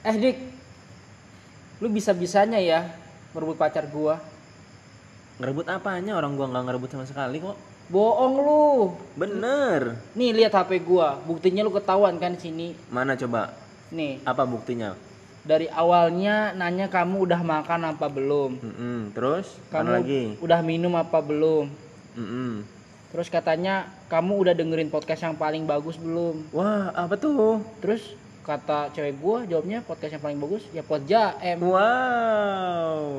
Eh 0.00 0.16
Dik, 0.16 0.36
lu 1.78 1.92
bisa-bisanya 1.92 2.56
ya 2.56 2.88
merebut 3.36 3.60
pacar 3.60 3.84
gua. 3.86 4.16
Ngerebut 5.36 5.68
apanya 5.68 6.16
orang 6.16 6.36
gua 6.36 6.48
nggak 6.48 6.64
ngerebut 6.68 6.88
sama 6.88 7.04
sekali 7.04 7.40
kok. 7.40 7.56
Bohong 7.90 8.34
lu. 8.40 8.96
Bener. 9.18 9.98
Nih 10.14 10.32
lihat 10.32 10.54
HP 10.54 10.80
gua, 10.80 11.20
buktinya 11.20 11.60
lu 11.60 11.72
ketahuan 11.74 12.16
kan 12.16 12.32
sini. 12.36 12.72
Mana 12.88 13.12
coba? 13.16 13.52
Nih, 13.90 14.22
Apa 14.24 14.46
buktinya? 14.46 14.94
dari 15.40 15.72
awalnya 15.72 16.52
nanya 16.52 16.92
kamu 16.92 17.24
udah 17.24 17.40
makan 17.40 17.96
apa 17.96 18.06
belum? 18.12 18.60
Mm-mm. 18.60 18.98
Terus? 19.16 19.56
Kamu 19.72 19.88
Mana 19.88 19.96
lagi? 19.98 20.22
udah 20.38 20.60
minum 20.60 20.92
apa 20.94 21.18
belum? 21.24 21.64
Mm-mm. 22.14 22.60
Terus 23.10 23.32
katanya 23.32 23.88
kamu 24.06 24.46
udah 24.46 24.54
dengerin 24.54 24.92
podcast 24.92 25.24
yang 25.24 25.34
paling 25.34 25.64
bagus 25.64 25.96
belum? 25.96 26.44
Wah, 26.52 26.92
apa 26.92 27.16
tuh? 27.16 27.64
Terus 27.80 28.14
kata 28.50 28.90
cewek 28.90 29.14
gua 29.22 29.46
jawabnya 29.46 29.78
podcast 29.86 30.18
yang 30.18 30.24
paling 30.26 30.40
bagus 30.42 30.66
ya 30.74 30.82
Podja 30.82 31.38
M. 31.38 31.62
Wow. 31.62 33.14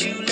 You 0.00 0.29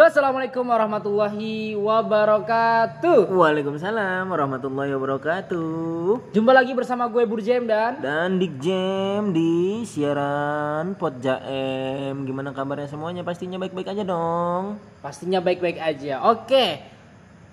Yo, 0.00 0.08
assalamualaikum 0.08 0.64
warahmatullahi 0.64 1.76
wabarakatuh. 1.76 3.36
Waalaikumsalam 3.36 4.32
warahmatullahi 4.32 4.96
wabarakatuh. 4.96 6.32
Jumpa 6.32 6.56
lagi 6.56 6.72
bersama 6.72 7.04
gue 7.12 7.28
Burjem 7.28 7.68
dan 7.68 8.00
Dan 8.00 8.40
Dik 8.40 8.64
Jam 8.64 9.36
di 9.36 9.84
siaran 9.84 10.96
Pot 10.96 11.20
Jaem. 11.20 12.16
Gimana 12.24 12.56
kabarnya 12.56 12.88
semuanya? 12.88 13.20
Pastinya 13.28 13.60
baik-baik 13.60 13.92
aja 13.92 14.00
dong. 14.00 14.80
pastinya 15.04 15.44
baik-baik 15.44 15.76
aja. 15.76 16.24
Oke, 16.32 16.80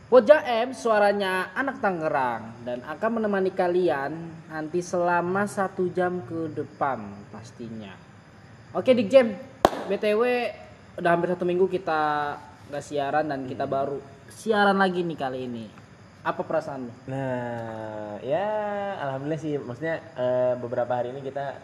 Poja 0.07 0.39
M 0.47 0.71
suaranya 0.71 1.51
anak 1.51 1.83
Tangerang 1.83 2.63
dan 2.63 2.79
akan 2.87 3.19
menemani 3.19 3.51
kalian 3.51 4.15
nanti 4.47 4.79
selama 4.79 5.51
satu 5.51 5.91
jam 5.91 6.23
ke 6.23 6.55
depan 6.55 7.11
pastinya. 7.27 7.91
Oke 8.71 8.95
Dik 8.95 9.11
Jam, 9.11 9.35
BTW 9.91 10.23
udah 10.97 11.09
hampir 11.13 11.29
satu 11.29 11.45
minggu 11.45 11.69
kita 11.69 12.01
nggak 12.73 12.83
siaran 12.83 13.29
dan 13.29 13.45
kita 13.45 13.69
baru 13.69 14.01
siaran 14.33 14.81
lagi 14.81 15.05
nih 15.05 15.17
kali 15.17 15.39
ini. 15.45 15.65
Apa 16.25 16.43
perasaan 16.43 16.89
lu? 16.89 16.93
Nah, 17.07 18.19
ya 18.19 18.47
alhamdulillah 18.99 19.39
sih. 19.39 19.55
Maksudnya 19.55 20.03
eh, 20.19 20.53
beberapa 20.59 20.91
hari 20.91 21.15
ini 21.15 21.23
kita 21.23 21.55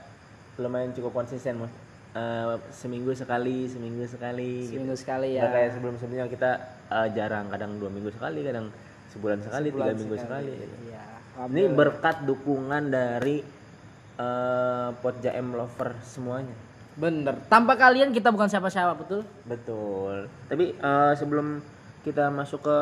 lumayan 0.62 0.96
cukup 0.96 1.12
konsisten, 1.12 1.60
Mas. 1.60 1.74
Eh, 2.14 2.56
seminggu 2.72 3.12
sekali, 3.18 3.68
seminggu 3.68 4.06
sekali. 4.08 4.70
gitu. 4.70 4.80
Seminggu 4.80 4.96
sekali 4.96 5.36
Nggak 5.36 5.50
ya. 5.50 5.56
kayak 5.58 5.70
sebelum-sebelumnya 5.76 6.28
kita 6.32 6.52
eh, 6.94 7.08
jarang, 7.12 7.46
kadang 7.52 7.72
dua 7.82 7.90
minggu 7.92 8.14
sekali, 8.16 8.40
kadang 8.46 8.72
sebulan 9.12 9.40
sekali, 9.44 9.68
tiga 9.74 9.92
minggu 9.98 10.16
sekali. 10.16 10.54
gitu. 10.56 10.76
Iya. 10.88 11.04
Ini 11.50 11.64
berkat 11.74 12.24
dukungan 12.30 12.84
dari 12.94 13.42
eh 14.14 14.90
Pot 15.02 15.20
Jaem 15.20 15.58
lover 15.58 15.98
semuanya. 16.06 16.54
Bener. 16.94 17.36
Tanpa 17.50 17.74
kalian 17.74 18.14
kita 18.14 18.30
bukan 18.30 18.46
siapa-siapa, 18.46 18.94
betul? 18.98 19.22
Betul. 19.50 20.30
Tapi 20.50 20.78
eh, 20.78 21.14
sebelum 21.18 21.62
kita 22.06 22.30
masuk 22.30 22.62
ke 22.66 22.78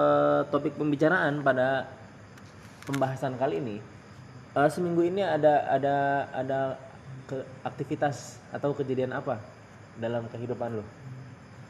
topik 0.52 0.76
pembicaraan 0.76 1.46
pada 1.46 1.88
pembahasan 2.84 3.40
kali 3.40 3.64
ini, 3.64 3.78
eh, 4.58 4.70
seminggu 4.70 5.08
ini 5.08 5.24
ada 5.24 5.68
ada 5.72 5.96
ada 6.36 6.60
ke 7.30 7.40
aktivitas 7.64 8.42
atau 8.52 8.76
kejadian 8.76 9.16
apa 9.16 9.40
dalam 9.96 10.28
kehidupan 10.28 10.82
lo? 10.82 10.86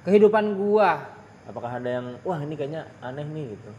Kehidupan 0.01 0.57
gua 0.57 1.21
Apakah 1.41 1.81
ada 1.81 1.89
yang 1.89 2.07
wah 2.21 2.37
ini 2.37 2.53
kayaknya 2.53 2.85
aneh 3.01 3.25
nih 3.25 3.57
gitu? 3.57 3.71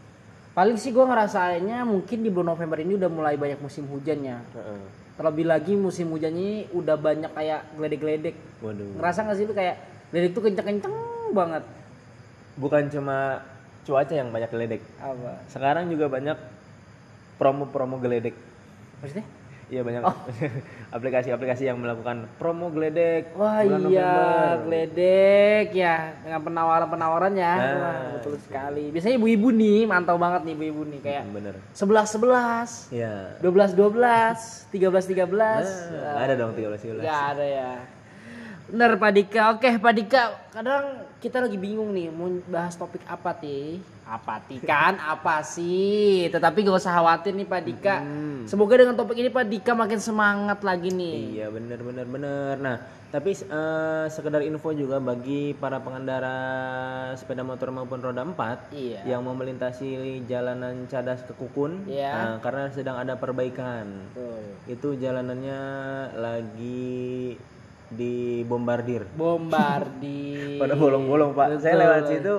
paling 0.53 0.77
sih 0.77 0.93
gua 0.93 1.09
ngerasainnya 1.09 1.81
mungkin 1.81 2.21
di 2.21 2.29
bulan 2.29 2.53
November 2.53 2.77
ini 2.77 2.93
udah 2.93 3.09
mulai 3.09 3.33
banyak 3.41 3.57
musim 3.57 3.89
hujannya. 3.89 4.37
Heeh. 4.37 4.81
Terlebih 5.13 5.45
lagi 5.45 5.73
musim 5.77 6.09
hujan 6.09 6.33
ini 6.33 6.65
udah 6.73 6.97
banyak 6.97 7.31
kayak 7.37 7.61
geledek-geledek. 7.77 8.35
Waduh. 8.65 8.97
Ngerasa 8.97 9.29
gak 9.29 9.37
sih 9.37 9.45
lu 9.45 9.53
kayak 9.53 9.77
geledek 10.09 10.31
tuh 10.33 10.43
kenceng-kenceng 10.49 10.95
banget. 11.37 11.63
Bukan 12.57 12.89
cuma 12.89 13.45
cuaca 13.85 14.13
yang 14.13 14.33
banyak 14.33 14.49
geledek. 14.49 14.81
Apa? 14.97 15.45
Sekarang 15.49 15.91
juga 15.93 16.09
banyak 16.09 16.37
promo-promo 17.37 18.01
geledek. 18.01 18.33
Maksudnya? 19.01 19.25
Iya 19.73 19.81
banyak 19.81 20.01
aplikasi-aplikasi 20.95 21.65
yang 21.65 21.81
melakukan 21.81 22.29
promo 22.37 22.69
geledek. 22.69 23.33
Wah 23.33 23.65
bulan 23.65 23.89
iya, 23.89 24.13
November. 24.13 24.57
geledek 24.69 25.67
ya 25.73 25.95
dengan 26.21 26.41
penawaran-penawaran 26.45 27.33
ya. 27.33 27.53
Nah, 27.57 27.73
Wah, 27.81 27.97
betul 28.21 28.37
sekali. 28.37 28.93
Biasanya 28.93 29.17
ibu-ibu 29.17 29.49
nih, 29.49 29.89
mantau 29.89 30.21
banget 30.21 30.45
nih 30.45 30.53
ibu-ibu 30.53 30.81
nih 30.93 30.99
kayak 31.01 31.23
Bener. 31.33 31.55
11 31.73 32.05
11, 32.21 32.93
Iya. 32.93 33.13
12 33.41 33.73
12, 33.73 34.69
13 34.69 35.05
13. 35.09 35.65
Nah, 35.89 36.21
ada 36.21 36.33
dong 36.37 36.53
13 36.53 36.77
13. 36.77 37.01
Gak 37.01 37.21
ada 37.33 37.45
ya. 37.45 37.71
Bener 38.69 38.91
Pak 38.95 39.11
Dika. 39.11 39.41
Oke 39.57 39.69
Pak 39.75 39.93
Dika, 39.97 40.23
kadang 40.53 41.01
kita 41.17 41.41
lagi 41.41 41.57
bingung 41.57 41.89
nih 41.91 42.13
mau 42.13 42.29
bahas 42.45 42.77
topik 42.77 43.01
apa 43.09 43.33
ti? 43.33 43.81
Apa 44.13 44.45
kan? 44.61 44.93
apa 45.01 45.41
sih? 45.41 46.29
Tetapi 46.29 46.57
gak 46.61 46.77
usah 46.77 46.93
khawatir 46.93 47.33
nih 47.33 47.49
Pak 47.49 47.61
Dika. 47.65 47.95
Semoga 48.45 48.77
dengan 48.77 48.93
topik 48.93 49.17
ini 49.17 49.33
Pak 49.33 49.45
Dika 49.49 49.71
makin 49.73 49.97
semangat 49.97 50.61
lagi 50.61 50.93
nih. 50.93 51.41
Iya 51.41 51.47
bener 51.49 51.79
bener 51.81 52.05
bener. 52.05 52.53
Nah 52.61 52.77
tapi 53.13 53.29
eh, 53.37 54.05
sekedar 54.09 54.41
info 54.41 54.73
juga 54.73 54.97
bagi 54.97 55.53
para 55.53 55.77
pengendara 55.77 56.37
sepeda 57.13 57.45
motor 57.45 57.69
maupun 57.69 58.01
roda 58.01 58.25
4 58.25 58.73
Iya. 58.73 59.05
yang 59.05 59.21
mau 59.21 59.37
melintasi 59.37 60.25
jalanan 60.25 60.89
Cadas 60.89 61.21
ke 61.21 61.37
Kukun 61.37 61.85
Iya. 61.85 62.09
nah, 62.09 62.35
karena 62.41 62.73
sedang 62.73 62.97
ada 62.97 63.13
perbaikan. 63.13 63.85
Betul. 64.17 64.41
Itu 64.65 64.87
jalanannya 64.97 65.61
lagi 66.17 67.37
dibombardir. 67.93 69.05
Bombardi. 69.13 70.33
Pada 70.61 70.73
bolong-bolong 70.73 71.37
pak. 71.37 71.61
Saya 71.61 71.77
Betul. 71.77 71.81
lewat 71.85 72.01
situ, 72.09 72.35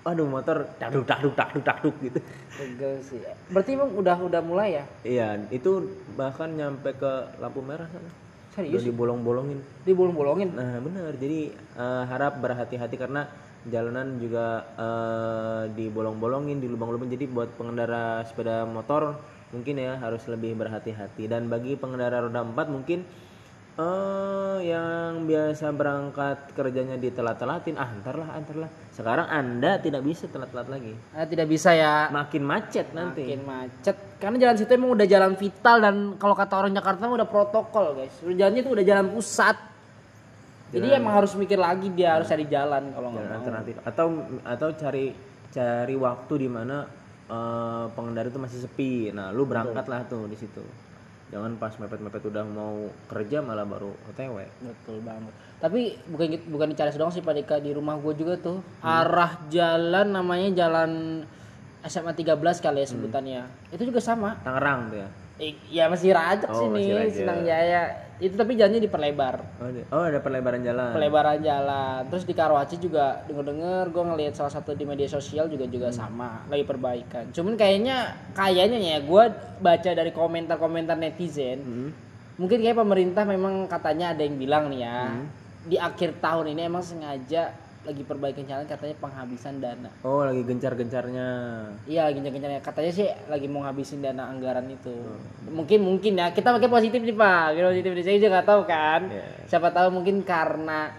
aduh 0.00 0.24
motor 0.24 0.64
dakduk 0.80 1.04
dakduk 1.04 1.34
dakduk 1.36 1.64
dakduk 1.64 1.96
gitu. 2.00 2.20
Pegel 2.56 2.94
sih. 3.04 3.20
Berarti 3.52 3.70
emang 3.76 3.92
udah 3.92 4.16
udah 4.16 4.40
mulai 4.40 4.80
ya? 4.80 4.84
Iya, 5.04 5.28
itu 5.52 5.92
bahkan 6.16 6.48
nyampe 6.56 6.96
ke 6.96 7.12
lampu 7.36 7.60
merah 7.60 7.84
sana. 7.92 8.08
Udah 8.08 8.66
Serius? 8.66 8.82
dibolong-bolongin. 8.82 9.60
Dibolong-bolongin. 9.86 10.56
Nah 10.56 10.80
benar, 10.82 11.12
jadi 11.20 11.52
eh, 11.54 12.04
harap 12.08 12.40
berhati-hati 12.40 12.96
karena 12.96 13.28
jalanan 13.68 14.16
juga 14.16 14.64
eh, 14.74 15.62
dibolong-bolongin, 15.76 16.58
dilubang-lubang. 16.58 17.12
Jadi 17.12 17.28
buat 17.28 17.52
pengendara 17.54 18.24
sepeda 18.24 18.64
motor 18.64 19.20
mungkin 19.52 19.78
ya 19.82 20.00
harus 20.00 20.24
lebih 20.26 20.56
berhati-hati. 20.56 21.28
Dan 21.28 21.52
bagi 21.52 21.76
pengendara 21.76 22.24
roda 22.24 22.40
4 22.40 22.56
mungkin 22.72 23.04
eh 23.80 24.58
yang 24.62 25.24
biasa 25.24 25.72
berangkat 25.72 26.52
kerjanya 26.52 26.94
ditelat-telatin, 26.94 27.74
ah 27.74 27.88
antarlah, 27.88 28.28
antarlah. 28.30 28.68
Sekarang 28.92 29.24
anda 29.24 29.80
tidak 29.80 30.04
bisa 30.04 30.28
telat-telat 30.28 30.68
lagi, 30.68 30.92
Ah, 31.10 31.24
tidak 31.24 31.48
bisa 31.48 31.72
ya. 31.72 32.12
makin 32.12 32.44
macet 32.44 32.92
nanti. 32.92 33.24
Makin 33.24 33.42
macet. 33.42 33.96
Karena 34.20 34.36
jalan 34.38 34.56
situ 34.56 34.70
emang 34.70 34.92
udah 34.92 35.06
jalan 35.08 35.32
vital 35.34 35.76
dan 35.80 35.94
kalau 36.20 36.36
kata 36.36 36.54
orang 36.58 36.76
Jakarta 36.76 37.08
mah 37.08 37.16
udah 37.16 37.30
protokol 37.30 37.96
guys. 37.96 38.12
Jalannya 38.20 38.60
itu 38.60 38.70
udah 38.70 38.84
jalan 38.84 39.06
pusat. 39.08 39.56
Jadi 40.70 40.86
emang 40.92 41.18
harus 41.18 41.32
mikir 41.34 41.58
lagi 41.58 41.90
dia 41.90 42.14
harus 42.14 42.28
cari 42.28 42.46
jalan 42.46 42.92
kalau 42.92 43.10
nggak 43.10 43.24
Jalan 43.24 43.32
mau. 43.32 43.38
alternatif 43.42 43.74
atau 43.82 44.06
atau 44.46 44.68
cari 44.76 45.06
cari 45.50 45.94
waktu 45.98 46.34
di 46.36 46.48
mana 46.52 46.76
eh, 47.26 47.84
pengendara 47.90 48.28
itu 48.28 48.38
masih 48.38 48.58
sepi. 48.60 49.10
Nah, 49.10 49.32
lu 49.32 49.48
berangkatlah 49.48 50.04
tuh 50.06 50.28
di 50.28 50.36
situ. 50.36 50.62
Jangan 51.30 51.54
pas 51.56 51.70
mepet-mepet 51.72 52.26
udah 52.26 52.42
mau 52.42 52.74
kerja 53.06 53.38
malah 53.38 53.62
baru 53.62 53.94
OTW. 54.04 54.42
Betul 54.60 54.98
banget. 55.00 55.30
Tapi 55.56 55.80
bukan 56.06 56.26
gitu- 56.28 56.48
bukan 56.50 56.66
di 56.66 56.76
Cales 56.76 56.98
doang 56.98 57.14
sih 57.14 57.22
Pak 57.22 57.34
Dika 57.36 57.56
di 57.56 57.70
rumah 57.70 57.94
gue 57.96 58.14
juga 58.14 58.34
tuh. 58.34 58.58
Arah 58.82 59.38
jalan 59.46 60.10
namanya 60.10 60.50
jalan 60.52 61.22
SMA 61.80 62.12
13 62.12 62.34
kali 62.58 62.82
ya 62.82 62.88
sebutannya. 62.88 63.40
Itu 63.70 63.86
juga 63.86 64.02
sama. 64.02 64.42
Tangerang 64.42 64.90
tuh 64.90 64.98
ya. 64.98 65.08
Eh, 65.38 65.54
ya 65.70 65.86
masih 65.86 66.12
rajak 66.12 66.50
Oh, 66.50 66.74
sini. 66.74 67.08
Senang 67.08 67.40
Jaya. 67.40 68.09
Itu 68.20 68.36
tapi 68.36 68.52
jalannya 68.52 68.84
diperlebar. 68.84 69.34
Oh, 69.58 69.66
ada, 69.66 69.80
oh, 69.96 70.04
ada 70.04 70.18
perlebaran 70.20 70.60
jalan. 70.60 70.92
Pelebaran 70.92 71.40
jalan. 71.40 72.04
Terus 72.12 72.28
di 72.28 72.36
Karawaci 72.36 72.76
juga 72.76 73.24
denger-denger 73.24 73.88
gue 73.88 74.04
ngelihat 74.04 74.34
salah 74.36 74.52
satu 74.52 74.76
di 74.76 74.84
media 74.84 75.08
sosial 75.08 75.48
juga 75.48 75.64
juga 75.64 75.88
Hmm. 75.88 75.96
sama, 75.96 76.44
lagi 76.46 76.68
perbaikan. 76.68 77.32
Cuman 77.32 77.56
kayaknya 77.56 78.12
kayaknya 78.36 78.76
ya 78.76 78.98
gue 79.00 79.24
baca 79.58 79.90
dari 79.90 80.12
komentar-komentar 80.12 81.00
netizen, 81.00 81.58
Hmm. 81.64 81.90
mungkin 82.36 82.60
kayak 82.60 82.76
pemerintah 82.76 83.24
memang 83.24 83.64
katanya 83.64 84.12
ada 84.12 84.20
yang 84.20 84.36
bilang 84.36 84.68
nih 84.68 84.84
ya, 84.84 85.00
Hmm. 85.08 85.24
di 85.64 85.76
akhir 85.80 86.20
tahun 86.20 86.52
ini 86.52 86.68
emang 86.68 86.84
sengaja 86.84 87.56
lagi 87.80 88.04
perbaikan 88.04 88.44
jalan 88.44 88.64
katanya 88.64 88.92
penghabisan 88.96 89.56
dana. 89.56 89.88
Oh, 90.02 90.20
lagi 90.20 90.44
gencar-gencarnya. 90.44 91.28
Iya 91.84 92.06
lagi 92.06 92.20
gencar 92.20 92.60
katanya 92.60 92.92
sih 92.92 93.08
lagi 93.26 93.48
mau 93.48 93.64
ngabisin 93.64 94.00
dana 94.00 94.28
anggaran 94.28 94.68
itu. 94.68 94.92
Hmm. 94.92 95.48
Mungkin 95.50 95.80
mungkin 95.80 96.12
ya 96.14 96.28
kita 96.28 96.52
pakai 96.52 96.68
positif 96.68 97.00
nih 97.00 97.16
pak, 97.16 97.56
kita 97.56 97.66
positif 97.68 97.90
nih. 97.90 98.04
Saya 98.04 98.16
juga 98.16 98.30
nggak 98.36 98.46
tahu 98.46 98.62
kan. 98.64 99.00
Iya. 99.08 99.24
Siapa 99.48 99.68
tahu 99.70 99.88
mungkin 99.90 100.20
karena 100.20 100.92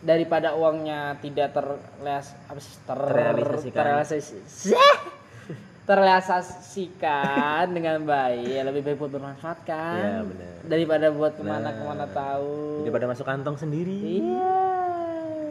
daripada 0.00 0.52
uangnya 0.52 1.16
tidak 1.18 1.52
terleas 1.52 2.32
apa 2.44 2.56
sih 2.56 2.72
ter 2.80 2.96
Terrealisasikan. 2.96 3.76
terrealisasi- 3.76 4.76
terrealisasikan 5.90 7.66
dengan 7.68 7.98
baik 8.00 8.46
ya 8.46 8.62
lebih 8.62 8.80
baik 8.80 8.96
buat 8.96 9.10
bermanfaat 9.10 9.58
kan 9.62 9.98
Iya, 9.98 10.16
benar. 10.22 10.52
daripada 10.64 11.06
buat 11.10 11.32
ke 11.34 11.42
mana 11.42 11.68
ke 11.70 11.82
mana 11.82 12.06
tahu 12.06 12.84
Daripada 12.84 13.06
masuk 13.08 13.26
kantong 13.26 13.56
sendiri. 13.58 14.22
iya 14.22 14.79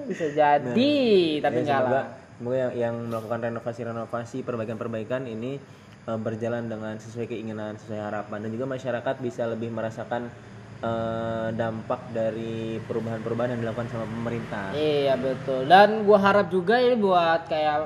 bisa 0.10 0.26
jadi 0.34 0.98
tapi 1.38 1.62
Ya, 1.62 1.64
enggak 1.64 1.82
semoga, 1.86 1.94
lah 1.94 2.06
semoga 2.40 2.58
yang, 2.58 2.72
yang 2.74 2.96
melakukan 3.14 3.40
renovasi-renovasi, 3.46 4.38
perbaikan-perbaikan 4.42 5.22
ini 5.30 5.62
eh, 6.10 6.20
berjalan 6.20 6.66
dengan 6.66 6.98
sesuai 6.98 7.30
keinginan, 7.30 7.78
sesuai 7.78 8.02
harapan 8.02 8.42
dan 8.42 8.50
juga 8.50 8.66
masyarakat 8.66 9.16
bisa 9.22 9.46
lebih 9.46 9.70
merasakan 9.70 10.32
eh, 10.80 11.48
dampak 11.54 12.02
dari 12.16 12.80
perubahan-perubahan 12.88 13.54
yang 13.54 13.62
dilakukan 13.68 13.92
sama 13.92 14.10
pemerintah. 14.10 14.72
Iya 14.74 15.14
betul. 15.20 15.68
Dan 15.68 16.08
gua 16.08 16.18
harap 16.24 16.48
juga 16.50 16.80
ini 16.80 16.96
buat 16.98 17.46
kayak 17.52 17.78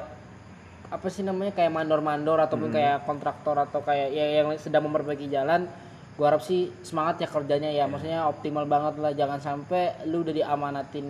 apa 0.93 1.07
sih 1.09 1.25
namanya 1.25 1.57
kayak 1.57 1.73
mandor-mandor 1.73 2.37
ataupun 2.37 2.69
kayak 2.69 3.01
kontraktor 3.09 3.57
atau 3.57 3.81
kayak 3.81 4.13
ya, 4.13 4.45
yang 4.45 4.53
sedang 4.61 4.85
memperbaiki 4.85 5.25
jalan. 5.25 5.65
Gua 6.13 6.29
harap 6.29 6.45
sih 6.45 6.69
semangat 6.85 7.25
ya 7.25 7.27
kerjanya 7.27 7.73
ya. 7.73 7.89
Maksudnya 7.89 8.29
optimal 8.29 8.69
banget 8.69 9.01
lah. 9.01 9.11
Jangan 9.17 9.41
sampai 9.41 10.05
lu 10.05 10.21
udah 10.21 10.29
diamanatin 10.37 11.07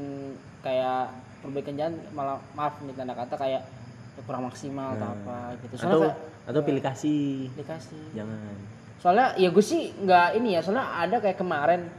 kayak 0.64 1.12
perbaikan 1.44 1.76
jalan 1.76 1.94
malah 2.16 2.40
maaf 2.56 2.80
nih 2.80 2.96
tanda 2.96 3.14
kata 3.14 3.36
kayak 3.36 3.62
kurang 4.24 4.48
maksimal 4.48 4.96
atau 4.96 5.12
apa 5.12 5.38
gitu. 5.60 5.74
Atau 5.76 5.80
Soalnya 5.84 6.00
kayak 6.00 6.18
atau 6.48 6.62
pilih 6.64 6.84
kasih. 6.84 7.52
dikasih. 7.54 8.04
Jangan. 8.16 8.56
Soalnya 9.04 9.28
ya 9.36 9.50
gue 9.52 9.64
sih 9.64 9.92
nggak 9.94 10.28
ini 10.40 10.56
ya. 10.56 10.62
Soalnya 10.64 10.88
ada 10.96 11.20
kayak 11.20 11.36
kemarin 11.36 11.92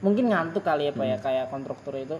mungkin 0.00 0.28
ngantuk 0.32 0.64
kali 0.64 0.88
ya 0.88 0.92
pak 0.92 1.04
ya 1.04 1.16
kayak 1.20 1.44
kontraktor 1.52 1.94
itu. 1.94 2.16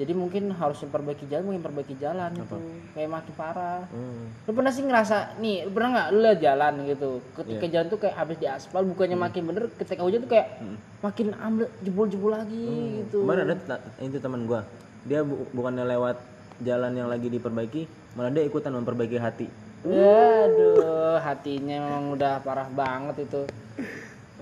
Jadi 0.00 0.16
mungkin 0.16 0.48
harus 0.56 0.80
memperbaiki 0.80 1.28
jalan, 1.28 1.44
mungkin 1.50 1.60
perbaiki 1.60 1.92
jalan 2.00 2.32
itu 2.32 2.56
kayak 2.96 3.10
makin 3.10 3.34
parah. 3.36 3.84
Hmm. 3.92 4.32
Lu 4.48 4.56
pernah 4.56 4.72
sih 4.72 4.80
ngerasa 4.80 5.36
nih, 5.36 5.68
lu 5.68 5.76
pernah 5.76 5.90
nggak 5.92 6.08
lu 6.08 6.18
lihat 6.24 6.38
jalan 6.40 6.72
gitu, 6.88 7.10
ketika 7.36 7.64
Iya. 7.68 7.72
jalan 7.74 7.86
tuh 7.90 7.98
kayak 8.00 8.16
habis 8.16 8.36
diaspal, 8.40 8.80
bukannya 8.86 9.18
Hmm. 9.18 9.26
makin 9.28 9.42
bener, 9.44 9.64
ketika 9.76 10.00
hujan 10.00 10.24
tuh 10.24 10.30
kayak 10.30 10.56
makin 11.04 11.36
ambil 11.36 11.66
jebol-jebol 11.84 12.32
lagi 12.32 12.64
gitu. 13.04 13.28
Kemarin 13.28 13.42
ada 13.44 13.76
itu 14.00 14.16
teman 14.16 14.40
gua 14.48 14.64
dia 15.02 15.20
bu- 15.22 15.48
bukannya 15.50 15.84
lewat 15.86 16.16
jalan 16.60 16.92
yang 16.92 17.08
lagi 17.08 17.28
diperbaiki 17.28 17.88
malah 18.12 18.28
dia 18.28 18.44
ikutan 18.44 18.72
memperbaiki 18.72 19.16
hati 19.16 19.48
Aduh, 19.80 21.16
hatinya 21.16 21.80
memang 21.80 22.12
udah 22.12 22.44
parah 22.44 22.68
banget 22.68 23.24
itu. 23.24 23.48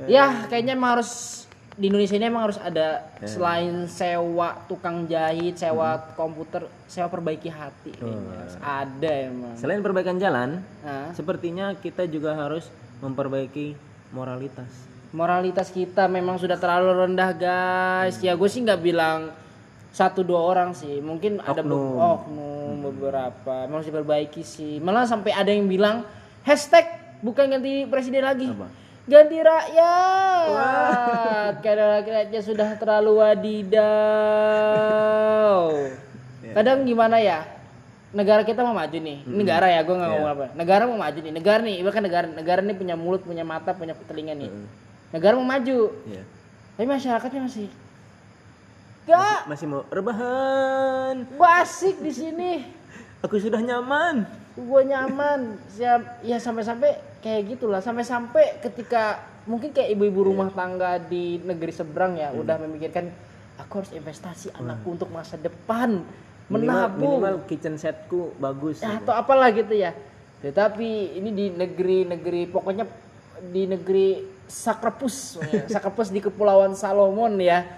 Ya, 0.06 0.50
kayaknya 0.50 0.74
emang 0.74 0.98
harus 0.98 1.44
di 1.78 1.86
Indonesia 1.86 2.18
ini 2.18 2.26
emang 2.26 2.50
harus 2.50 2.58
ada 2.58 3.06
selain 3.22 3.86
sewa 3.86 4.58
tukang 4.66 5.06
jahit, 5.06 5.54
sewa 5.54 5.94
komputer, 6.18 6.66
sewa 6.90 7.06
perbaiki 7.06 7.46
hati. 7.46 7.94
kayaknya. 7.94 8.34
Harus 8.34 8.56
ada 8.58 9.10
emang. 9.30 9.54
selain 9.54 9.78
perbaikan 9.78 10.18
jalan 10.18 10.58
Nah, 10.82 11.14
sepertinya 11.14 11.70
kita 11.74 12.10
juga 12.10 12.34
harus 12.34 12.66
memperbaiki 12.98 13.78
moralitas 14.10 14.90
moralitas 15.08 15.70
kita 15.70 16.04
memang 16.04 16.36
sudah 16.36 16.58
terlalu 16.58 17.06
rendah, 17.06 17.30
guys. 17.32 18.18
Ya 18.18 18.34
gue 18.34 18.48
sih 18.50 18.60
nggak 18.60 18.82
bilang 18.82 19.30
satu 19.90 20.20
dua 20.20 20.40
orang 20.42 20.72
sih, 20.72 21.00
mungkin 21.00 21.40
ada 21.40 21.58
be- 21.58 21.72
Oknum. 21.72 21.96
oknum 21.98 22.74
beberapa. 22.84 23.64
Emang 23.64 23.80
harus 23.80 23.88
diperbaiki 23.88 24.42
sih. 24.42 24.78
Malah 24.78 25.04
sampai 25.04 25.32
ada 25.32 25.48
yang 25.48 25.64
bilang 25.64 26.04
hashtag 26.42 26.84
bukan 27.18 27.48
ganti 27.48 27.84
presiden 27.84 28.22
lagi. 28.22 28.48
Apa? 28.48 28.68
Ganti 29.04 29.40
rakyat. 29.40 30.44
Karena 31.64 31.84
rakyatnya 31.98 32.40
sudah 32.40 32.76
terlalu 32.76 33.10
wadidaw. 34.38 35.68
Kadang 36.56 36.84
gimana 36.84 37.16
ya? 37.18 37.44
Negara 38.08 38.40
kita 38.40 38.60
mau 38.62 38.72
maju 38.72 38.92
nih. 38.94 39.20
Ini 39.20 39.36
Negara 39.36 39.68
ya, 39.68 39.80
gue 39.82 39.92
nggak 39.92 40.10
ngomong 40.10 40.30
apa. 40.30 40.44
Negara 40.52 40.82
mau 40.84 40.96
maju 40.96 41.18
nih. 41.18 41.32
Negara 41.32 41.60
nih, 41.60 41.76
bahkan 41.80 42.00
negara 42.00 42.26
negara 42.26 42.60
nih 42.60 42.72
punya 42.72 42.96
mulut, 42.96 43.20
punya 43.20 43.44
mata, 43.44 43.76
punya 43.76 43.92
telinga 44.04 44.32
nih. 44.32 44.48
Negara 45.08 45.36
mau 45.36 45.44
maju, 45.44 45.92
Iya. 46.04 46.24
tapi 46.76 46.84
masyarakatnya 46.84 47.40
masih 47.44 47.68
gak. 49.08 49.40
masih 49.48 49.66
mau 49.66 49.82
rebahan. 49.88 51.24
Gua 51.34 51.64
asik 51.64 52.04
di 52.04 52.12
sini. 52.12 52.52
aku 53.24 53.40
sudah 53.40 53.58
nyaman. 53.58 54.28
Gue 54.54 54.82
nyaman. 54.86 55.58
Siap. 55.72 56.22
Ya 56.26 56.38
sampai-sampai 56.38 57.22
kayak 57.24 57.56
gitulah. 57.56 57.80
Sampai-sampai 57.82 58.62
ketika 58.62 59.22
mungkin 59.48 59.72
kayak 59.72 59.96
ibu-ibu 59.96 60.28
rumah 60.28 60.52
tangga 60.52 61.00
di 61.00 61.40
negeri 61.40 61.72
seberang 61.72 62.20
ya 62.20 62.36
udah 62.36 62.60
memikirkan 62.68 63.08
aku 63.56 63.80
harus 63.80 63.92
investasi 63.96 64.52
anakku 64.54 64.94
untuk 64.94 65.08
masa 65.10 65.40
depan. 65.40 66.04
Minimal, 66.48 66.64
menabung. 66.64 67.20
minimal 67.20 67.34
kitchen 67.44 67.76
setku 67.76 68.32
bagus 68.40 68.80
ya, 68.80 69.04
atau 69.04 69.12
apalah 69.12 69.52
gitu 69.52 69.76
ya. 69.76 69.92
Tetapi 70.40 71.20
ini 71.20 71.30
di 71.34 71.46
negeri-negeri 71.52 72.48
pokoknya 72.48 72.88
di 73.52 73.68
negeri 73.68 74.24
Sakrepus 74.48 75.44
ya. 75.44 75.68
Sakrepus 75.76 76.08
di 76.08 76.24
kepulauan 76.24 76.72
Salomon 76.72 77.36
ya 77.36 77.68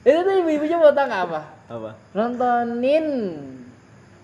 itu 0.00 0.18
tuh 0.24 0.34
ibu-ibunya 0.40 0.76
mau 0.80 0.92
nggak 0.96 1.22
apa? 1.28 1.40
Apa? 1.68 1.90
Nontonin 2.16 3.06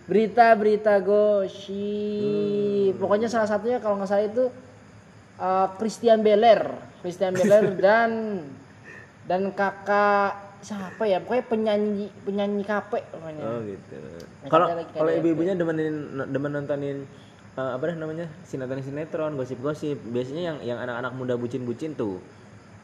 berita-berita 0.08 1.02
gosip. 1.04 2.96
Pokoknya 2.96 3.28
salah 3.28 3.50
satunya 3.50 3.76
kalau 3.82 4.00
nggak 4.00 4.08
salah 4.08 4.24
itu 4.24 4.48
uh, 5.36 5.68
Christian 5.76 6.24
Beller, 6.24 6.64
Christian 7.04 7.36
Beller 7.36 7.76
dan 7.84 8.10
dan 9.28 9.52
kakak 9.52 10.62
siapa 10.64 11.04
ya? 11.04 11.20
Pokoknya 11.20 11.44
penyanyi 11.44 12.06
penyanyi 12.24 12.64
kape 12.64 13.04
pokoknya. 13.12 13.42
oh 13.44 13.60
gitu. 13.66 13.96
Kalau 14.48 14.66
kalau 14.96 15.10
ibu-ibunya 15.12 15.52
demenin 15.58 16.24
demen 16.30 16.56
nontonin 16.56 17.04
eh, 17.58 17.70
apa 17.76 17.82
dah 17.92 17.96
namanya? 18.00 18.26
Sinetron 18.48 18.80
sinetron 18.80 19.36
gosip-gosip. 19.36 20.00
Biasanya 20.08 20.54
yang 20.54 20.58
yang 20.64 20.78
anak-anak 20.80 21.12
muda 21.12 21.34
bucin-bucin 21.36 21.98
tuh. 21.98 22.22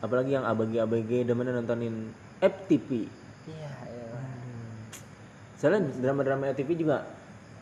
Apalagi 0.03 0.35
yang 0.35 0.45
abg-abg 0.45 1.25
demen 1.25 1.47
nontonin 1.49 2.11
FTP 2.43 3.07
Iya, 3.47 3.71
iya. 3.87 4.21
soalnya 5.57 5.87
drama-drama 5.99 6.51
FTV 6.51 6.75
juga 6.75 7.07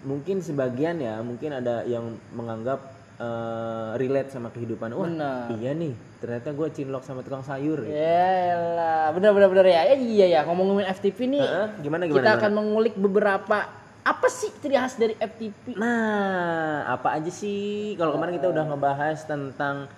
mungkin 0.01 0.41
sebagian 0.41 0.97
ya 0.99 1.21
mungkin 1.21 1.53
ada 1.53 1.85
yang 1.85 2.17
menganggap 2.33 2.81
eh, 3.17 3.91
relate 4.01 4.33
sama 4.33 4.49
kehidupan 4.49 4.97
wah 4.97 5.05
Benar. 5.05 5.53
iya 5.61 5.77
nih 5.77 5.93
ternyata 6.21 6.53
gue 6.53 6.69
cinlok 6.69 7.01
sama 7.01 7.25
tukang 7.25 7.41
sayur 7.41 7.81
ya. 7.81 7.97
Yaelah, 7.97 9.09
bener-bener 9.17 9.49
bener 9.49 9.67
ya. 9.73 9.81
Ya 9.89 9.97
iya 9.97 10.27
ya, 10.29 10.41
ngomongin 10.45 10.85
FTP 10.93 11.25
nih. 11.33 11.41
Heeh, 11.41 11.67
gimana 11.81 12.05
gimana, 12.05 12.21
kita 12.21 12.21
gimana? 12.29 12.41
akan 12.45 12.53
mengulik 12.53 12.95
beberapa 13.01 13.59
apa 14.05 14.29
sih 14.29 14.53
ciri 14.61 14.77
khas 14.77 15.01
dari 15.01 15.17
FTP? 15.17 15.81
Nah, 15.81 16.85
apa 16.93 17.17
aja 17.17 17.33
sih? 17.33 17.97
Kalau 17.97 18.13
kemarin 18.13 18.37
kita 18.37 18.53
udah 18.53 18.65
ngebahas 18.69 19.25
tentang 19.25 19.89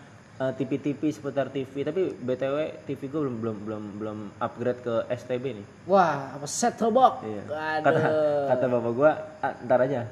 eh, 0.42 0.52
TV-TV 0.58 1.00
seputar 1.14 1.46
TV, 1.54 1.86
tapi 1.86 2.02
btw 2.18 2.56
TV 2.82 3.00
gue 3.06 3.20
belum 3.22 3.36
belum 3.38 3.56
belum 3.66 3.84
belum 4.02 4.18
upgrade 4.42 4.80
ke 4.82 4.94
STB 5.14 5.44
nih. 5.62 5.66
Wah, 5.86 6.34
apa 6.34 6.46
set 6.50 6.78
box? 6.82 7.22
Iya. 7.22 7.42
Aduh. 7.46 7.86
Kata 7.86 8.00
kata 8.50 8.64
bapak 8.66 8.92
gua, 8.96 9.10
"Ah, 9.38 9.54
ntar 9.62 9.80
aja. 9.86 10.02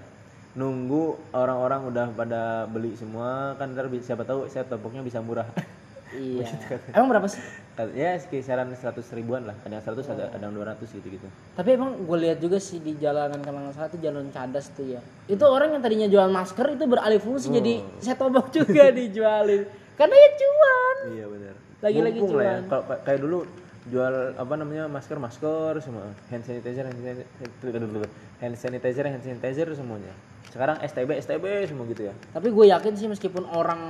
Nunggu 0.54 1.18
orang-orang 1.34 1.80
udah 1.90 2.06
pada 2.14 2.42
beli 2.70 2.94
semua, 2.94 3.54
kan 3.58 3.74
ntar 3.74 3.90
siapa 4.02 4.22
tahu 4.22 4.46
set 4.46 4.70
topoknya 4.70 5.02
bisa 5.02 5.18
murah. 5.18 5.46
Iya. 6.10 6.46
Emang 6.90 7.08
berapa 7.14 7.26
sih? 7.30 7.38
Ya 7.94 8.18
kisaran 8.18 8.74
100 8.74 8.98
ribuan 9.14 9.46
lah, 9.46 9.54
ada 9.62 9.78
yang 9.78 9.84
100 9.86 10.10
ada 10.10 10.24
ada 10.34 10.42
yang 10.42 10.54
200 10.58 10.90
gitu-gitu. 10.90 11.26
Tapi 11.54 11.68
emang 11.78 12.02
gue 12.02 12.18
lihat 12.18 12.42
juga 12.42 12.58
sih 12.58 12.82
di 12.82 12.98
jalanan 12.98 13.38
kalau 13.40 13.62
nggak 13.62 13.74
salah 13.78 13.88
itu 13.88 13.98
jalan 14.02 14.26
cadas 14.34 14.74
tuh 14.74 14.98
ya. 14.98 15.00
Itu 15.30 15.46
orang 15.46 15.78
yang 15.78 15.82
tadinya 15.82 16.08
jual 16.10 16.28
masker 16.28 16.66
itu 16.74 16.84
beralih 16.90 17.22
fungsi 17.22 17.54
jadi 17.54 17.74
setobok 18.02 18.50
juga 18.50 18.90
dijualin. 18.90 19.62
Karena 20.00 20.16
ya 20.16 20.30
cuan. 20.32 20.96
Iya 21.12 21.26
benar. 21.28 21.54
Lagi-lagi 21.84 22.18
ya. 22.18 22.24
cuan. 22.24 22.60
Kalau 22.72 22.82
kayak 23.04 23.20
dulu 23.20 23.38
jual 23.92 24.14
apa 24.36 24.54
namanya 24.56 24.84
masker 24.88 25.20
masker 25.20 25.76
semua. 25.84 26.08
Hand 26.32 26.44
sanitizer 26.48 26.88
hand 26.88 26.96
sanitizer 26.96 27.26
hand 28.40 28.56
sanitizer 28.56 29.04
hand 29.04 29.20
sanitizer 29.20 29.68
semuanya. 29.76 30.12
Sekarang 30.48 30.80
STB 30.80 31.20
STB 31.20 31.44
semua 31.68 31.84
gitu 31.92 32.08
ya. 32.08 32.14
Tapi 32.32 32.48
gue 32.48 32.64
yakin 32.72 32.92
sih 32.96 33.12
meskipun 33.12 33.44
orang 33.52 33.80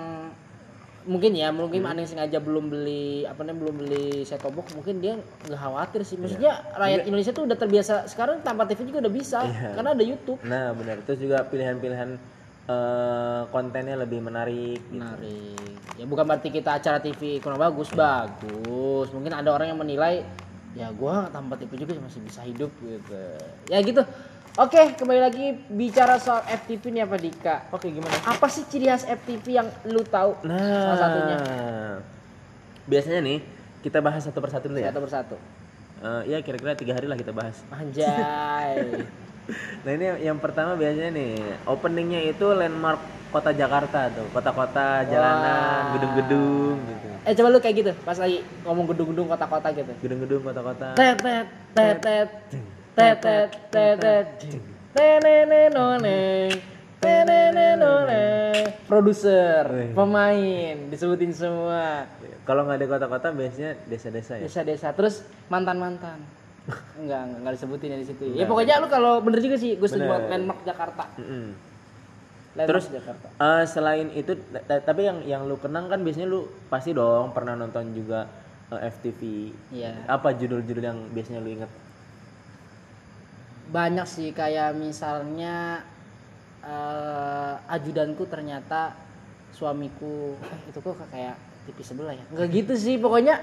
mungkin 1.01 1.33
ya 1.33 1.49
mungkin 1.49 1.81
ada 1.89 1.97
yang 1.97 2.11
sengaja 2.13 2.45
belum 2.45 2.69
beli 2.69 3.25
apa 3.25 3.41
namanya 3.41 3.57
belum 3.65 3.75
beli 3.81 4.21
setobok 4.29 4.69
mungkin 4.77 5.01
dia 5.01 5.15
nggak 5.47 5.61
khawatir 5.63 6.03
sih. 6.05 6.21
Maksudnya 6.21 6.61
rakyat 6.77 7.09
Indonesia 7.09 7.33
tuh 7.33 7.45
udah 7.49 7.57
terbiasa. 7.57 7.95
Sekarang 8.11 8.45
tanpa 8.45 8.67
TV 8.67 8.91
juga 8.91 9.07
udah 9.09 9.15
bisa 9.15 9.47
karena 9.79 9.91
ada 9.95 10.05
YouTube. 10.05 10.43
Nah 10.43 10.75
benar 10.77 11.01
terus 11.07 11.23
juga 11.23 11.41
pilihan-pilihan 11.49 12.40
eh, 12.69 13.43
kontennya 13.49 13.97
lebih 13.97 14.21
menarik 14.21 14.81
gitu. 14.81 15.01
menarik. 15.01 15.77
Ya 15.97 16.05
bukan 16.05 16.25
berarti 16.27 16.49
kita 16.53 16.77
acara 16.77 16.99
TV 17.01 17.41
kurang 17.41 17.61
bagus. 17.61 17.89
Bagus. 17.93 19.09
Mungkin 19.15 19.33
ada 19.33 19.49
orang 19.53 19.73
yang 19.73 19.81
menilai 19.81 20.25
ya 20.77 20.87
gua 20.95 21.27
tanpa 21.35 21.59
TV 21.59 21.83
juga 21.83 21.99
masih 21.99 22.21
bisa 22.25 22.41
hidup 22.45 22.71
gitu. 22.83 23.25
Ya 23.71 23.81
gitu. 23.81 24.03
Oke 24.59 24.99
kembali 24.99 25.21
lagi 25.23 25.47
bicara 25.71 26.19
soal 26.19 26.43
FTV 26.43 26.91
nih 26.91 27.03
apa 27.07 27.17
Dika? 27.17 27.57
Oke 27.71 27.87
gimana? 27.95 28.13
Apa 28.27 28.51
sih 28.51 28.67
ciri 28.67 28.91
khas 28.91 29.07
FTV 29.07 29.47
yang 29.47 29.69
lu 29.87 30.03
tahu? 30.03 30.43
Nah 30.43 30.91
salah 30.91 30.99
satunya. 30.99 31.39
biasanya 32.91 33.23
nih 33.23 33.39
kita 33.87 34.03
bahas 34.03 34.27
satu 34.27 34.43
persatu 34.43 34.67
dulu 34.67 34.83
ya? 34.83 34.91
Satu 34.91 35.01
persatu. 35.07 35.37
Eh, 36.01 36.35
ya 36.35 36.39
kira-kira 36.43 36.75
tiga 36.75 36.99
hari 36.99 37.07
lah 37.07 37.15
kita 37.15 37.31
bahas. 37.31 37.63
Anjay 37.71 39.07
Nah 39.85 39.91
ini 39.97 40.05
yang, 40.25 40.39
pertama 40.39 40.77
biasanya 40.77 41.11
nih 41.15 41.33
openingnya 41.67 42.21
itu 42.31 42.47
landmark 42.53 43.01
kota 43.31 43.55
Jakarta 43.55 44.11
tuh 44.11 44.27
kota-kota 44.35 45.07
jalanan 45.07 45.95
gedung-gedung 45.95 46.77
gitu. 46.83 47.07
Eh 47.23 47.33
coba 47.39 47.49
lu 47.55 47.59
kayak 47.63 47.77
gitu 47.79 47.93
pas 48.03 48.19
lagi 48.19 48.43
ngomong 48.67 48.91
gedung-gedung 48.91 49.27
kota-kota 49.31 49.69
gitu. 49.71 49.93
Gedung-gedung 50.03 50.43
kota-kota. 50.43 50.99
Tetet 50.99 51.47
tetet 51.75 52.29
tetet 52.99 53.51
tetet 53.71 54.27
tenenenone 54.91 56.51
tenenenone. 57.01 58.27
Produser. 58.91 59.95
Pemain 59.95 60.77
disebutin 60.91 61.31
semua. 61.31 62.11
Kalau 62.43 62.67
nggak 62.67 62.83
ada 62.83 62.87
kota-kota 62.91 63.31
biasanya 63.31 63.79
desa-desa 63.87 64.43
ya? 64.43 64.51
Desa-desa. 64.51 64.91
Terus 64.91 65.23
mantan-mantan 65.47 66.40
enggak 66.97 67.21
enggak, 67.23 67.39
enggak 67.39 67.53
disebutin 67.55 67.89
ya 67.89 67.99
di 67.99 68.07
situ. 68.07 68.23
Ya 68.33 68.45
pokoknya 68.45 68.75
lu 68.79 68.87
kalau 68.87 69.21
bener 69.21 69.39
juga 69.39 69.57
sih 69.57 69.75
gue 69.75 69.85
setuju 69.85 70.07
landmark 70.27 70.61
Jakarta. 70.63 71.05
Landmark 72.51 72.67
Terus 72.67 72.85
Jakarta. 72.91 73.27
eh, 73.33 73.65
selain 73.65 74.09
itu 74.13 74.33
ta- 74.35 74.65
ta- 74.65 74.83
tapi 74.83 75.05
yang 75.05 75.19
yang 75.23 75.43
lu 75.45 75.55
kenang 75.57 75.87
kan 75.87 76.01
biasanya 76.01 76.27
lu 76.27 76.41
pasti 76.67 76.91
dong 76.91 77.31
pernah 77.31 77.55
nonton 77.55 77.91
juga 77.91 78.27
eh, 78.69 78.89
FTV 78.89 79.21
Iya. 79.71 79.93
apa 80.07 80.33
judul-judul 80.33 80.83
yang 80.83 80.99
biasanya 81.09 81.39
lu 81.39 81.51
inget 81.53 81.71
banyak 83.71 84.03
sih 84.05 84.29
kayak 84.31 84.75
misalnya 84.75 85.87
eh, 86.61 87.55
ajudanku 87.71 88.27
ternyata 88.27 88.93
suamiku. 89.51 90.35
Eh, 90.37 90.61
itu 90.69 90.79
kok 90.79 90.99
kayak 91.07 91.35
TV 91.65 91.79
sebelah 91.81 92.13
ya? 92.13 92.25
Nggak 92.29 92.49
gitu 92.53 92.75
sih 92.75 92.95
pokoknya 92.97 93.39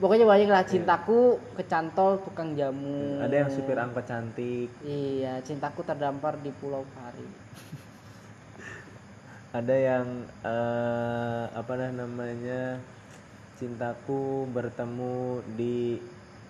pokoknya 0.00 0.26
banyak 0.26 0.48
lah 0.48 0.64
cintaku 0.64 1.36
kecantol 1.54 2.18
tukang 2.24 2.56
jamu. 2.56 3.20
Ada 3.20 3.44
yang 3.44 3.50
supir 3.52 3.76
angkot 3.76 4.08
cantik. 4.08 4.72
Iya 4.82 5.44
cintaku 5.44 5.84
terdampar 5.84 6.40
di 6.40 6.50
Pulau 6.56 6.82
Pari. 6.96 7.28
Ada 9.58 9.76
yang 9.76 10.06
eh, 10.42 11.44
apa 11.52 11.72
namanya 11.92 12.80
cintaku 13.60 14.48
bertemu 14.50 15.44
di 15.54 16.00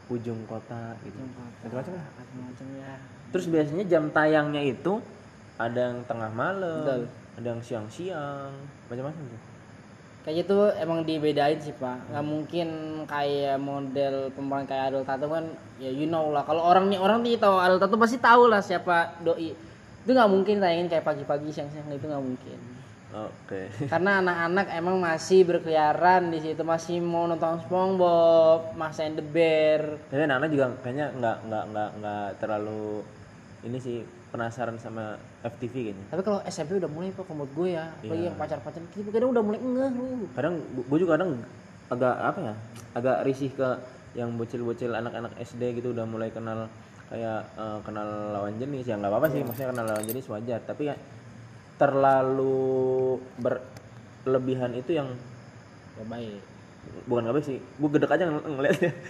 ujung 0.06 0.46
kota 0.46 0.94
gitu. 1.02 1.18
Macam-macam 1.66 1.92
lah. 1.98 2.06
macam-macam 2.16 2.66
ya. 2.78 2.94
Terus 3.30 3.46
biasanya 3.46 3.84
jam 3.86 4.10
tayangnya 4.10 4.62
itu 4.62 4.98
ada 5.60 5.92
yang 5.92 6.00
tengah 6.08 6.32
malam 6.32 6.88
Betul. 6.88 7.02
ada 7.36 7.46
yang 7.52 7.60
siang-siang 7.60 8.52
macam-macam 8.88 9.22
tuh 9.28 9.40
kayaknya 10.20 10.44
tuh 10.44 10.62
emang 10.76 11.04
dibedain 11.04 11.58
sih 11.60 11.72
pak. 11.76 12.12
Nggak 12.12 12.26
mungkin 12.26 12.68
kayak 13.08 13.56
model 13.56 14.28
pemeran 14.36 14.68
kayak 14.68 14.92
Adel 14.92 15.04
Tato 15.04 15.26
kan 15.32 15.44
ya 15.80 15.88
you 15.88 16.06
know 16.08 16.28
lah. 16.28 16.44
Kalau 16.44 16.60
orang 16.64 16.92
nih 16.92 17.00
orang 17.00 17.24
nih 17.24 17.40
tahu 17.40 17.56
Adel 17.56 17.80
Tato 17.80 17.96
pasti 17.96 18.20
tahu 18.20 18.48
lah 18.48 18.60
siapa 18.60 19.20
doi. 19.24 19.52
Itu 20.04 20.10
nggak 20.16 20.30
mungkin 20.32 20.60
tayangin 20.60 20.88
kayak 20.88 21.04
pagi-pagi 21.04 21.48
siang-siang 21.52 21.88
itu 21.92 22.06
nggak 22.08 22.24
mungkin. 22.24 22.58
Oke. 23.10 23.66
Karena 23.90 24.22
anak-anak 24.22 24.70
emang 24.70 25.02
masih 25.02 25.42
berkeliaran 25.42 26.30
di 26.30 26.38
situ 26.38 26.62
masih 26.62 27.02
mau 27.02 27.26
nonton 27.26 27.58
SpongeBob, 27.66 28.78
Mas 28.78 29.02
and 29.02 29.18
the 29.18 29.24
Bear. 29.26 29.98
Tapi 30.06 30.30
anak-anak 30.30 30.50
juga 30.54 30.66
kayaknya 30.78 31.10
nggak 31.18 31.36
nggak 31.50 31.64
nggak 31.74 31.90
nggak 31.98 32.26
terlalu 32.38 33.02
ini 33.66 33.78
sih 33.82 34.06
penasaran 34.30 34.78
sama 34.78 35.18
FTV 35.40 35.72
kayaknya. 35.72 36.04
Tapi 36.06 36.20
kalau 36.20 36.38
SMP 36.44 36.76
udah 36.76 36.86
mulai 36.86 37.08
pak 37.10 37.24
menurut 37.26 37.48
gue 37.50 37.68
ya. 37.72 37.84
Apalagi 37.94 38.12
Iya. 38.14 38.28
yang 38.28 38.36
pacar-pacaran 38.36 38.86
gitu 38.90 39.08
kadang 39.08 39.30
udah 39.30 39.42
mulai 39.42 39.58
ngeh 39.58 39.90
lu. 39.94 40.08
Kadang 40.30 40.54
gue 40.60 40.98
juga 40.98 41.12
kadang 41.14 41.30
agak 41.88 42.14
apa 42.14 42.38
ya 42.40 42.54
agak 42.92 43.16
risih 43.24 43.50
ke 43.50 43.68
yang 44.12 44.34
bocil-bocil 44.34 44.90
anak-anak 44.90 45.32
SD 45.38 45.74
gitu 45.74 45.90
udah 45.90 46.04
mulai 46.04 46.28
kenal 46.28 46.68
kayak 47.08 47.40
eh, 47.52 47.78
kenal 47.80 48.08
lawan 48.30 48.54
jenis. 48.56 48.84
Ya 48.84 48.94
nggak 48.94 49.08
apa-apa 49.08 49.26
sih 49.28 49.40
maksudnya 49.40 49.70
kenal 49.70 49.86
lawan 49.86 50.04
jenis 50.04 50.26
wajar. 50.26 50.60
Tapi 50.60 50.82
ya 50.86 50.94
terlalu 51.76 53.16
berlebihan 53.40 54.74
itu 54.74 54.92
yang 54.92 55.08
ya 55.96 56.04
baik. 56.04 56.40
Bukan 57.06 57.20
nggak 57.24 57.34
baik 57.34 57.46
sih 57.46 57.56
gue 57.56 57.88
gedek 57.90 58.12
aja 58.12 58.24
ng- 58.24 58.44
ngeliatnya. 58.50 58.92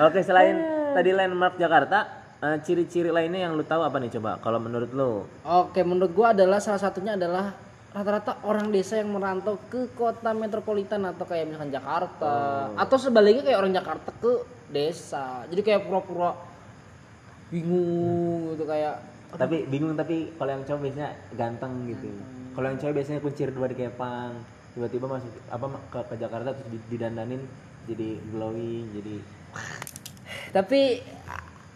Oke 0.00 0.20
selain 0.20 0.56
tadi 0.92 1.10
landmark 1.10 1.58
Jakarta 1.58 2.23
eh, 2.44 2.56
ciri-ciri 2.60 3.08
lainnya 3.08 3.48
yang 3.48 3.56
lu 3.56 3.64
tahu 3.64 3.80
apa 3.80 3.96
nih 3.96 4.20
coba 4.20 4.36
kalau 4.44 4.60
menurut 4.60 4.92
lu? 4.92 5.24
Oke, 5.48 5.80
menurut 5.80 6.12
gua 6.12 6.36
adalah 6.36 6.60
salah 6.60 6.76
satunya 6.76 7.16
adalah 7.16 7.56
rata-rata 7.96 8.42
orang 8.44 8.68
desa 8.68 9.00
yang 9.00 9.14
merantau 9.14 9.56
ke 9.70 9.88
kota 9.96 10.36
metropolitan 10.36 11.08
atau 11.08 11.24
kayak 11.24 11.48
misalkan 11.48 11.72
Jakarta. 11.72 12.34
Atau 12.76 13.00
sebaliknya 13.00 13.46
kayak 13.48 13.58
orang 13.64 13.72
Jakarta 13.72 14.10
ke 14.20 14.32
desa. 14.68 15.48
Jadi 15.48 15.62
kayak 15.64 15.88
pura-pura 15.88 16.36
bingung 17.48 18.56
gitu 18.56 18.66
kayak 18.66 18.98
tapi 19.34 19.66
bingung 19.66 19.94
tapi 19.98 20.30
kalau 20.38 20.50
yang 20.58 20.62
cowok 20.62 20.80
biasanya 20.84 21.10
ganteng 21.34 21.72
gitu. 21.90 22.06
Kalau 22.54 22.66
yang 22.70 22.78
cewek 22.78 22.94
biasanya 23.02 23.18
kuncir 23.18 23.48
dua 23.50 23.66
di 23.66 23.76
kepang 23.78 24.30
tiba-tiba 24.74 25.06
masuk 25.06 25.30
apa 25.54 25.66
ke, 25.90 25.98
ke 26.10 26.14
Jakarta 26.18 26.50
terus 26.50 26.66
di- 26.66 26.86
didandanin 26.90 27.42
jadi 27.86 28.18
glowing 28.34 28.90
jadi 28.90 29.14
tapi 30.50 30.98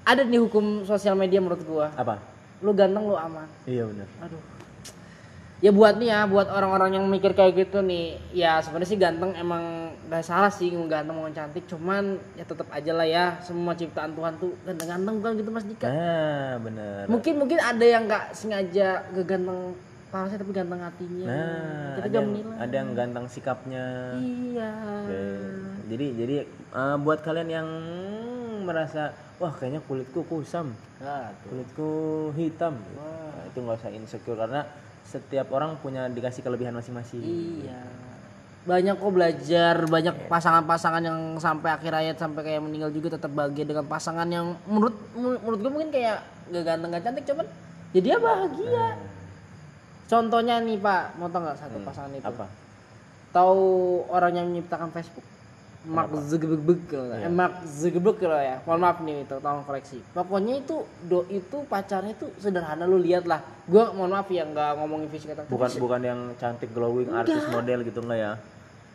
ada 0.09 0.25
nih 0.25 0.41
hukum 0.41 0.65
sosial 0.83 1.13
media 1.15 1.37
menurut 1.37 1.61
gua. 1.63 1.93
apa 1.93 2.17
Lu 2.59 2.73
ganteng 2.73 3.05
lu 3.05 3.15
aman. 3.15 3.45
iya 3.65 3.85
benar 3.85 4.09
Aduh. 4.21 4.41
Ya 5.59 5.69
buat 5.69 5.99
nih 5.99 6.07
ya, 6.07 6.23
buat 6.25 6.47
orang-orang 6.47 6.95
yang 6.95 7.05
mikir 7.05 7.35
kayak 7.35 7.51
gitu 7.59 7.83
nih, 7.83 8.15
ya 8.31 8.63
sebenarnya 8.63 8.87
sih 8.87 8.95
ganteng 8.97 9.35
emang 9.35 9.91
gak 10.07 10.23
salah 10.23 10.47
sih 10.49 10.71
mau 10.71 10.87
ganteng 10.87 11.13
mau 11.13 11.27
cantik, 11.29 11.67
cuman 11.67 12.15
ya 12.33 12.47
tetap 12.47 12.71
aja 12.71 12.95
lah 12.95 13.03
ya 13.03 13.25
semua 13.41 13.75
ciptaan 13.75 14.15
Tuhan 14.15 14.39
tuh 14.39 14.55
ganteng-ganteng 14.63 15.19
bukan 15.19 15.33
gitu 15.35 15.51
Mas 15.51 15.67
Dika. 15.67 15.85
nah 15.85 16.51
benar 16.59 17.03
Mungkin 17.07 17.35
mungkin 17.37 17.59
ada 17.59 17.83
yang 17.83 18.07
nggak 18.07 18.25
sengaja 18.33 19.03
ganteng 19.19 19.75
parasnya 20.09 20.39
tapi 20.39 20.53
ganteng 20.55 20.79
hatinya. 20.79 21.27
nah 21.27 21.91
Kita 21.93 22.07
ada 22.07 22.17
yang, 22.17 22.31
ada 22.55 22.75
yang 22.77 22.91
ganteng 22.95 23.25
sikapnya 23.27 23.85
Iya. 24.15 24.71
Oke. 25.03 25.23
jadi 25.91 26.07
jadi 26.17 26.35
eh, 26.71 26.97
buat 26.99 27.19
kalian 27.21 27.51
yang 27.51 27.69
merasa 28.69 29.03
wah 29.41 29.49
kayaknya 29.51 29.81
kulitku 29.89 30.21
kusam 30.29 30.77
Nah, 31.01 31.33
tuh. 31.41 31.57
kulitku 31.57 31.91
hitam 32.37 32.77
Nah, 32.77 33.49
itu 33.49 33.59
nggak 33.59 33.81
usah 33.81 33.91
insecure 33.91 34.37
karena 34.37 34.69
setiap 35.03 35.49
orang 35.51 35.81
punya 35.81 36.05
dikasih 36.07 36.45
kelebihan 36.45 36.77
masing-masing 36.77 37.25
Iya. 37.65 37.81
Banyak 38.69 39.01
kok 39.01 39.13
belajar, 39.17 39.75
banyak 39.89 40.29
pasangan-pasangan 40.29 41.01
yang 41.01 41.19
sampai 41.41 41.73
akhir 41.73 41.89
hayat 41.89 42.17
sampai 42.21 42.45
kayak 42.45 42.61
meninggal 42.61 42.93
juga 42.93 43.17
tetap 43.17 43.33
bahagia 43.33 43.65
dengan 43.65 43.89
pasangan 43.89 44.29
yang 44.29 44.61
menurut 44.69 44.93
menurut 45.17 45.59
gue 45.59 45.73
mungkin 45.73 45.89
kayak 45.89 46.21
gak 46.53 46.65
ganteng 46.69 46.93
gak 46.93 47.05
cantik 47.09 47.25
cuman 47.25 47.47
ya 47.97 48.01
dia 48.05 48.17
bahagia. 48.21 48.85
Contohnya 50.09 50.61
nih 50.61 50.77
Pak, 50.77 51.17
mau 51.17 51.29
tau 51.29 51.41
nggak 51.45 51.57
satu 51.57 51.81
pasangan 51.81 52.13
itu? 52.13 52.25
apa 52.25 52.45
Tahu 53.29 53.61
orang 54.09 54.33
yang 54.37 54.47
menciptakan 54.49 54.89
Facebook? 54.93 55.25
Mark 55.89 56.13
Zuckerberg 56.29 56.81
kalau 56.85 57.17
eh, 57.17 57.33
Mark 57.33 57.55
Zuckerberg 57.65 58.17
kalau 58.21 58.37
ya. 58.37 58.61
Mohon 58.69 58.81
maaf 58.85 58.99
nih 59.01 59.17
itu, 59.25 59.37
tolong 59.41 59.65
koreksi. 59.65 59.99
Pokoknya 60.13 60.55
itu 60.61 60.77
do 61.09 61.25
itu 61.33 61.57
pacarnya 61.65 62.13
itu 62.13 62.29
sederhana 62.37 62.85
lu 62.85 63.01
lihat 63.01 63.25
lah. 63.25 63.41
Gua 63.65 63.97
mohon 63.97 64.13
maaf 64.13 64.29
ya 64.29 64.45
nggak 64.45 64.77
ngomongin 64.77 65.09
fisik 65.09 65.33
atau 65.33 65.49
bukan 65.49 65.71
bukan 65.81 66.01
yang 66.05 66.21
cantik 66.37 66.69
glowing 66.77 67.09
artis 67.09 67.41
model 67.49 67.81
gitu 67.83 68.05
enggak 68.05 68.21
ya 68.21 68.33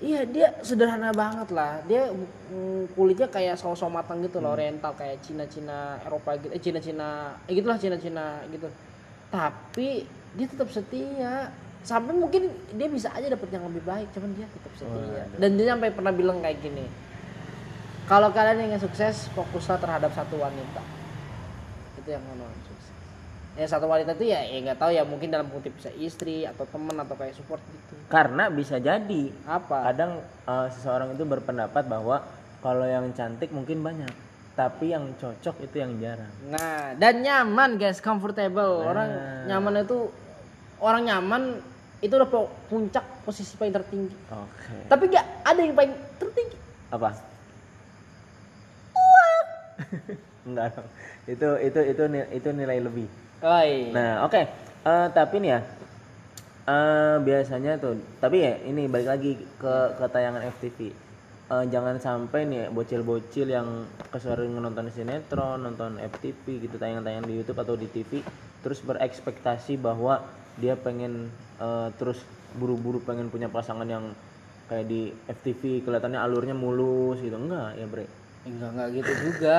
Iya 0.04 0.22
dia 0.28 0.48
sederhana 0.60 1.16
banget 1.16 1.48
lah. 1.56 1.80
Dia 1.88 2.12
mm, 2.12 2.92
kulitnya 2.92 3.32
kayak 3.32 3.56
saus 3.56 3.80
matang 3.88 4.20
gitu 4.20 4.42
Hmm. 4.42 4.52
loh, 4.52 4.58
oriental 4.58 4.92
kayak 5.00 5.24
Cina-Cina 5.24 6.02
Eropa 6.04 6.36
gitu. 6.36 6.52
Eh 6.52 6.60
Cina-Cina, 6.60 7.40
eh 7.48 7.54
gitulah 7.56 7.80
Cina-Cina 7.80 8.44
gitu. 8.52 8.68
Tapi 9.32 10.04
dia 10.36 10.48
tetap 10.50 10.68
setia. 10.70 11.54
Sampai 11.84 12.16
mungkin 12.16 12.48
dia 12.74 12.88
bisa 12.88 13.12
aja 13.12 13.28
dapet 13.28 13.52
yang 13.52 13.68
lebih 13.68 13.84
baik, 13.84 14.08
cuman 14.16 14.32
dia 14.34 14.48
tetap 14.48 14.72
setia. 14.74 15.24
Dan 15.36 15.60
dia 15.60 15.76
sampai 15.76 15.92
pernah 15.92 16.16
bilang 16.16 16.40
kayak 16.40 16.64
gini. 16.64 16.88
Kalau 18.04 18.32
kalian 18.32 18.72
ingin 18.72 18.80
sukses, 18.80 19.28
fokuslah 19.32 19.80
terhadap 19.80 20.12
satu 20.12 20.36
wanita. 20.36 20.80
Itu 22.00 22.10
yang 22.10 22.24
mau 22.24 22.48
sukses. 22.64 22.92
Ya 23.54 23.70
satu 23.70 23.86
wanita 23.86 24.18
itu 24.18 24.34
ya 24.34 24.42
ya 24.42 24.66
nggak 24.66 24.82
tahu 24.82 24.92
ya 24.92 25.06
mungkin 25.06 25.30
dalam 25.30 25.46
kutip 25.54 25.78
bisa 25.78 25.94
istri 25.94 26.42
atau 26.42 26.66
teman 26.66 26.98
atau 26.98 27.14
kayak 27.14 27.38
support 27.38 27.62
gitu. 27.70 27.94
karena 28.10 28.50
bisa 28.50 28.82
jadi 28.82 29.30
Apa? 29.46 29.94
kadang 29.94 30.26
eh, 30.26 30.68
seseorang 30.74 31.14
itu 31.14 31.22
berpendapat 31.22 31.86
bahwa 31.86 32.26
kalau 32.66 32.82
yang 32.82 33.14
cantik 33.14 33.54
mungkin 33.54 33.86
banyak 33.86 34.10
tapi 34.58 34.90
yang 34.90 35.06
cocok 35.22 35.70
itu 35.70 35.76
yang 35.78 35.94
jarang 36.02 36.34
Nah, 36.50 36.98
dan 36.98 37.22
nyaman 37.22 37.78
guys, 37.78 38.02
comfortable. 38.02 38.90
Orang 38.90 39.10
nyaman 39.46 39.86
itu 39.86 40.10
orang 40.82 41.06
nyaman 41.06 41.62
itu 42.04 42.14
udah 42.14 42.28
puncak 42.68 43.02
posisi 43.24 43.56
paling 43.56 43.72
tertinggi. 43.72 44.16
oke 44.28 44.76
Tapi 44.92 45.04
gak 45.08 45.26
ada 45.48 45.60
yang 45.64 45.72
paling 45.74 45.94
tertinggi. 46.20 46.58
apa 46.92 47.10
enggak 50.44 50.68
dong 50.76 50.88
itu 51.26 51.50
itu 51.64 51.80
itu 51.90 52.04
itu 52.36 52.50
nilai 52.52 52.80
lebih 52.80 53.08
Oi. 53.44 53.92
Nah, 53.92 54.24
oke. 54.24 54.40
Eh, 54.88 55.08
tapi 55.12 55.44
nih 55.44 55.52
ya. 55.52 55.60
eh 56.64 57.16
biasanya 57.20 57.76
tuh, 57.76 58.00
tapi 58.24 58.40
ya 58.40 58.56
ini 58.64 58.88
balik 58.88 59.12
lagi 59.12 59.36
ke 59.60 59.76
ke 60.00 60.06
tayangan 60.08 60.48
FTV. 60.48 60.96
Eh, 61.52 61.66
jangan 61.68 62.00
sampai 62.00 62.48
nih 62.48 62.72
bocil-bocil 62.72 63.52
yang 63.52 63.84
kesering 64.16 64.56
nonton 64.56 64.88
sinetron, 64.88 65.60
nonton 65.60 66.00
FTV 66.00 66.64
gitu 66.64 66.80
tayangan-tayangan 66.80 67.28
di 67.28 67.36
YouTube 67.36 67.60
atau 67.60 67.76
di 67.76 67.92
TV 67.92 68.24
terus 68.64 68.80
berekspektasi 68.80 69.76
bahwa 69.76 70.24
dia 70.58 70.78
pengen 70.78 71.32
eh, 71.58 71.90
terus 71.98 72.22
buru-buru 72.54 73.02
pengen 73.02 73.34
punya 73.34 73.50
pasangan 73.50 73.86
yang 73.90 74.14
kayak 74.70 74.86
di 74.88 75.12
FTV 75.28 75.84
kelihatannya 75.86 76.20
alurnya 76.22 76.56
mulus 76.56 77.20
gitu. 77.20 77.36
Enggak, 77.36 77.78
ya, 77.78 77.86
Bre. 77.90 78.06
Enggak, 78.46 78.70
enggak 78.74 78.88
gitu 79.02 79.12
juga. 79.30 79.58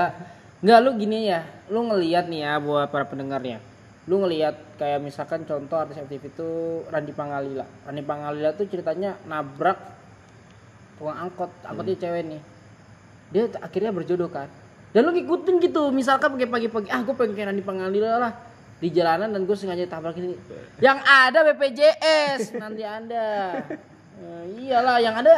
Enggak 0.64 0.78
lu 0.80 0.90
gini 0.96 1.18
ya, 1.28 1.40
lu 1.68 1.80
ngelihat 1.92 2.24
nih 2.30 2.40
ya 2.40 2.52
buat 2.62 2.88
para 2.88 3.04
pendengarnya. 3.04 3.60
Lu 4.04 4.20
ngelihat 4.20 4.76
kayak 4.76 5.00
misalkan 5.00 5.44
contoh 5.48 5.76
artis 5.80 6.00
FTV 6.00 6.24
itu 6.28 6.48
Randi 6.88 7.12
Pangalila. 7.12 7.66
Randi 7.84 8.04
Pangalila 8.04 8.50
tuh 8.52 8.68
ceritanya 8.68 9.16
nabrak 9.28 9.76
tukang 10.96 11.18
angkot, 11.28 11.50
angkotnya 11.68 11.96
cewek 12.00 12.22
nih. 12.24 12.42
Dia 13.34 13.44
akhirnya 13.60 13.90
berjodoh 13.92 14.30
kan. 14.30 14.48
Dan 14.94 15.10
lu 15.10 15.10
ngikutin 15.10 15.58
gitu, 15.58 15.90
misalkan 15.90 16.38
pakai 16.38 16.46
pagi-pagi, 16.46 16.86
ah 16.86 17.02
gue 17.02 17.14
pengen 17.18 17.34
kayak 17.34 17.48
Randi 17.50 17.64
Pangalila 17.66 18.10
lah 18.22 18.32
di 18.82 18.88
jalanan 18.90 19.30
dan 19.30 19.46
gue 19.46 19.56
sengaja 19.56 19.86
tabrak 19.86 20.18
ini. 20.18 20.34
Yang 20.82 20.98
ada 21.04 21.38
BPJS 21.52 22.58
nanti 22.58 22.82
anda. 22.82 23.60
Eh, 24.14 24.44
iyalah, 24.66 25.02
yang 25.02 25.18
ada 25.18 25.34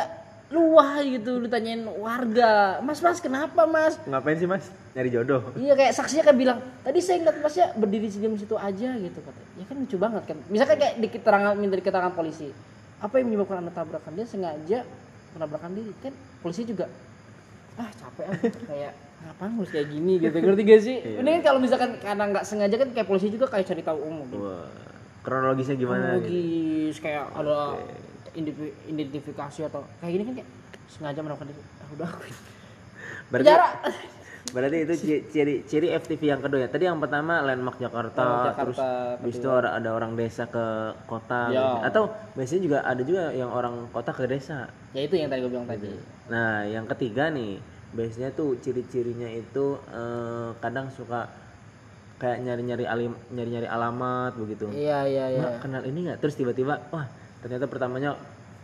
luah 0.46 1.02
gitu 1.02 1.42
ditanyain 1.42 1.82
warga 1.98 2.78
mas 2.78 3.02
mas 3.02 3.18
kenapa 3.18 3.66
mas 3.66 3.98
Ngapain 4.06 4.38
sih, 4.38 4.46
Mas? 4.46 4.70
Nyari 4.94 5.10
jodoh. 5.10 5.42
iya 5.58 5.74
kayak 5.74 5.90
saksinya 5.90 6.22
kan 6.22 6.36
bilang 6.38 6.58
tadi 6.86 7.02
saya 7.02 7.18
ngeliat 7.18 7.42
masnya 7.42 7.66
berdiri 7.74 8.06
di 8.06 8.38
situ 8.38 8.54
aja 8.54 8.88
gitu 8.94 9.18
katanya 9.26 9.50
ya 9.58 9.64
kan 9.66 9.76
lucu 9.76 9.96
banget 9.98 10.22
kan 10.22 10.36
misalkan 10.46 10.76
kayak 10.78 10.94
di 11.02 11.08
keterangan 11.10 11.52
minta 11.58 11.74
di 11.74 11.84
keterangan 11.84 12.14
polisi 12.14 12.48
apa 13.02 13.14
yang 13.18 13.26
menyebabkan 13.28 13.58
anda 13.60 13.74
tabrakan 13.74 14.12
dia 14.14 14.24
sengaja 14.24 14.78
menabrakan 15.34 15.70
diri 15.74 15.92
kan 15.98 16.14
polisi 16.40 16.62
juga 16.62 16.86
ah 17.76 17.90
capek 17.92 18.24
ah 18.30 18.38
kayak 18.70 18.92
ngapain 19.18 19.50
harus 19.50 19.70
kayak 19.70 19.88
gini 19.88 20.12
gitu 20.18 20.36
ngerti 20.36 20.62
gak 20.62 20.80
sih 20.80 20.96
ini 21.18 21.28
kan 21.36 21.42
kalau 21.42 21.58
misalkan 21.58 21.90
karena 21.96 22.24
nggak 22.28 22.44
sengaja 22.44 22.76
kan 22.76 22.88
kayak 22.90 23.06
polisi 23.06 23.26
juga 23.28 23.46
kayak 23.46 23.66
cari 23.66 23.82
tahu 23.82 23.98
umum 24.00 24.26
gitu. 24.28 24.44
Wah, 24.44 24.68
kronologisnya 25.20 25.74
gimana 25.74 26.04
gitu? 26.14 26.16
logis 26.22 26.96
kayak 26.98 27.24
ada 27.32 27.74
identi- 28.32 28.76
identifikasi 28.86 29.60
atau 29.64 29.82
kayak 29.98 30.12
gini 30.12 30.24
kan 30.24 30.34
kayak 30.36 30.48
sengaja 30.86 31.20
melakukan 31.20 31.48
diri 31.48 31.62
ah 31.76 31.88
udah 31.90 32.08
aku 32.08 32.22
berarti 33.26 33.42
Penjara. 33.42 33.68
berarti 34.46 34.76
itu 34.78 34.94
ci- 34.96 35.24
ciri 35.26 35.54
ciri 35.64 35.88
FTV 35.92 36.22
yang 36.22 36.38
kedua 36.38 36.62
ya 36.62 36.68
tadi 36.70 36.86
yang 36.86 36.96
pertama 36.96 37.42
landmark 37.42 37.76
Jakarta, 37.76 38.14
Landmark 38.14 38.46
Jakarta, 38.46 38.62
terus 38.62 38.78
habis 39.18 39.34
itu 39.36 39.48
ada, 39.50 39.70
ada 39.74 39.90
orang 39.90 40.14
desa 40.14 40.46
ke 40.46 40.64
kota 41.04 41.50
Ya. 41.50 41.58
gitu. 41.58 41.76
atau 41.82 42.02
biasanya 42.32 42.62
juga 42.62 42.78
ada 42.80 43.02
juga 43.02 43.22
yang 43.32 43.50
orang 43.50 43.90
kota 43.90 44.12
ke 44.12 44.22
desa 44.24 44.70
Ya 44.94 45.02
itu 45.02 45.12
yang 45.12 45.26
tadi 45.26 45.42
gue 45.42 45.50
bilang 45.50 45.66
tadi. 45.66 45.90
Nah, 46.26 46.64
yang 46.64 46.88
ketiga 46.88 47.28
nih, 47.28 47.58
biasanya 47.92 48.32
tuh 48.32 48.58
ciri-cirinya 48.58 49.28
itu 49.28 49.78
eh, 49.88 50.50
kadang 50.58 50.90
suka 50.90 51.28
kayak 52.16 52.40
nyari-nyari 52.42 52.84
alim, 52.88 53.12
nyari-nyari 53.28 53.68
alamat 53.68 54.32
begitu. 54.40 54.72
Iya 54.72 55.04
iya 55.04 55.24
iya. 55.30 55.38
Mbak 55.38 55.52
kenal 55.60 55.82
ini 55.84 55.98
nggak? 56.08 56.18
Terus 56.18 56.34
tiba-tiba, 56.34 56.80
wah 56.88 57.04
ternyata 57.44 57.68
pertamanya 57.68 58.16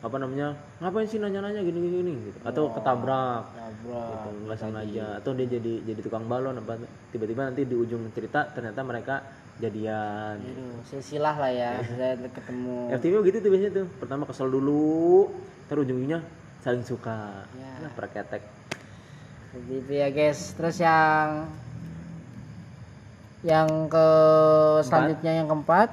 apa 0.02 0.18
namanya 0.18 0.58
ngapain 0.82 1.06
sih 1.06 1.22
nanya-nanya 1.22 1.62
gini 1.62 1.78
gini 1.78 1.96
gini 2.02 2.12
gitu 2.26 2.38
atau 2.42 2.74
ketabrak 2.74 3.46
Nabrak. 3.54 4.08
gitu, 4.10 4.28
nggak 4.50 4.58
sengaja 4.58 5.06
atau 5.22 5.30
dia 5.30 5.46
jadi 5.46 5.72
jadi 5.86 6.00
tukang 6.02 6.26
balon 6.26 6.58
apa 6.58 6.74
tiba-tiba 7.14 7.46
nanti 7.46 7.62
di 7.62 7.76
ujung 7.78 8.10
cerita 8.10 8.50
ternyata 8.50 8.82
mereka 8.82 9.22
jadian 9.62 10.42
Aduh, 10.42 10.82
silsilah 10.82 11.38
lah 11.38 11.52
ya. 11.54 11.70
Saya 11.86 12.18
ketemu. 12.18 12.90
FTV 12.98 13.14
gitu 13.30 13.36
tuh 13.38 13.50
biasanya 13.54 13.72
tuh 13.78 13.86
pertama 14.02 14.22
kesel 14.26 14.50
dulu 14.50 15.30
terus 15.70 15.86
ujungnya 15.86 16.18
saling 16.58 16.82
suka 16.82 17.46
Ya. 17.54 17.86
nah, 17.86 17.90
praketek 17.94 18.42
Begitu 19.52 19.90
ya 19.92 20.08
guys. 20.08 20.56
Terus 20.56 20.76
yang 20.80 21.48
yang 23.42 23.68
ke 23.90 24.06
selanjutnya 24.86 25.32
yang 25.42 25.50
keempat, 25.50 25.90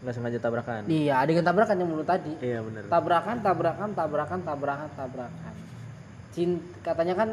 nggak 0.00 0.14
sengaja 0.14 0.38
tabrakan 0.38 0.86
iya 0.88 1.20
adegan 1.20 1.42
tabrakan 1.44 1.76
yang 1.76 1.90
menurut 1.90 2.06
tadi. 2.08 2.32
iya 2.40 2.62
bener 2.62 2.86
Tabrakan, 2.86 3.36
tabrakan, 3.44 3.90
tabrakan, 3.92 4.40
tabrakan, 4.46 4.88
tabrakan. 4.96 5.54
Cint 6.30 6.62
katanya 6.86 7.18
kan 7.18 7.28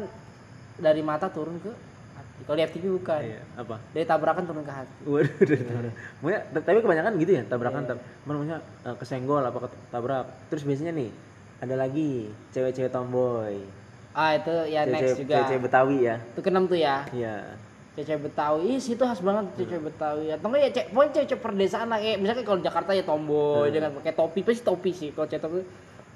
dari 0.82 1.00
mata 1.00 1.30
turun 1.30 1.62
ke 1.62 1.70
hati. 2.12 2.40
Kalau 2.42 2.56
di 2.58 2.64
FTV 2.66 2.84
bukan. 2.98 3.22
iya 3.22 3.40
apa 3.54 3.78
Dari 3.94 4.04
tabrakan 4.04 4.44
turun 4.44 4.66
ke 4.66 4.72
hati. 4.74 5.00
Waduh. 5.06 5.90
Maunya, 6.20 6.40
tapi 6.50 6.78
kebanyakan 6.82 7.12
gitu 7.22 7.32
ya 7.38 7.42
tabrakan 7.46 7.82
tab, 7.86 7.98
namanya 8.26 8.58
eh, 8.82 8.96
kesenggol 8.98 9.46
apa 9.46 9.70
ketabrak. 9.70 10.26
Terus 10.50 10.62
biasanya 10.66 10.92
nih 10.92 11.10
ada 11.62 11.74
lagi 11.78 12.28
cewek-cewek 12.50 12.90
tomboy, 12.90 13.62
Ah 14.18 14.34
itu 14.34 14.54
ya 14.66 14.82
next 14.82 15.14
cewek-cewek 15.14 15.22
juga. 15.30 15.46
cewek 15.46 15.62
Betawi 15.70 15.96
ya. 16.02 16.16
Itu 16.34 16.40
keenam 16.42 16.64
tuh 16.66 16.78
ya. 16.82 16.96
Iya. 17.14 17.36
Cewek 17.98 18.30
Betawi, 18.30 18.62
ih 18.74 18.80
situ 18.82 19.02
khas 19.02 19.22
banget 19.22 19.44
tuh 19.54 19.66
cewek 19.70 19.94
Betawi. 19.94 20.26
Atau 20.34 20.46
enggak 20.50 20.62
ya 20.66 20.70
cewek, 20.74 20.86
pokoknya 20.90 21.12
cewek 21.30 21.42
perdesaan 21.42 21.86
lah 21.86 21.98
kayak 22.02 22.18
misalnya 22.18 22.42
kalau 22.42 22.58
Jakarta 22.58 22.90
ya 22.98 23.04
tomboy, 23.06 23.70
jangan 23.70 23.90
pakai 24.02 24.12
topi, 24.18 24.38
pasti 24.42 24.62
topi 24.66 24.90
sih. 24.90 25.10
Kalau 25.14 25.26
cewek 25.30 25.42
topi 25.42 25.58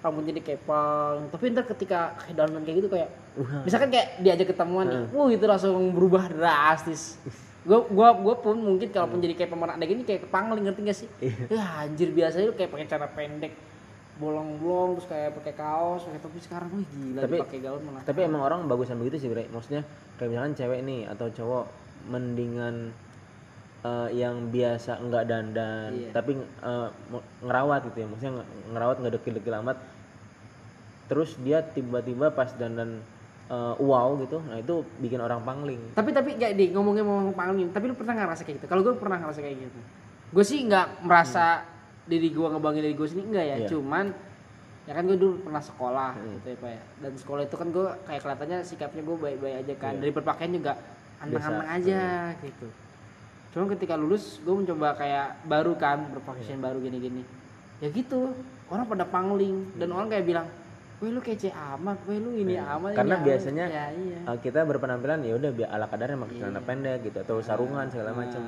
rambutnya 0.03 0.33
dikepang. 0.35 1.31
Tapi 1.31 1.45
ntar 1.55 1.65
ketika 1.71 2.19
dandan 2.35 2.67
kayak 2.67 2.77
gitu 2.83 2.89
kayak 2.91 3.09
Wah. 3.39 3.63
misalkan 3.63 3.89
kayak 3.95 4.19
diajak 4.19 4.51
ketemuan 4.51 4.87
nih, 4.91 5.03
wuh 5.15 5.31
itu 5.31 5.47
langsung 5.47 5.95
berubah 5.95 6.27
drastis. 6.27 7.15
Gua 7.63 7.87
gua 7.87 8.11
gua 8.19 8.35
pun 8.43 8.59
mungkin 8.59 8.91
kalaupun 8.91 9.23
jadi 9.23 9.39
kayak 9.39 9.55
pemeran 9.55 9.79
adegan 9.79 9.95
ini 9.95 10.03
kayak 10.03 10.27
kepangling 10.27 10.67
ngerti 10.67 10.83
gak 10.83 10.99
sih? 10.99 11.09
Ya 11.47 11.87
anjir 11.87 12.11
biasanya 12.11 12.51
lu 12.51 12.59
kayak 12.59 12.75
pakai 12.75 12.87
celana 12.91 13.07
pendek 13.15 13.55
bolong-bolong 14.13 14.97
terus 14.97 15.09
kayak 15.09 15.31
pakai 15.35 15.55
kaos, 15.55 16.05
pakai 16.05 16.21
topi 16.21 16.39
sekarang 16.39 16.69
wih 16.73 16.85
gila 16.87 17.21
Tapi- 17.23 17.41
pakai 17.41 17.61
gaun 17.61 17.81
malah. 17.83 18.03
Tapi 18.03 18.21
emang 18.23 18.43
orang 18.43 18.61
bagusan 18.67 18.97
begitu 18.97 19.17
sih, 19.19 19.29
Bre. 19.29 19.49
Maksudnya 19.49 19.83
kayak 20.15 20.29
misalkan 20.29 20.53
cewek 20.55 20.81
nih 20.83 21.01
atau 21.07 21.27
cowok 21.29 21.65
mendingan 22.07 22.93
eh, 23.83 24.09
yang 24.15 24.47
biasa 24.47 24.95
enggak 24.97 25.27
dandan, 25.27 25.91
Iya. 25.93 26.11
tapi 26.13 26.39
mo- 27.09 27.27
ngerawat 27.41 27.91
gitu 27.91 27.99
ya. 27.99 28.07
Maksudnya 28.07 28.33
nge- 28.37 28.49
ngerawat 28.71 28.97
nggak 28.97 29.15
dekil-dekil 29.17 29.55
amat. 29.59 29.77
Terus 31.05 31.35
dia 31.37 31.61
tiba-tiba 31.61 32.31
pas 32.31 32.49
dandan 32.53 33.03
eh, 33.45 33.75
wow 33.77 34.17
gitu, 34.19 34.39
nah 34.41 34.57
itu 34.57 34.81
bikin 34.97 35.19
orang 35.19 35.43
pangling. 35.43 35.83
tapi 35.93 36.09
tapi 36.11 36.37
gak 36.37 36.55
di 36.55 36.71
ngomongin 36.71 37.03
ngomong 37.03 37.35
pangling 37.35 37.69
tapi 37.69 37.85
lu 37.85 37.93
pernah 37.93 38.15
nggak 38.15 38.27
ngerasa 38.29 38.43
kayak 38.43 38.57
gitu 38.57 38.67
kalau 38.67 38.81
gue 38.81 38.95
pernah 38.95 39.19
ngerasa 39.19 39.41
kayak 39.41 39.57
gitu 39.61 39.81
gue 40.33 40.45
sih 40.47 40.65
nggak 40.65 41.03
merasa 41.03 41.61
diri 42.05 42.29
gue 42.29 42.43
ngebangin 42.45 42.83
diri 42.83 42.95
gue 42.95 43.07
sendiri 43.07 43.27
enggak 43.29 43.47
ya 43.47 43.57
Iya. 43.57 43.69
cuman 43.69 44.07
ya 44.83 44.93
kan 44.93 45.03
gue 45.05 45.15
dulu 45.15 45.35
pernah 45.41 45.63
sekolah 45.63 46.11
Hmm. 46.13 46.33
gitu 46.37 46.47
ya 46.49 46.57
pak 46.57 46.71
ya 46.71 46.83
dan 46.99 47.13
sekolah 47.15 47.43
itu 47.43 47.55
kan 47.55 47.69
gue 47.69 47.87
kayak 48.03 48.21
kelihatannya 48.21 48.59
sikapnya 48.63 49.03
gue 49.03 49.17
baik-baik 49.17 49.57
aja 49.61 49.75
kan 49.77 49.93
Iya. 49.93 50.01
dari 50.01 50.13
berpakaian 50.13 50.53
juga 50.53 50.73
anteng-anteng 51.19 51.63
Biasa. 51.63 51.79
aja 51.79 52.03
gitu 52.41 52.67
cuma 53.53 53.65
ketika 53.69 53.95
lulus 53.95 54.25
gue 54.39 54.55
mencoba 54.57 54.89
kayak 54.95 55.27
baru 55.45 55.73
kan 55.77 55.99
berpakaian 56.11 56.57
Iya. 56.57 56.65
baru 56.65 56.79
gini-gini 56.81 57.23
ya 57.79 57.89
gitu 57.89 58.35
orang 58.67 58.87
pada 58.87 59.05
pangling 59.05 59.71
dan 59.77 59.89
orang 59.91 60.09
kayak 60.09 60.27
bilang 60.27 60.49
Weh 60.99 61.11
lu 61.11 61.19
kece 61.19 61.51
amat, 61.51 61.99
weh 62.07 62.15
lu 62.15 62.31
ini 62.33 62.55
Iya. 62.55 62.79
amat 62.79 62.95
Karena 62.95 63.11
ini 63.13 63.19
amat." 63.19 63.27
biasanya 63.27 63.65
ya, 63.67 63.87
iya. 63.93 64.19
Eh, 64.25 64.39
kita 64.39 64.63
berpenampilan 64.63 65.19
ya 65.21 65.35
udah 65.35 65.51
biar 65.51 65.69
ala 65.69 65.91
kadarnya 65.91 66.15
pakai 66.17 66.37
celana 66.37 66.61
pendek 66.61 66.99
gitu 67.03 67.19
atau 67.19 67.37
sarungan 67.39 67.91
segala 67.91 68.15
macam. 68.15 68.39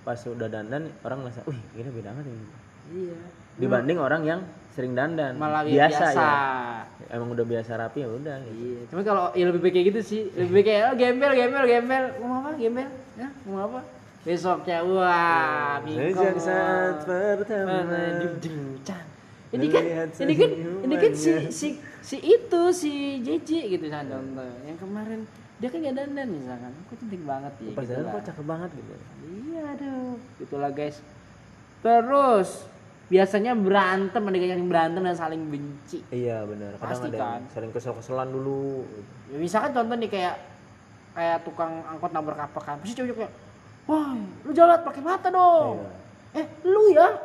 Pas 0.00 0.18
udah 0.24 0.48
dandan 0.48 0.88
orang 1.04 1.24
ngerasa, 1.26 1.40
"Wih, 1.44 1.60
gila 1.76 1.90
beda 1.92 2.08
banget 2.12 2.26
ini." 2.32 2.46
iya 2.90 3.16
Dibanding 3.60 3.98
orang 4.00 4.22
yang 4.24 4.40
sering 4.72 4.96
dandan. 4.96 5.36
malah 5.36 5.66
biasa, 5.66 6.00
biasa, 6.00 6.10
ya. 6.16 6.32
Emang 7.12 7.28
udah 7.34 7.44
biasa 7.44 7.70
rapi 7.76 7.98
ya 8.00 8.08
udah 8.08 8.36
gitu. 8.46 8.56
Iya, 8.56 8.80
cuma 8.88 9.00
kalau 9.04 9.24
ya 9.36 9.44
lebih 9.50 9.60
baik 9.60 9.74
kayak 9.76 9.86
gitu 9.92 10.00
sih, 10.00 10.22
lebih 10.32 10.52
baik 10.62 10.66
kayak 10.70 10.82
oh, 10.88 10.94
gembel, 10.96 11.32
gembel, 11.36 11.64
gembel, 11.68 12.04
mau 12.22 12.40
apa, 12.40 12.50
gembel, 12.56 12.88
ya, 13.18 13.28
mau 13.44 13.58
apa? 13.66 13.80
Besoknya 14.20 14.78
wah, 14.84 15.80
Sejak 15.84 16.36
saat 16.36 17.04
pertama 17.04 17.88
Ini 19.50 19.66
kan, 19.66 19.82
ini 20.22 20.34
kan, 20.38 20.50
ini 20.86 20.94
kan 20.94 21.12
si 21.18 21.32
si 21.50 21.68
si 21.98 22.16
itu 22.22 22.62
si 22.70 23.18
JJ 23.18 23.74
gitu 23.74 23.86
kan 23.90 24.06
contoh. 24.06 24.46
Yang 24.62 24.78
kemarin 24.78 25.20
dia 25.60 25.68
kan 25.68 25.78
gak 25.84 25.96
dandan 25.96 26.28
misalkan, 26.32 26.72
aku 26.72 26.92
cantik 26.96 27.22
banget 27.28 27.52
ya. 27.60 27.72
Pas 27.76 27.84
gitu 27.84 28.00
kok 28.00 28.22
cakep 28.32 28.44
banget 28.48 28.70
gitu. 28.72 28.92
Iya 29.28 29.60
aduh, 29.76 30.16
itulah 30.40 30.70
guys. 30.72 30.96
Terus 31.84 32.64
biasanya 33.12 33.52
berantem 33.52 34.22
ada 34.24 34.38
yang 34.40 34.64
berantem 34.64 35.04
dan 35.04 35.16
saling 35.20 35.42
benci. 35.52 36.00
Iya 36.08 36.48
benar. 36.48 36.80
Kadang 36.80 36.90
Pasti 36.96 37.08
ada 37.12 37.18
kan. 37.20 37.40
sering 37.52 37.70
kesel-keselan 37.76 38.28
dulu. 38.32 38.88
Ya, 39.28 39.36
misalkan 39.36 39.76
contoh 39.76 39.96
nih 40.00 40.08
kayak 40.08 40.36
kayak 41.10 41.42
tukang 41.42 41.82
angkot 41.90 42.14
nabrak 42.14 42.38
apa 42.38 42.60
kan 42.62 42.76
pasti 42.78 42.94
cowok 42.94 43.18
kayak 43.18 43.32
wah 43.90 44.14
lu 44.46 44.54
jalan 44.54 44.78
pakai 44.78 45.02
mata 45.02 45.26
dong 45.26 45.82
eh 46.38 46.46
lu 46.62 46.94
ya 46.94 47.18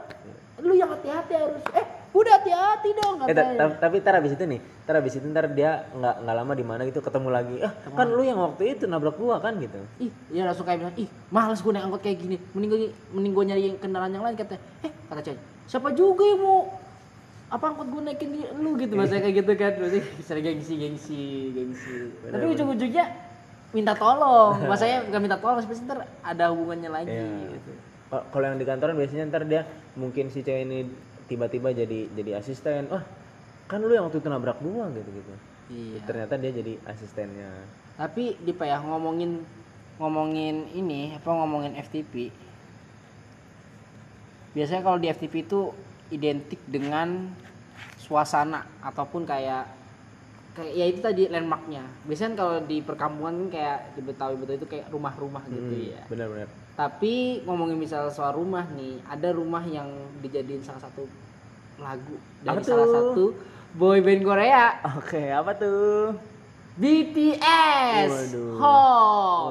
lu 0.66 0.74
yang 0.74 0.90
hati-hati 0.90 1.38
harus 1.38 1.62
eh 1.70 1.86
udah 2.18 2.34
hati-hati 2.34 2.90
dong 2.94 3.16
Eh, 3.22 3.28
ta- 3.28 3.44
katanya 3.44 3.56
ta- 3.68 3.78
tapi 3.82 3.96
ntar 4.00 4.16
abis 4.16 4.32
itu 4.32 4.44
nih, 4.46 4.58
ntar 4.82 4.96
abis 4.96 5.14
itu 5.14 5.26
ntar 5.28 5.46
dia 5.50 5.72
nggak 5.92 6.16
nggak 6.22 6.36
lama 6.36 6.54
di 6.54 6.64
mana 6.64 6.82
gitu 6.84 7.00
ketemu 7.00 7.30
lagi. 7.30 7.56
Ah, 7.60 7.72
kan 7.90 8.08
lu 8.08 8.22
yang 8.22 8.38
waktu 8.38 8.64
itu 8.72 8.84
nabrak 8.86 9.16
gua 9.16 9.38
kan 9.38 9.58
gitu. 9.58 9.76
ih 10.00 10.10
dia 10.30 10.44
langsung 10.44 10.64
kayak 10.64 10.80
bilang 10.82 10.96
ih 10.96 11.08
males 11.28 11.60
gue 11.60 11.72
naik 11.72 11.84
angkot 11.84 12.02
kayak 12.02 12.18
gini. 12.18 12.36
Mending 12.52 12.70
gue 12.70 12.80
mending 13.12 13.34
gue 13.34 13.44
nyari 13.46 13.62
kendaraan 13.76 14.12
yang 14.12 14.24
lain 14.24 14.36
katanya 14.36 14.62
eh 14.82 14.92
kata 15.06 15.22
cewek 15.22 15.40
siapa 15.66 15.90
juga 15.92 16.24
yang 16.24 16.40
mau 16.40 16.60
apa 17.48 17.66
angkot 17.68 17.88
gue 17.88 18.02
naikin 18.04 18.30
di 18.30 18.42
lu 18.56 18.74
gitu 18.76 18.94
masa 18.94 19.18
kayak 19.18 19.36
gitu 19.38 19.52
kan. 19.54 19.74
Maksudnya 19.76 20.04
sering 20.22 20.44
gengsi 20.46 20.74
gengsi 20.76 21.22
gengsi. 21.52 21.94
Tapi 22.24 22.46
ujung-ujungnya 22.50 23.06
minta 23.72 23.92
tolong. 23.92 24.56
Masanya 24.72 25.04
bukan 25.04 25.20
minta 25.22 25.38
tolong 25.38 25.60
tapi 25.60 25.76
ntar 25.80 26.00
ada 26.22 26.44
hubungannya 26.50 26.90
lagi 26.90 27.12
Iya. 27.12 27.28
gitu. 27.52 27.72
Kal- 28.06 28.26
Kalau 28.30 28.46
yang 28.46 28.56
di 28.56 28.64
kantoran 28.64 28.94
biasanya 28.94 29.26
ntar 29.26 29.44
dia 29.44 29.66
mungkin 29.94 30.30
si 30.30 30.40
cewek 30.40 30.64
ini 30.64 30.80
tiba-tiba 31.26 31.72
jadi 31.72 32.10
jadi 32.12 32.32
asisten. 32.38 32.90
Wah, 32.90 33.04
kan 33.66 33.82
lu 33.82 33.92
yang 33.92 34.06
waktu 34.06 34.22
itu 34.22 34.30
nabrak 34.30 34.62
gua 34.62 34.90
gitu 34.94 35.10
gitu. 35.10 35.34
iya 35.74 35.98
Ternyata 36.06 36.38
dia 36.38 36.52
jadi 36.54 36.74
asistennya. 36.86 37.50
tapi 37.96 38.36
di 38.38 38.52
ya 38.52 38.78
ngomongin 38.84 39.40
ngomongin 39.96 40.68
ini 40.76 41.16
apa 41.16 41.32
ngomongin 41.32 41.80
FTP 41.80 42.28
biasanya 44.52 44.84
kalau 44.84 45.00
di 45.00 45.08
FTP 45.08 45.48
itu 45.48 45.72
identik 46.12 46.60
dengan 46.68 47.32
suasana 47.96 48.68
ataupun 48.84 49.24
kayak 49.24 49.68
kayak 50.56 50.74
ya 50.76 50.86
itu 50.88 51.00
tadi 51.00 51.24
landmarknya 51.28 51.84
biasanya 52.04 52.36
kalau 52.36 52.56
di 52.64 52.80
perkampungan 52.80 53.48
kan 53.48 53.50
kayak 53.52 53.80
di 53.96 54.02
Betawi 54.04 54.36
Betawi 54.40 54.58
itu 54.60 54.68
kayak 54.68 54.88
rumah-rumah 54.92 55.44
gitu 55.48 55.74
Hmm, 55.76 55.92
ya 55.92 56.02
Benar-benar. 56.08 56.48
Tapi 56.76 57.40
ngomongin 57.48 57.80
misal 57.80 58.12
soal 58.12 58.36
rumah 58.36 58.68
nih 58.76 59.00
ada 59.08 59.32
rumah 59.32 59.64
yang 59.64 59.88
dijadiin 60.20 60.60
salah 60.60 60.84
satu 60.84 61.08
lagu 61.80 62.16
dari 62.44 62.60
Apa 62.60 62.68
salah 62.68 62.84
tuh? 62.86 62.96
satu 62.96 63.24
boy 63.76 64.00
band 64.00 64.24
Korea 64.24 64.80
Oke, 65.00 65.32
apa 65.32 65.56
tuh? 65.56 66.16
BTS 66.76 68.12
Waduh. 68.12 68.60
Ho 68.60 68.80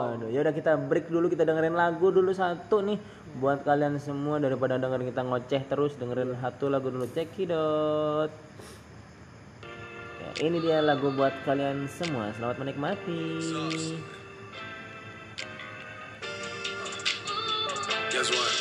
Waduh, 0.04 0.28
ya 0.28 0.44
udah 0.44 0.52
kita 0.52 0.76
break 0.76 1.08
dulu 1.08 1.32
kita 1.32 1.48
dengerin 1.48 1.72
lagu 1.72 2.12
dulu 2.12 2.36
satu 2.36 2.84
nih 2.84 3.00
buat 3.34 3.64
kalian 3.64 3.96
semua 3.96 4.36
daripada 4.36 4.76
dengerin 4.76 5.08
kita 5.08 5.24
ngoceh 5.24 5.62
terus 5.64 5.96
dengerin 5.96 6.36
satu 6.38 6.70
lagu 6.70 6.86
dulu 6.86 7.08
cekidot. 7.10 8.30
Ya, 10.22 10.30
ini 10.44 10.62
dia 10.62 10.78
lagu 10.78 11.10
buat 11.10 11.34
kalian 11.42 11.90
semua. 11.90 12.30
Selamat 12.36 12.62
menikmati. 12.62 13.42
as 18.24 18.30
well. 18.30 18.53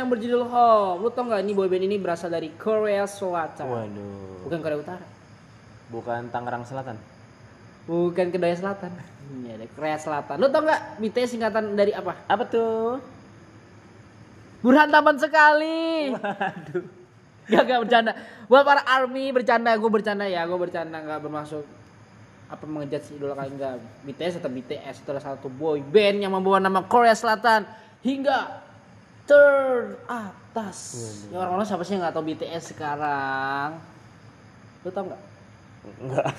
Yang 0.00 0.08
berjudul 0.08 0.48
Home. 0.48 1.04
Lu 1.04 1.08
tau 1.12 1.28
gak 1.28 1.44
ini 1.44 1.52
boyband 1.52 1.84
ini 1.84 1.96
berasal 2.00 2.32
dari 2.32 2.48
Korea 2.56 3.04
Selatan. 3.04 3.68
Waduh. 3.68 4.48
Bukan 4.48 4.58
Korea 4.64 4.78
Utara. 4.80 5.06
Bukan 5.92 6.32
Tangerang 6.32 6.64
Selatan. 6.64 6.96
Bukan 7.84 8.32
Kedai 8.32 8.56
Selatan. 8.56 8.90
Iya, 9.44 9.60
dari 9.60 9.70
Korea 9.76 10.00
Selatan. 10.00 10.40
Lu 10.40 10.48
tau 10.48 10.64
gak 10.64 10.96
BTS 10.98 11.36
singkatan 11.36 11.76
dari 11.76 11.92
apa? 11.92 12.16
Apa 12.24 12.48
tuh? 12.48 12.98
Burhan 14.64 14.88
Taman 14.88 15.20
sekali. 15.20 16.10
Waduh. 16.16 16.84
Gak, 17.50 17.62
gak 17.66 17.80
bercanda. 17.84 18.12
Buat 18.48 18.64
para 18.64 18.82
army 18.86 19.34
bercanda, 19.34 19.74
gue 19.76 19.90
bercanda 19.90 20.24
ya, 20.24 20.46
gue 20.46 20.58
bercanda 20.58 21.02
nggak 21.02 21.20
bermaksud 21.22 21.66
apa 22.50 22.66
mengejat 22.66 23.06
si 23.06 23.14
idola 23.14 23.38
kalian 23.38 23.54
enggak. 23.54 23.74
BTS 24.06 24.42
atau 24.42 24.50
BTS 24.50 24.96
itu 25.02 25.08
adalah 25.14 25.22
satu 25.22 25.46
boy 25.46 25.78
band 25.86 26.18
yang 26.18 26.34
membawa 26.34 26.58
nama 26.58 26.82
Korea 26.82 27.14
Selatan 27.14 27.62
hingga 28.02 28.69
teratas. 29.30 30.78
Ya 31.30 31.38
orang-orang 31.38 31.66
siapa 31.66 31.82
sih 31.86 31.94
yang 31.94 32.02
nggak 32.02 32.14
tahu 32.18 32.24
BTS 32.26 32.74
sekarang? 32.74 33.78
Lu 34.82 34.90
tau 34.90 35.04
nggak? 35.06 35.22
Enggak. 36.02 36.26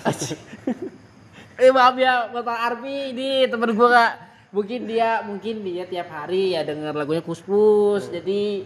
Eh 1.61 1.69
maaf 1.69 1.93
ya 1.93 2.25
para 2.33 2.73
army 2.73 3.13
ini 3.13 3.45
temen 3.45 3.69
gue 3.77 3.85
gak 3.85 4.11
mungkin 4.49 4.89
dia 4.89 5.21
mungkin 5.21 5.61
dia 5.61 5.85
tiap 5.85 6.09
hari 6.09 6.57
ya 6.57 6.65
denger 6.65 6.89
lagunya 6.97 7.21
kus 7.21 7.37
plus 7.37 8.09
jadi 8.09 8.65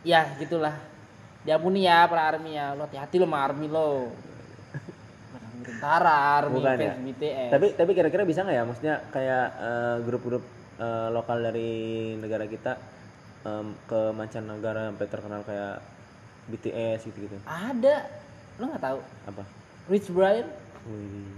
ya 0.00 0.32
gitulah 0.40 0.72
diampuni 1.44 1.84
ya 1.84 2.08
para 2.08 2.24
army 2.24 2.56
ya 2.56 2.72
lo 2.72 2.88
hati-hati 2.88 3.20
lo 3.20 3.28
sama 3.28 3.44
army 3.44 3.68
lo 3.68 4.08
tentara 5.68 6.40
army 6.40 6.56
Bukan 6.56 6.78
ya. 6.80 6.94
BTS 6.96 7.50
Tapi 7.52 7.66
tapi 7.76 7.90
kira-kira 7.92 8.24
bisa 8.24 8.40
nggak 8.48 8.56
ya? 8.56 8.64
Maksudnya 8.64 8.96
kayak 9.12 9.46
eh, 9.60 9.96
grup-grup 10.08 10.44
eh, 10.78 11.08
lokal 11.10 11.38
dari 11.42 11.70
negara 12.14 12.44
kita 12.44 12.78
em, 13.42 13.74
ke 13.84 14.00
mancanegara 14.10 14.88
sampai 14.88 15.06
terkenal 15.06 15.40
kayak 15.42 15.76
BTS 16.46 17.04
gitu-gitu. 17.04 17.36
ada 17.44 18.08
lo 18.56 18.64
nggak 18.66 18.82
tahu 18.82 18.98
Apa? 19.26 19.42
Rich 19.86 20.08
Brian 20.08 20.48
Wih. 20.84 21.28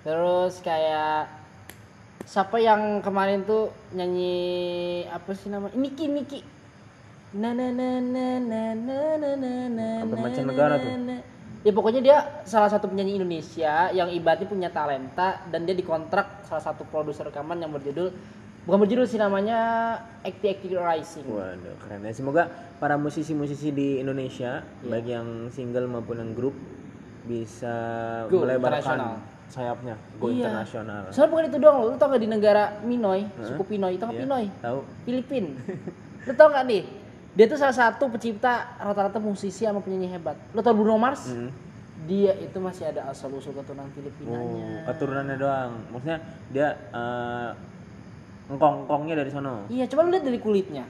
terus 0.00 0.60
kayak 0.60 1.26
siapa 2.22 2.56
yang 2.56 3.00
kemarin 3.00 3.42
tuh 3.42 3.68
nyanyi 3.90 4.38
apa 5.06 5.34
sih 5.34 5.48
nama 5.48 5.68
Niki 5.72 6.06
Niki 6.06 6.40
na 7.32 7.50
na 7.50 7.68
na 7.68 7.98
na 7.98 8.26
na 8.38 8.62
na 8.72 8.98
na 9.16 9.30
na 9.34 9.52
na 9.68 9.88
Sampai 10.02 10.16
na, 10.16 10.24
mancanegara 10.24 10.74
tuh. 10.76 10.90
ya 11.60 11.70
pokoknya 11.70 12.00
dia 12.00 12.16
salah 12.44 12.66
satu 12.66 12.86
penyanyi 12.86 13.18
Indonesia 13.18 13.90
yang 13.90 14.08
ibaratnya 14.08 14.46
punya 14.46 14.68
talenta 14.68 15.42
dan 15.46 15.62
dia 15.62 15.74
dikontrak 15.74 16.42
salah 16.42 16.62
satu 16.62 16.82
produser 16.84 17.22
rekaman 17.24 17.58
yang 17.58 17.70
berjudul 17.70 18.10
bukan 18.70 18.86
berjudul 18.86 19.02
sih 19.02 19.18
namanya 19.18 19.58
Acti 20.22 20.46
Acti 20.46 20.70
Rising 20.70 21.26
Waduh, 21.26 21.74
keren 21.82 22.06
ya. 22.06 22.14
Semoga 22.14 22.46
para 22.78 22.94
musisi-musisi 22.94 23.74
di 23.74 23.98
Indonesia, 23.98 24.62
Iya. 24.62 24.86
baik 24.86 25.06
yang 25.10 25.28
single 25.50 25.90
maupun 25.90 26.22
yang 26.22 26.30
grup 26.30 26.54
bisa 27.26 27.74
Go 28.30 28.46
melebarkan 28.46 29.18
sayapnya 29.50 29.98
go 30.16 30.30
Iya. 30.30 30.46
internasional. 30.46 31.10
Soalnya 31.10 31.30
bukan 31.34 31.44
itu 31.50 31.58
doang 31.58 31.76
loh, 31.82 31.86
lu 31.90 31.98
tau 31.98 32.08
gak 32.08 32.22
di 32.22 32.30
negara 32.30 32.78
Minoy, 32.80 33.26
suku 33.42 33.62
Pinoy, 33.66 33.98
tau 33.98 34.06
gak 34.06 34.14
Iya, 34.14 34.22
Pinoy? 34.22 34.44
Tahu? 34.62 34.78
Filipin. 35.02 35.44
Lu 36.30 36.32
tau 36.38 36.48
gak 36.54 36.64
nih? 36.70 36.82
Dia 37.34 37.46
tuh 37.50 37.58
salah 37.58 37.74
satu 37.74 38.06
pencipta 38.06 38.78
rata-rata 38.78 39.18
musisi 39.18 39.66
sama 39.66 39.82
penyanyi 39.82 40.14
hebat. 40.14 40.38
Lu 40.54 40.62
tau 40.62 40.78
Bruno 40.78 40.94
Mars? 40.94 41.26
Hmm. 41.26 41.50
Dia 42.06 42.38
itu 42.38 42.56
masih 42.56 42.86
ada 42.86 43.10
asal 43.10 43.34
usul 43.34 43.50
keturunan 43.52 43.84
Oh, 43.84 43.92
Filipinanya. 43.92 44.84
keturunannya 44.86 45.36
doang. 45.36 45.72
Maksudnya 45.90 46.18
dia 46.48 46.68
eh, 46.92 47.50
ngkong-ngkongnya 48.50 49.14
dari 49.14 49.30
sono. 49.30 49.70
Iya, 49.70 49.86
coba 49.86 50.00
lu 50.06 50.10
lihat 50.12 50.26
dari 50.26 50.40
kulitnya. 50.42 50.84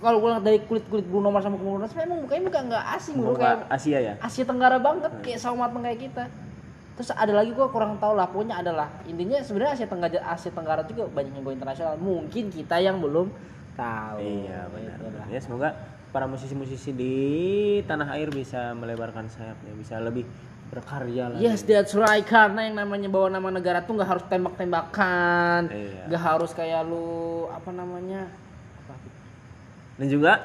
Kalau 0.00 0.16
gue 0.16 0.30
dari 0.40 0.58
kulit-kulit 0.64 1.04
Bruno 1.04 1.28
Mars 1.28 1.44
sama 1.44 1.60
Bruno 1.60 1.84
Mars, 1.84 1.92
memang 1.92 2.24
mukanya 2.24 2.42
muka 2.48 2.60
nggak 2.64 2.84
asing 2.96 3.20
bro, 3.20 3.36
Muka 3.36 3.40
kayak 3.44 3.60
Asia 3.68 3.98
ya? 4.00 4.14
Asia 4.16 4.44
Tenggara 4.48 4.80
banget, 4.80 5.12
kayak 5.20 5.38
sama 5.44 5.68
mateng 5.68 5.84
kayak 5.84 6.00
kita. 6.00 6.24
Terus 6.96 7.10
ada 7.12 7.32
lagi 7.36 7.52
gua 7.52 7.68
kurang 7.68 8.00
tahu 8.00 8.16
lah, 8.16 8.24
pokoknya 8.32 8.64
adalah 8.64 8.88
intinya 9.04 9.36
sebenarnya 9.44 9.76
Asia 9.76 9.88
Tenggara 9.90 10.24
Asia 10.24 10.50
Tenggara 10.56 10.82
juga 10.88 11.04
banyak 11.12 11.36
yang 11.36 11.44
go 11.44 11.52
internasional. 11.52 12.00
Mungkin 12.00 12.48
kita 12.48 12.80
yang 12.80 12.96
belum 12.96 13.28
tahu. 13.76 14.18
Iya 14.24 14.72
benar. 14.72 14.96
Gitu. 15.04 15.18
Ya 15.36 15.40
semoga 15.44 15.68
para 16.14 16.24
musisi-musisi 16.30 16.94
di 16.96 17.14
tanah 17.84 18.16
air 18.16 18.32
bisa 18.32 18.72
melebarkan 18.72 19.28
sayapnya, 19.28 19.74
bisa 19.76 20.00
lebih 20.00 20.24
berkarya 20.74 21.30
lagi. 21.30 21.40
Yes, 21.40 21.62
that's 21.62 21.94
right. 21.94 22.26
Karena 22.26 22.66
yang 22.66 22.76
namanya 22.76 23.06
bawa 23.06 23.30
nama 23.30 23.48
negara 23.48 23.78
tuh 23.80 23.94
nggak 23.94 24.10
harus 24.10 24.24
tembak-tembakan, 24.26 25.70
Iya. 25.70 26.10
nggak 26.10 26.22
harus 26.22 26.50
kayak 26.50 26.82
lu 26.82 27.06
apa 27.46 27.70
namanya? 27.70 28.26
Apa? 28.82 28.94
Dan 29.96 30.06
juga 30.10 30.42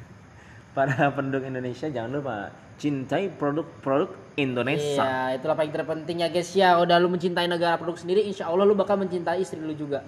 para 0.76 1.12
penduduk 1.12 1.44
Indonesia 1.44 1.86
jangan 1.86 2.10
lupa 2.16 2.36
cintai 2.78 3.28
produk-produk 3.28 4.14
Indonesia. 4.38 5.02
Iya, 5.02 5.36
itulah 5.36 5.58
paling 5.58 5.74
terpenting 5.74 6.22
ya 6.22 6.28
guys 6.30 6.50
ya. 6.54 6.78
Udah 6.78 6.96
lu 6.96 7.10
mencintai 7.10 7.44
negara 7.44 7.76
produk 7.76 7.98
sendiri, 7.98 8.22
insya 8.22 8.46
Allah 8.46 8.64
lu 8.64 8.72
bakal 8.72 8.96
mencintai 8.96 9.42
istri 9.42 9.58
lu 9.58 9.74
juga. 9.74 10.06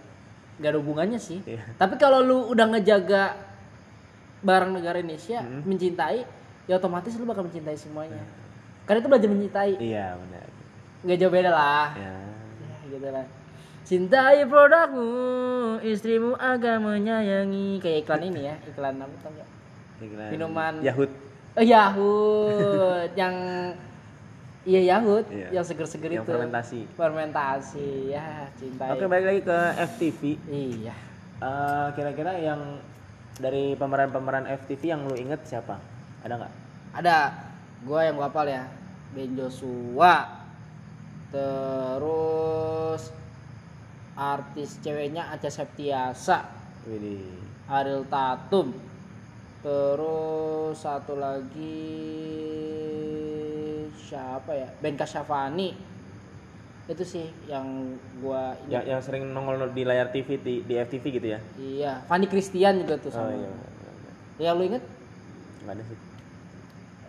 Gak 0.56 0.70
ada 0.72 0.78
hubungannya 0.78 1.18
sih. 1.18 1.42
Iya. 1.42 1.66
Tapi 1.74 1.98
kalau 1.98 2.22
lu 2.22 2.46
udah 2.48 2.66
ngejaga 2.70 3.34
barang 4.40 4.70
negara 4.72 5.02
Indonesia, 5.02 5.42
Hmm. 5.42 5.66
mencintai, 5.66 6.24
ya 6.64 6.78
otomatis 6.78 7.12
lu 7.18 7.26
bakal 7.26 7.44
mencintai 7.44 7.74
semuanya. 7.74 8.22
Karena 8.84 8.98
itu 8.98 9.08
belajar 9.08 9.28
mencintai. 9.28 9.72
Iya 9.76 10.06
benar. 10.16 10.46
Nggak 11.00 11.18
jauh 11.18 11.32
beda 11.32 11.50
lah. 11.50 11.88
Ya. 11.94 12.14
Ya, 12.60 12.76
gitu 12.88 13.08
lah. 13.08 13.26
Cintai 13.80 14.46
produkmu, 14.46 15.10
istrimu 15.82 16.36
agar 16.36 16.78
menyayangi. 16.78 17.80
Kayak 17.80 17.98
iklan 18.04 18.22
ini 18.24 18.40
ya, 18.46 18.54
iklan 18.64 18.94
apa 18.96 19.14
tau? 19.18 19.32
Iklan 19.98 20.28
Minuman. 20.30 20.74
Yahut. 20.80 21.10
Oh, 21.52 21.64
Yahut 21.64 23.10
yang 23.20 23.34
iya 24.62 24.94
Yahut 24.94 25.26
Iya. 25.26 25.48
yang 25.50 25.64
seger-seger 25.64 26.12
Yang 26.12 26.22
itu. 26.22 26.30
fermentasi. 26.30 26.80
Fermentasi. 26.94 27.90
Ya, 28.12 28.46
cintai. 28.54 28.94
Oke 28.94 29.04
balik 29.06 29.26
lagi 29.26 29.40
ke 29.42 29.58
FTV. 29.90 30.20
Iya. 30.46 30.94
Eh, 31.40 31.86
kira-kira 31.96 32.36
yang 32.36 32.78
dari 33.40 33.72
pemeran-pemeran 33.74 34.44
FTV 34.46 34.82
yang 34.86 35.00
lu 35.02 35.16
inget 35.16 35.40
siapa? 35.42 35.80
Ada 36.22 36.36
nggak? 36.36 36.52
Ada 36.94 37.16
gua 37.82 38.00
yang 38.04 38.14
gua 38.14 38.28
hafal 38.28 38.46
ya. 38.46 38.64
Ben 39.10 39.32
Joshua. 39.32 40.38
Terus 41.30 43.02
artis 44.14 44.76
ceweknya 44.80 45.30
Acha 45.30 45.46
Septiasa, 45.46 46.42
Widih. 46.84 47.22
Ariel 47.70 48.02
Tatum, 48.04 48.74
terus 49.62 50.74
satu 50.76 51.14
lagi 51.14 51.86
siapa 53.94 54.50
ya 54.52 54.68
Ben 54.82 54.98
Kasyafani 54.98 55.70
itu 56.90 57.04
sih 57.06 57.30
yang 57.46 57.94
gua 58.18 58.58
ini 58.66 58.74
Yang 58.74 58.84
yang 58.90 59.00
sering 59.00 59.22
nongol 59.30 59.70
di 59.70 59.86
layar 59.86 60.10
TV 60.10 60.42
di, 60.42 60.54
di 60.66 60.74
FTV 60.74 61.04
gitu 61.14 61.26
ya. 61.30 61.38
iya 61.56 61.92
Fanny 62.10 62.26
Christian 62.26 62.82
juga 62.82 62.98
tuh 62.98 63.14
Oh 63.14 63.22
sama 63.22 63.30
iya. 63.30 63.50
ya 64.42 64.50
lu 64.50 64.66
inget 64.66 64.82
Enggak 65.62 65.78
ada 65.78 65.82
sih. 65.86 65.98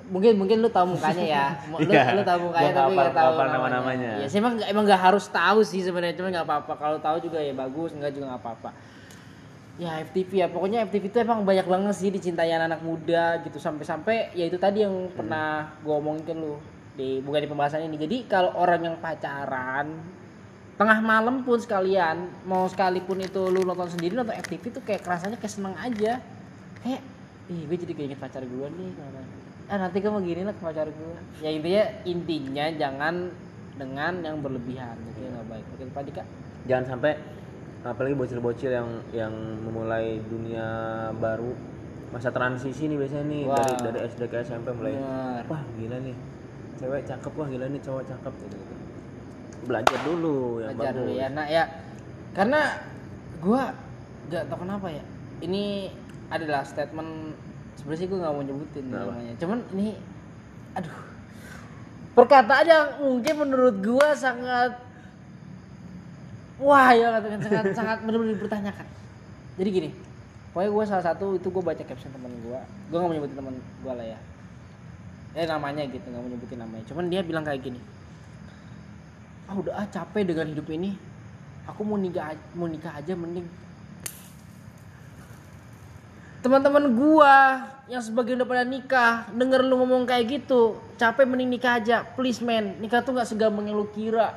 Mungkin 0.09 0.33
mungkin 0.39 0.57
lu 0.63 0.69
tahu 0.71 0.97
mukanya 0.97 1.25
ya. 1.25 1.45
Lu, 1.71 1.91
Iya. 1.91 2.17
lu 2.17 2.21
tahu 2.25 2.39
mukanya 2.49 2.71
tapi 2.73 2.91
nggak 2.97 3.13
tahu 3.13 3.33
hafal 3.37 3.47
namanya. 3.69 4.11
ya 4.21 4.27
sih 4.27 4.37
emang 4.41 4.57
emang 4.65 4.83
nggak 4.89 5.01
harus 5.01 5.25
tahu 5.29 5.61
sih 5.61 5.85
sebenarnya 5.85 6.17
cuma 6.17 6.33
nggak 6.33 6.47
apa-apa. 6.47 6.73
Kalau 6.79 6.97
tahu 6.97 7.17
juga 7.29 7.37
ya 7.37 7.53
bagus 7.53 7.93
nggak 7.93 8.11
juga 8.15 8.25
nggak 8.33 8.41
apa-apa. 8.41 8.69
Ya 9.79 9.97
FTV 10.03 10.31
ya 10.35 10.47
pokoknya 10.51 10.85
FTV 10.85 11.03
itu 11.09 11.17
emang 11.21 11.41
banyak 11.41 11.65
banget 11.65 11.95
sih 11.95 12.09
dicintai 12.09 12.51
anak 12.53 12.81
muda 12.81 13.39
gitu. 13.45 13.57
Sampai-sampai 13.57 14.33
ya 14.33 14.45
itu 14.45 14.57
tadi 14.57 14.83
yang 14.85 15.09
pernah 15.13 15.77
gue 15.81 15.93
omongin 15.93 16.23
ke 16.25 16.33
lu. 16.33 16.57
Di 16.91 17.23
bukan 17.23 17.39
di 17.41 17.49
pembahasan 17.49 17.85
ini. 17.87 17.95
Jadi 17.97 18.17
kalau 18.25 18.51
orang 18.57 18.81
yang 18.83 18.95
pacaran 18.99 19.95
tengah 20.75 20.97
malam 20.97 21.45
pun 21.45 21.61
sekalian 21.61 22.25
mau 22.41 22.65
sekalipun 22.65 23.21
itu 23.21 23.41
lu 23.47 23.61
nonton 23.61 23.85
sendiri 23.85 24.17
nonton 24.17 24.33
FTV 24.33 24.63
tuh 24.81 24.83
kayak 24.83 25.01
kerasanya 25.05 25.37
kayak 25.39 25.53
seneng 25.53 25.73
aja. 25.79 26.19
Kayak 26.83 27.01
ih 27.51 27.67
gue 27.67 27.77
jadi 27.83 27.93
keinget 27.97 28.19
pacar 28.21 28.43
gue 28.45 28.67
nih 28.69 28.91
ah 29.71 29.77
nanti 29.79 30.03
mau 30.03 30.19
gini 30.19 30.43
lah 30.43 30.51
ke 30.51 30.60
pacar 30.60 30.88
gue 30.91 31.15
ya 31.39 31.47
intinya 31.47 31.84
intinya 32.03 32.65
jangan 32.75 33.15
dengan 33.79 34.13
yang 34.19 34.43
berlebihan 34.43 34.99
gitu 35.07 35.19
ya 35.23 35.29
nggak 35.31 35.47
baik 35.47 35.65
oke 35.71 35.84
Pak 35.95 36.03
Dika 36.12 36.23
Jangan 36.67 36.86
sampai 36.86 37.15
apalagi 37.81 38.13
bocil-bocil 38.13 38.69
yang 38.69 38.89
yang 39.15 39.34
memulai 39.63 40.19
dunia 40.27 40.67
baru 41.17 41.55
masa 42.12 42.29
transisi 42.36 42.91
nih 42.91 42.99
biasanya 42.99 43.25
nih 43.31 43.41
Wah. 43.47 43.57
dari 43.57 43.73
dari 43.79 43.99
SD 44.12 44.21
ke 44.27 44.43
SMP 44.43 44.67
mulai 44.75 44.99
Benar. 44.99 45.43
wah 45.47 45.63
gila 45.79 45.97
nih 46.03 46.15
cewek 46.77 47.01
cakep 47.07 47.31
wah 47.31 47.47
gila 47.47 47.65
nih 47.71 47.81
cowok 47.81 48.03
cakep 48.12 48.34
gitu, 48.43 48.55
gitu. 48.60 48.73
belajar 49.71 49.99
dulu 50.03 50.38
yang 50.60 50.75
belajar 50.75 50.93
bagus 50.93 50.99
dulu 50.99 51.12
ya 51.15 51.27
nah 51.31 51.45
ya 51.47 51.63
karena 52.36 52.62
gue 53.39 53.62
nggak 54.27 54.43
tahu 54.51 54.60
kenapa 54.67 54.88
ya 54.91 55.03
ini 55.41 55.95
adalah 56.27 56.62
statement 56.67 57.34
sebenarnya 57.79 58.07
gue 58.07 58.19
nggak 58.19 58.34
mau 58.34 58.43
nyebutin 58.43 58.84
Kenapa? 58.88 59.12
namanya. 59.12 59.34
Cuman 59.39 59.60
ini 59.75 59.88
aduh. 60.75 60.97
Perkataan 62.12 62.65
yang 62.67 62.88
mungkin 62.99 63.36
menurut 63.39 63.75
gue 63.79 64.07
sangat 64.19 64.75
wah 66.60 66.91
ya 66.91 67.07
katakan 67.17 67.39
sangat 67.39 67.65
sangat 67.79 67.97
benar-benar 68.03 68.36
dipertanyakan. 68.36 68.88
Jadi 69.55 69.69
gini 69.71 69.89
pokoknya 70.51 70.69
gue 70.75 70.84
salah 70.84 71.05
satu 71.07 71.39
itu 71.39 71.47
gue 71.47 71.63
baca 71.63 71.79
caption 71.79 72.12
teman 72.12 72.31
gue 72.43 72.60
gue 72.91 72.97
nggak 72.99 73.07
mau 73.07 73.15
nyebutin 73.15 73.38
teman 73.39 73.55
gue 73.55 73.93
lah 73.95 74.05
ya. 74.05 74.19
Eh 75.31 75.47
namanya 75.47 75.88
gitu 75.88 76.03
nggak 76.03 76.21
mau 76.21 76.29
nyebutin 76.29 76.60
namanya. 76.60 76.84
Cuman 76.91 77.05
dia 77.07 77.21
bilang 77.23 77.47
kayak 77.47 77.63
gini 77.63 77.79
ah 79.51 79.55
udah 79.60 79.73
ah 79.75 79.88
capek 79.88 80.23
dengan 80.27 80.47
hidup 80.51 80.67
ini. 80.71 80.95
Aku 81.71 81.88
mau 81.88 81.95
nikah 81.95 82.36
mau 82.57 82.67
nikah 82.67 82.99
aja 82.99 83.15
mending 83.15 83.47
teman-teman 86.41 86.89
gua 86.97 87.69
yang 87.86 88.01
sebagian 88.01 88.41
udah 88.41 88.49
pada 88.49 88.65
nikah 88.65 89.30
denger 89.30 89.62
lu 89.62 89.77
ngomong 89.77 90.10
kayak 90.10 90.41
gitu 90.41 90.77
capek 90.97 91.30
mending 91.30 91.54
nikah 91.54 91.77
aja. 91.77 92.01
Please 92.17 92.41
man 92.41 92.77
nikah 92.82 93.06
tuh 93.06 93.13
nggak 93.13 93.30
segampang 93.30 93.69
yang 93.69 93.77
lu 93.77 93.88
kira. 93.93 94.34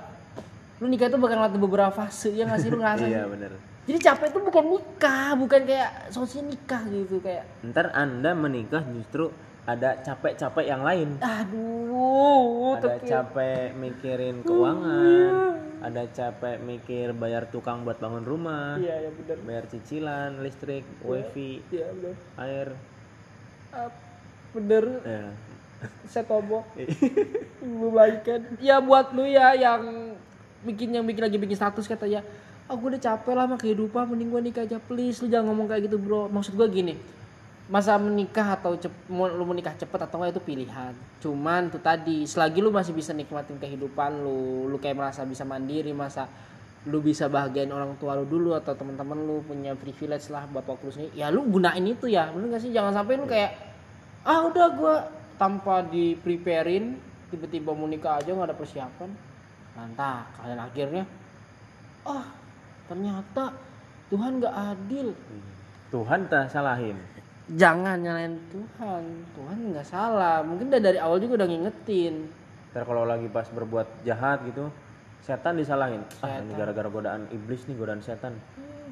Lu 0.80 0.86
nikah 0.90 1.08
tuh 1.08 1.16
bakal 1.16 1.40
ngeliat 1.40 1.56
beberapa 1.56 1.92
fase 1.92 2.34
ya 2.36 2.44
nggak 2.44 2.60
sih 2.60 2.68
lu 2.68 2.78
ngerasa? 2.78 3.04
Iya 3.08 3.24
bener. 3.24 3.56
Jadi 3.84 3.98
capek 4.00 4.28
tuh 4.32 4.42
bukan 4.44 4.64
nikah 4.64 5.36
bukan 5.36 5.60
kayak 5.68 6.08
solusinya 6.12 6.52
nikah 6.52 6.82
gitu 6.88 7.20
kayak. 7.20 7.44
Ntar 7.64 7.92
anda 7.92 8.32
menikah 8.32 8.84
justru 8.92 9.32
ada 9.64 9.96
capek-capek 10.04 10.64
yang 10.68 10.82
lain. 10.84 11.16
Aduh 11.24 11.84
ada 12.74 12.98
capek 13.00 13.72
mikirin 13.76 14.36
keuangan 14.44 15.56
ada 15.84 16.02
capek 16.08 16.56
mikir 16.64 17.12
bayar 17.12 17.44
tukang 17.52 17.84
buat 17.84 18.00
bangun 18.00 18.24
rumah 18.24 18.80
iya 18.80 19.04
ya 19.04 19.10
benar 19.12 19.36
bayar 19.44 19.64
cicilan 19.68 20.40
listrik 20.40 20.84
wifi 21.04 21.60
iya 21.68 21.92
benar 21.92 22.16
air. 22.40 22.68
Ah, 23.74 23.90
bener. 24.54 24.84
Ya. 25.02 25.34
saya 26.08 26.24
tombol. 26.24 26.64
Membaikan 27.60 28.56
ya 28.62 28.80
buat 28.80 29.12
lu 29.12 29.26
ya 29.28 29.52
yang 29.52 30.14
bikin 30.64 30.94
yang 30.94 31.04
bikin 31.04 31.26
lagi 31.26 31.36
bikin 31.36 31.58
status 31.58 31.84
katanya 31.84 32.24
aku 32.70 32.88
udah 32.88 33.00
capek 33.02 33.34
lah 33.36 33.44
sama 33.44 33.56
kehidupan 33.60 34.08
mending 34.08 34.30
gua 34.32 34.40
nikah 34.40 34.64
aja 34.64 34.80
please. 34.80 35.20
Lu 35.20 35.28
jangan 35.28 35.52
ngomong 35.52 35.68
kayak 35.68 35.90
gitu 35.90 36.00
bro. 36.00 36.30
Maksud 36.32 36.56
gua 36.56 36.70
gini 36.70 36.96
masa 37.64 37.96
menikah 37.96 38.60
atau 38.60 38.76
cep, 38.76 38.92
lu 39.08 39.44
menikah 39.48 39.72
cepet 39.72 39.96
atau 39.96 40.20
enggak 40.20 40.36
itu 40.36 40.42
pilihan. 40.44 40.92
Cuman 41.24 41.72
tuh 41.72 41.80
tadi 41.80 42.28
selagi 42.28 42.60
lu 42.60 42.68
masih 42.68 42.92
bisa 42.92 43.16
nikmatin 43.16 43.56
kehidupan 43.56 44.20
lu 44.20 44.68
lu 44.68 44.76
kayak 44.76 45.00
merasa 45.00 45.24
bisa 45.24 45.48
mandiri 45.48 45.96
masa 45.96 46.28
lu 46.84 47.00
bisa 47.00 47.32
bahagiain 47.32 47.72
orang 47.72 47.96
tua 47.96 48.20
lu 48.20 48.28
dulu 48.28 48.52
atau 48.52 48.76
teman-teman 48.76 49.16
lu 49.16 49.40
punya 49.40 49.72
privilege 49.72 50.28
lah 50.28 50.44
waktu 50.52 50.76
lu 50.84 50.92
sendiri 50.92 51.16
ya 51.16 51.32
lu 51.32 51.48
gunain 51.48 51.80
itu 51.80 52.04
ya 52.04 52.28
bener 52.28 52.52
gak 52.52 52.62
sih? 52.68 52.72
Jangan 52.76 52.92
sampai 52.92 53.16
lu 53.16 53.24
kayak 53.24 53.50
ah 54.28 54.44
udah 54.44 54.66
gua 54.76 54.94
tanpa 55.40 55.80
di 55.88 56.20
preparein 56.20 57.00
tiba-tiba 57.32 57.72
mau 57.72 57.88
nikah 57.88 58.20
aja 58.20 58.28
nggak 58.28 58.52
ada 58.52 58.56
persiapan. 58.60 59.10
Mantap 59.72 60.28
kalian 60.36 60.60
akhirnya 60.60 61.04
ah 62.04 62.28
ternyata 62.84 63.56
Tuhan 64.12 64.36
nggak 64.36 64.52
adil. 64.52 65.16
Tuhan 65.88 66.28
tak 66.28 66.52
salahin 66.52 67.00
jangan 67.52 68.00
nyalain 68.00 68.40
Tuhan. 68.48 69.02
Tuhan 69.36 69.58
nggak 69.74 69.86
salah. 69.86 70.40
Mungkin 70.44 70.72
udah 70.72 70.82
dari 70.82 70.98
awal 71.00 71.20
juga 71.20 71.44
udah 71.44 71.48
ngingetin. 71.48 72.28
Ntar 72.72 72.82
kalau 72.88 73.04
lagi 73.04 73.28
pas 73.28 73.46
berbuat 73.48 74.04
jahat 74.06 74.42
gitu 74.48 74.72
setan 75.24 75.56
disalahin. 75.56 76.04
Ah 76.20 76.40
ini 76.40 76.52
Setan. 76.52 76.58
gara-gara 76.60 76.88
godaan 76.88 77.22
iblis 77.32 77.64
nih 77.68 77.76
godaan 77.76 78.00
setan. 78.04 78.36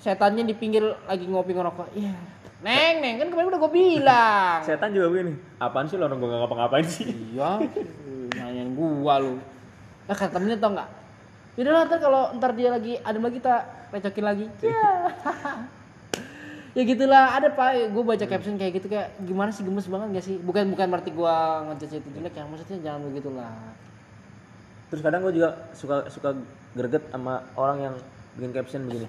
Setannya 0.01 0.45
di 0.49 0.55
pinggir 0.57 0.85
lagi 1.05 1.25
ngopi 1.29 1.53
ngerokok. 1.53 1.89
Iya. 1.97 2.15
Neng 2.63 3.03
neng 3.03 3.15
kan 3.19 3.29
kemarin 3.29 3.49
udah 3.53 3.61
gue 3.61 3.73
bilang. 3.75 4.59
Setan 4.69 4.95
juga 4.95 5.11
begini. 5.13 5.35
Apaan 5.59 5.91
sih 5.91 5.99
lo 5.99 6.07
orang 6.07 6.19
gue 6.23 6.29
gak 6.31 6.41
ngapa-ngapain 6.47 6.87
sih? 6.87 7.09
Iya 7.35 7.61
nanyain 8.37 8.73
gua 8.75 9.15
lu. 9.21 9.37
Eh 10.09 10.17
kata 10.17 10.37
temennya 10.37 10.59
tau 10.59 10.73
nggak? 10.75 10.89
Yaudah 11.57 11.73
lah 11.73 11.83
ntar 11.85 11.99
kalau 12.01 12.23
ntar 12.41 12.51
dia 12.57 12.73
lagi 12.73 12.97
ada 12.97 13.19
lagi 13.21 13.37
kita 13.39 13.55
recokin 13.93 14.25
lagi. 14.25 14.47
Ya 14.63 14.93
ya 16.73 16.83
gitulah 16.85 17.37
ada 17.37 17.49
pak. 17.53 17.93
Gue 17.93 18.05
baca 18.05 18.25
caption 18.25 18.57
kayak 18.57 18.73
gitu 18.81 18.87
kayak 18.93 19.17
gimana 19.25 19.51
sih 19.53 19.65
gemes 19.65 19.89
banget 19.89 20.21
gak 20.21 20.25
sih? 20.27 20.37
Bukan 20.41 20.73
bukan 20.73 20.87
berarti 20.89 21.11
gue 21.13 21.37
ngejudge 21.69 21.97
itu 22.01 22.09
jelek 22.21 22.35
ya 22.37 22.45
maksudnya 22.49 22.79
jangan 22.81 23.01
begitulah. 23.09 23.55
Terus 24.93 25.01
kadang 25.01 25.21
gue 25.25 25.35
juga 25.37 25.51
suka 25.73 25.97
suka 26.13 26.37
greget 26.77 27.05
sama 27.09 27.45
orang 27.57 27.79
yang 27.81 27.95
bikin 28.37 28.53
caption 28.53 28.85
begini. 28.89 29.09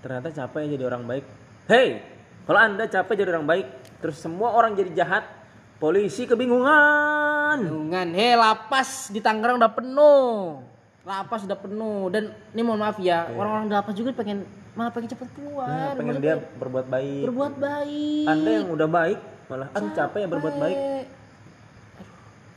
Ternyata 0.00 0.32
capek 0.32 0.78
jadi 0.78 0.84
orang 0.88 1.04
baik. 1.04 1.24
Hey 1.68 2.00
kalau 2.48 2.60
anda 2.64 2.88
capek 2.88 3.14
jadi 3.20 3.36
orang 3.36 3.44
baik 3.44 3.66
terus 4.00 4.16
semua 4.16 4.56
orang 4.56 4.72
jadi 4.72 5.04
jahat 5.04 5.28
polisi 5.76 6.24
kebingungan. 6.24 7.60
Dengan 7.60 8.08
he 8.12 8.34
lapas 8.34 9.12
di 9.12 9.20
Tangerang 9.20 9.60
udah 9.60 9.72
penuh. 9.72 10.64
Lapas 11.04 11.44
udah 11.44 11.58
penuh. 11.60 12.08
Dan 12.12 12.32
ini 12.52 12.60
mohon 12.64 12.80
maaf 12.80 12.96
ya 13.00 13.28
orang-orang 13.32 13.68
di 13.68 13.74
lapas 13.74 13.94
juga 13.96 14.12
pengen 14.12 14.44
malah 14.78 14.94
pengen 14.94 15.10
cepet 15.10 15.28
keluar 15.34 15.66
Nah, 15.66 15.92
pengen 15.98 16.22
dia 16.22 16.38
berbuat 16.38 16.86
baik. 16.86 17.22
berbuat 17.26 17.54
baik. 17.58 18.26
Anda 18.30 18.50
yang 18.62 18.68
udah 18.70 18.86
baik 18.88 19.18
malah 19.50 19.68
aduh 19.74 19.90
capek 19.90 20.18
ya 20.22 20.28
berbuat 20.30 20.54
baik. 20.54 20.78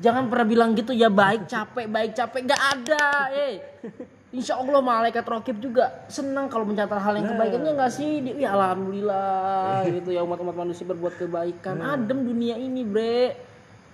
Jangan 0.01 0.23
pernah 0.29 0.45
bilang 0.45 0.69
gitu 0.73 0.93
ya 0.93 1.09
baik 1.09 1.49
capek 1.49 1.85
baik 1.89 2.11
capek. 2.13 2.39
Nggak 2.45 2.61
ada, 2.61 3.05
eh. 3.33 3.53
Insya 4.37 4.55
Allah 4.55 4.79
malaikat 4.79 5.27
rokib 5.27 5.59
juga 5.59 6.07
senang 6.07 6.47
kalau 6.47 6.63
mencatat 6.63 6.95
hal 6.95 7.19
yang 7.19 7.27
kebaikannya 7.35 7.71
nggak 7.75 7.91
sih? 7.91 8.23
Ya 8.39 8.55
alhamdulillah 8.55 9.83
gitu 9.91 10.09
ya 10.15 10.23
umat-umat 10.23 10.55
manusia 10.55 10.87
berbuat 10.87 11.19
kebaikan. 11.19 11.81
Adem 11.81 12.23
dunia 12.23 12.55
ini, 12.55 12.85
bre. 12.85 13.49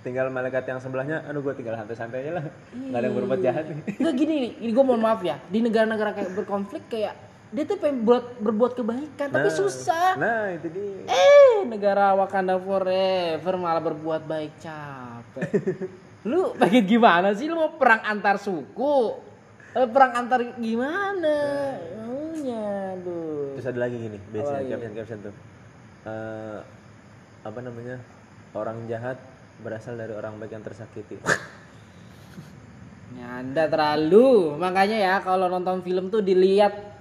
tinggal 0.05 0.31
malaikat 0.31 0.63
yang 0.63 0.79
sebelahnya 0.79 1.19
aduh 1.27 1.43
gue 1.43 1.51
tinggal 1.51 1.75
santai-santai 1.75 2.23
aja 2.23 2.31
lah. 2.39 2.45
Nggak 2.71 2.99
ada 3.01 3.05
yang 3.09 3.17
berbuat 3.17 3.39
jahat. 3.43 3.65
Nggak 3.99 4.13
gini 4.15 4.35
ini 4.61 4.71
gue 4.71 4.83
mohon 4.85 5.03
maaf 5.03 5.19
ya. 5.19 5.35
Di 5.51 5.59
negara-negara 5.59 6.15
kayak 6.15 6.31
berkonflik 6.37 6.87
kayak 6.87 7.26
dia 7.47 7.63
tuh 7.63 7.77
pengen 7.77 8.03
buat 8.03 8.37
berbuat 8.37 8.75
kebaikan 8.75 9.27
tapi 9.29 9.47
susah. 9.47 10.19
nah 10.19 10.51
itu 10.51 10.67
dia 10.67 11.07
Eh, 11.07 11.63
negara 11.63 12.11
Wakanda 12.13 12.59
forever 12.59 13.53
malah 13.55 13.79
berbuat 13.81 14.23
baik 14.23 14.51
capek. 14.59 15.49
lu 16.29 16.51
pengen 16.55 16.83
gimana 16.83 17.31
sih? 17.31 17.47
Lu 17.47 17.55
mau 17.55 17.71
perang 17.73 18.03
antar 18.03 18.35
suku? 18.35 19.15
Eh, 19.71 19.87
perang 19.87 20.11
antar 20.17 20.43
gimana? 20.55 21.35
Maunya, 21.97 22.95
aduh. 22.95 23.55
terus 23.55 23.65
ada 23.65 23.79
lagi 23.79 23.95
gini 23.95 24.17
biasanya 24.27 24.59
lagi? 24.59 24.71
caption 24.71 24.93
caption 24.93 25.19
tuh 25.23 25.35
Eh, 26.03 26.59
apa 27.43 27.59
namanya 27.59 27.99
orang 28.51 28.87
jahat 28.87 29.19
berasal 29.57 29.95
dari 29.95 30.11
orang 30.11 30.35
baik 30.35 30.51
yang 30.51 30.63
tersakiti 30.63 31.15
Ya, 33.09 33.39
anda 33.39 33.65
terlalu. 33.65 34.59
Makanya 34.59 34.97
ya 34.99 35.15
kalau 35.19 35.47
nonton 35.47 35.79
film 35.79 36.11
tuh 36.11 36.19
dilihat 36.19 36.96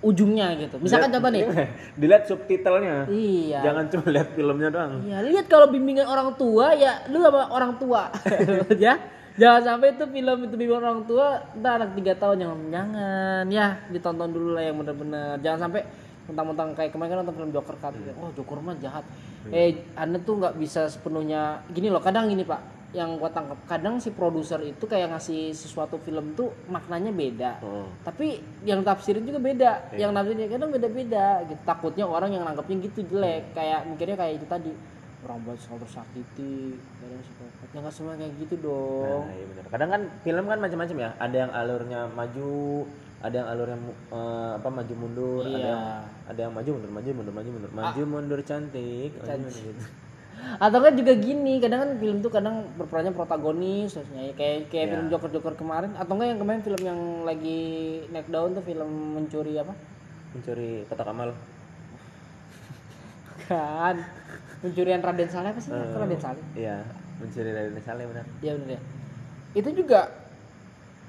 ujungnya 0.00 0.56
gitu. 0.56 0.80
Misalkan 0.80 1.12
contoh 1.12 1.30
nih. 1.32 1.44
Dilihat 2.00 2.24
subtitlenya. 2.24 3.04
Iya. 3.08 3.60
Jangan 3.64 3.84
cuma 3.92 4.06
lihat 4.08 4.28
filmnya 4.32 4.68
doang. 4.72 4.92
Iya, 5.04 5.18
lihat 5.28 5.46
kalau 5.46 5.68
bimbingan 5.68 6.08
orang 6.08 6.32
tua 6.40 6.72
ya 6.72 7.04
lu 7.12 7.20
sama 7.20 7.52
orang 7.52 7.76
tua. 7.76 8.08
ya. 8.84 8.96
Jangan 9.40 9.62
sampai 9.62 9.96
itu 9.96 10.04
film 10.04 10.38
itu 10.44 10.54
bimbingan 10.56 10.84
orang 10.84 11.04
tua, 11.08 11.40
entar 11.54 11.80
anak 11.80 11.96
3 11.96 12.20
tahun 12.20 12.36
jangan 12.44 12.60
jangan 12.68 13.44
ya 13.48 13.66
ditonton 13.88 14.28
dulu 14.32 14.48
lah 14.56 14.62
yang 14.64 14.76
bener-bener. 14.80 15.36
Jangan 15.40 15.68
sampai 15.68 15.82
mentang-mentang 16.28 16.68
kayak 16.78 16.90
kemarin 16.94 17.10
kan 17.10 17.18
nonton 17.24 17.36
film 17.36 17.50
Joker 17.52 17.76
kan. 17.80 17.92
Oh, 18.20 18.30
Joker 18.32 18.58
mah 18.62 18.76
jahat. 18.80 19.04
Eh, 19.48 19.84
Anda 19.96 20.20
tuh 20.20 20.40
nggak 20.40 20.54
bisa 20.60 20.86
sepenuhnya 20.88 21.64
gini 21.72 21.88
loh, 21.88 22.00
kadang 22.00 22.28
gini, 22.28 22.44
Pak. 22.44 22.79
Yang 22.90 23.22
gua 23.22 23.30
tangkap, 23.30 23.58
kadang 23.70 24.02
si 24.02 24.10
produser 24.10 24.58
itu 24.66 24.82
kayak 24.82 25.14
ngasih 25.14 25.54
sesuatu 25.54 25.94
film 26.02 26.34
tuh 26.34 26.50
maknanya 26.66 27.14
beda. 27.14 27.50
Oh. 27.62 27.86
Tapi 28.02 28.42
yang 28.66 28.82
tafsirin 28.82 29.22
juga 29.22 29.38
beda. 29.38 29.94
Yang 29.94 30.10
nafsirin 30.10 30.50
kadang 30.50 30.70
beda-beda 30.74 31.46
gitu. 31.46 31.60
Takutnya 31.62 32.04
orang 32.10 32.34
yang 32.34 32.42
nanggapnya 32.42 32.82
gitu 32.90 33.06
jelek, 33.06 33.54
kayak 33.54 33.86
mikirnya 33.86 34.18
kayak 34.18 34.42
itu 34.42 34.46
tadi. 34.50 34.74
Orang 35.20 35.44
buat 35.44 35.60
selalu 35.60 35.84
tersakiti, 35.84 36.80
kadang 36.98 37.20
psikopat. 37.22 37.68
Ya 37.70 37.78
nggak 37.78 37.94
semua 37.94 38.12
kayak 38.18 38.32
gitu 38.40 38.54
dong. 38.58 39.22
Nah, 39.28 39.34
iya 39.36 39.46
benar. 39.46 39.62
Kadang 39.70 39.88
kan 39.92 40.02
film 40.26 40.44
kan 40.48 40.58
macam-macam 40.58 40.96
ya. 40.96 41.10
Ada 41.20 41.36
yang 41.36 41.52
alurnya 41.54 42.00
maju, 42.10 42.52
ada 43.20 43.34
yang 43.36 43.48
alurnya 43.52 43.78
eh, 44.10 44.50
apa 44.58 44.68
maju 44.72 44.94
mundur, 44.96 45.42
ada 45.44 45.52
Iya. 45.52 45.68
yang 45.68 45.82
ada 46.26 46.40
yang 46.40 46.52
maju 46.56 46.68
mundur, 46.74 46.90
maju 46.90 47.08
mundur, 47.12 47.34
maju 47.36 47.48
mundur, 47.52 47.70
maju 47.70 48.00
mundur 48.02 48.40
cantik. 48.42 49.10
Oh, 49.20 49.26
Cantik. 49.28 49.54
gitu. 49.54 49.84
Atau 50.60 50.78
kan 50.80 50.92
juga 50.92 51.12
gini, 51.16 51.56
kadang 51.58 51.80
kan 51.84 51.90
film 51.96 52.20
tuh 52.20 52.28
kadang 52.28 52.68
berperannya 52.76 53.12
protagonis, 53.12 53.96
harusnya 53.96 54.28
ya 54.28 54.34
kayak 54.36 54.56
kayak 54.68 54.84
Iya. 54.86 54.92
film 54.92 55.06
Joker 55.08 55.30
Joker 55.32 55.54
kemarin. 55.56 55.90
Atau 55.96 56.12
enggak 56.16 56.28
yang 56.34 56.40
kemarin 56.40 56.60
film 56.60 56.82
yang 56.84 57.00
lagi 57.24 57.60
naik 58.12 58.28
daun 58.28 58.52
tuh 58.52 58.64
film 58.64 58.90
mencuri 59.16 59.56
apa? 59.56 59.72
Mencuri 60.36 60.84
kotak 60.86 61.08
amal. 61.08 61.32
Kan 63.48 63.96
pencurian 64.60 65.00
Raden 65.00 65.30
Saleh 65.30 65.50
apa 65.50 65.60
sih? 65.60 65.72
Eh, 65.72 65.96
Raden 65.96 66.20
Saleh. 66.20 66.44
Iya, 66.54 66.84
mencuri 67.18 67.50
dari 67.50 67.82
Saleh 67.82 68.04
benar. 68.06 68.24
Iya 68.38 68.52
bener 68.60 68.68
ya. 68.76 68.80
Itu 69.56 69.68
juga 69.74 70.12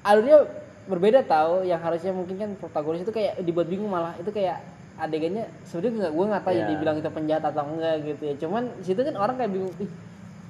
alurnya 0.02 0.50
berbeda 0.90 1.22
tahu 1.22 1.62
yang 1.62 1.78
harusnya 1.78 2.10
mungkin 2.10 2.36
kan 2.42 2.50
protagonis 2.58 3.06
itu 3.06 3.14
kayak 3.14 3.38
dibuat 3.46 3.70
bingung 3.70 3.94
malah 3.94 4.18
itu 4.18 4.34
kayak 4.34 4.66
adegannya 5.02 5.50
sebenarnya 5.66 5.92
nggak 5.98 6.14
gue 6.14 6.26
nggak 6.30 6.44
tahu 6.46 6.54
ya 6.54 6.58
Iya. 6.58 6.68
dibilang 6.70 6.96
itu 6.96 7.10
penjahat 7.10 7.44
atau 7.44 7.64
enggak 7.66 7.96
gitu 8.06 8.22
ya. 8.24 8.34
Cuman 8.38 8.64
situ 8.80 9.02
kan 9.02 9.16
orang 9.18 9.36
kayak 9.36 9.52
bingung 9.52 9.74
ih 9.82 9.90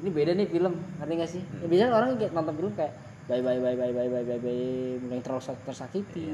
ini 0.02 0.10
beda 0.12 0.32
nih 0.36 0.48
film. 0.48 0.74
Ngerti 1.00 1.14
nggak 1.16 1.32
sih? 1.32 1.42
Ya, 1.42 1.66
biasanya 1.66 1.94
orang 1.96 2.10
kayak 2.20 2.32
nonton 2.32 2.54
film 2.60 2.74
kayak 2.76 2.94
bye 3.30 3.40
bye 3.40 3.58
bye 3.58 3.76
bye 3.76 3.94
bye 3.94 4.10
bye 4.12 4.24
bye 4.28 4.40
bye 4.40 4.68
mulai 5.00 5.22
terus 5.24 5.46
tersakiti 5.64 6.28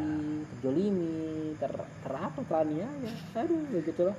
terjolimi 0.49 1.13
ter 1.55 1.70
ter 1.78 2.11
apa 2.11 2.39
teraniaya. 2.41 3.11
Aduh 3.38 3.61
begitu 3.70 4.01
lah 4.07 4.18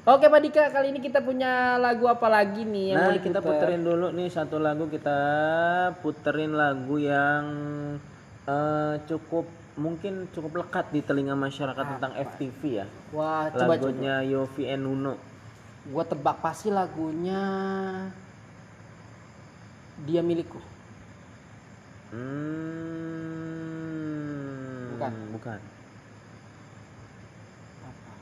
oke 0.00 0.26
Pak 0.26 0.40
Dika 0.40 0.62
kali 0.68 0.92
ini 0.92 1.00
kita 1.00 1.20
punya 1.20 1.76
lagu 1.76 2.08
apa 2.08 2.26
lagi 2.26 2.64
nih 2.64 2.92
yang 2.92 2.98
Nah, 2.98 3.08
mau 3.12 3.20
kita 3.20 3.40
puterin 3.40 3.80
dulu 3.80 4.06
nih 4.10 4.28
satu 4.28 4.56
lagu 4.56 4.88
kita 4.88 5.18
puterin 6.00 6.52
lagu 6.52 6.96
yang 6.96 7.44
eh, 8.44 8.94
cukup 9.06 9.44
mungkin 9.80 10.28
cukup 10.30 10.60
lekat 10.60 10.92
di 10.92 11.00
telinga 11.00 11.32
masyarakat 11.32 11.96
tentang 11.96 12.12
FTV 12.12 12.60
ya. 12.68 12.86
wah 13.16 13.48
coba 13.48 13.80
coba 13.80 13.80
Lagunya 13.80 14.20
Yofi 14.22 14.68
Enuno. 14.68 15.16
Gua 15.88 16.04
tebak 16.04 16.44
pasti 16.44 16.68
lagunya 16.68 17.40
Dia 20.04 20.20
Milikku. 20.20 20.60
Hmm, 23.70 24.92
Bukan. 24.92 25.12
Bukan. 25.32 25.60
Apa? 27.80 28.12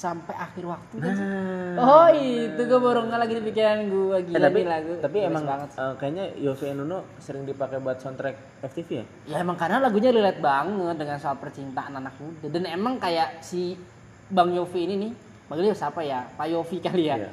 Sampai 0.00 0.32
akhir 0.32 0.64
waktu 0.64 0.94
kan? 0.96 1.12
sih? 1.12 1.26
Nah, 1.76 1.84
Oh 1.84 2.08
itu 2.08 2.56
gue 2.58 2.80
baru 2.80 3.04
nggak 3.04 3.20
lagi 3.20 3.34
di 3.36 3.44
pikiran 3.44 3.78
gue 3.84 4.16
gila 4.24 4.32
Eh, 4.32 4.42
tapi 4.42 4.60
lagu. 4.64 4.92
tapi 4.96 5.18
emang 5.20 5.44
banget. 5.44 5.68
eh, 5.70 5.92
kayaknya 5.94 6.24
Yofi 6.40 6.66
Enuno 6.68 7.04
sering 7.18 7.44
dipakai 7.44 7.78
buat 7.78 8.00
soundtrack 8.00 8.36
FTV 8.64 8.88
ya? 8.90 9.04
Ya 9.26 9.36
emang 9.38 9.54
karena 9.54 9.76
lagunya 9.78 10.08
relate 10.08 10.40
banget 10.40 10.96
dengan 10.96 11.20
soal 11.20 11.36
percintaan 11.36 11.92
anak 11.94 12.16
muda 12.16 12.48
dan 12.48 12.64
emang 12.66 12.96
kayak 12.96 13.40
si 13.40 13.76
Bang 14.26 14.50
Yofi 14.50 14.80
ini 14.80 14.94
nih, 14.98 15.12
panggilnya 15.46 15.76
siapa 15.76 16.00
ya? 16.00 16.24
Pak 16.30 16.48
Yofi 16.48 16.80
kali 16.80 17.04
ya. 17.04 17.16
Iya. 17.18 17.30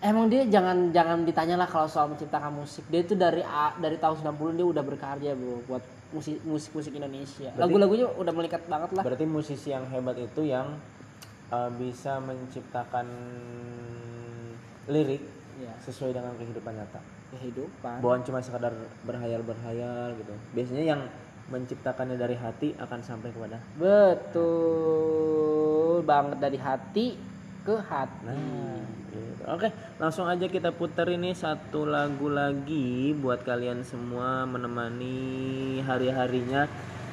Emang 0.00 0.26
dia 0.26 0.48
jangan 0.48 0.88
jangan 0.90 1.28
ditanya 1.28 1.60
lah 1.60 1.68
kalau 1.68 1.84
soal 1.84 2.08
menciptakan 2.08 2.56
musik. 2.56 2.88
Dia 2.88 3.04
itu 3.04 3.12
dari 3.12 3.44
dari 3.76 3.96
tahun 3.98 4.16
90 4.16 4.56
dia 4.56 4.64
udah 4.66 4.80
berkarya 4.80 5.36
bro 5.36 5.60
buat 5.66 5.84
musik 6.10 6.40
musik 6.42 6.72
musik 6.72 6.92
Indonesia. 6.94 7.52
Lagu-lagunya 7.54 8.08
udah 8.10 8.32
melekat 8.32 8.64
banget 8.64 8.90
lah. 8.90 9.04
Berarti 9.04 9.28
musisi 9.28 9.68
yang 9.68 9.84
hebat 9.86 10.16
itu 10.16 10.40
yang 10.42 10.80
eh, 11.50 11.70
bisa 11.76 12.18
menciptakan 12.18 13.06
lirik 14.86 15.22
Ya, 15.60 15.76
sesuai 15.84 16.16
dengan 16.16 16.32
kehidupan 16.40 16.72
nyata. 16.72 17.04
kehidupan. 17.36 18.00
Bukan 18.00 18.24
cuma 18.24 18.40
sekadar 18.40 18.72
berhayal-berhayal 19.04 20.16
gitu. 20.16 20.32
Biasanya 20.56 20.96
yang 20.96 21.04
menciptakannya 21.52 22.16
dari 22.16 22.32
hati 22.34 22.72
akan 22.74 23.04
sampai 23.04 23.28
kepada 23.28 23.60
Betul 24.40 25.20
banget 26.02 26.40
dari 26.40 26.56
hati 26.56 27.14
ke 27.60 27.76
hati. 27.76 28.24
Nah, 28.24 28.80
gitu. 29.12 29.42
Oke, 29.46 29.68
langsung 30.00 30.26
aja 30.26 30.48
kita 30.48 30.72
puter 30.72 31.12
ini 31.12 31.36
satu 31.36 31.84
lagu 31.84 32.32
lagi 32.32 33.12
buat 33.12 33.44
kalian 33.44 33.84
semua 33.84 34.48
menemani 34.48 35.78
hari-harinya 35.84 36.66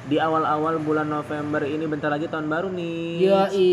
di 0.08 0.16
awal-awal 0.16 0.80
bulan 0.80 1.04
November 1.04 1.60
ini 1.68 1.84
bentar 1.84 2.08
lagi 2.08 2.24
tahun 2.32 2.48
baru 2.48 2.72
nih. 2.72 3.28
Yoi, 3.28 3.72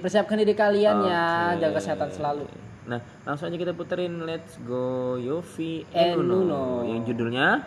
persiapkan 0.00 0.40
diri 0.40 0.56
kalian 0.56 1.04
ya, 1.04 1.52
Oke. 1.52 1.60
jaga 1.60 1.74
kesehatan 1.76 2.08
selalu. 2.08 2.48
Nah, 2.88 3.00
langsung 3.28 3.52
aja 3.52 3.58
kita 3.60 3.76
puterin 3.76 4.24
Let's 4.24 4.56
Go 4.64 5.20
Yofi 5.20 5.84
Enuno. 5.92 6.32
Enuno 6.40 6.64
yang 6.88 7.04
judulnya 7.04 7.60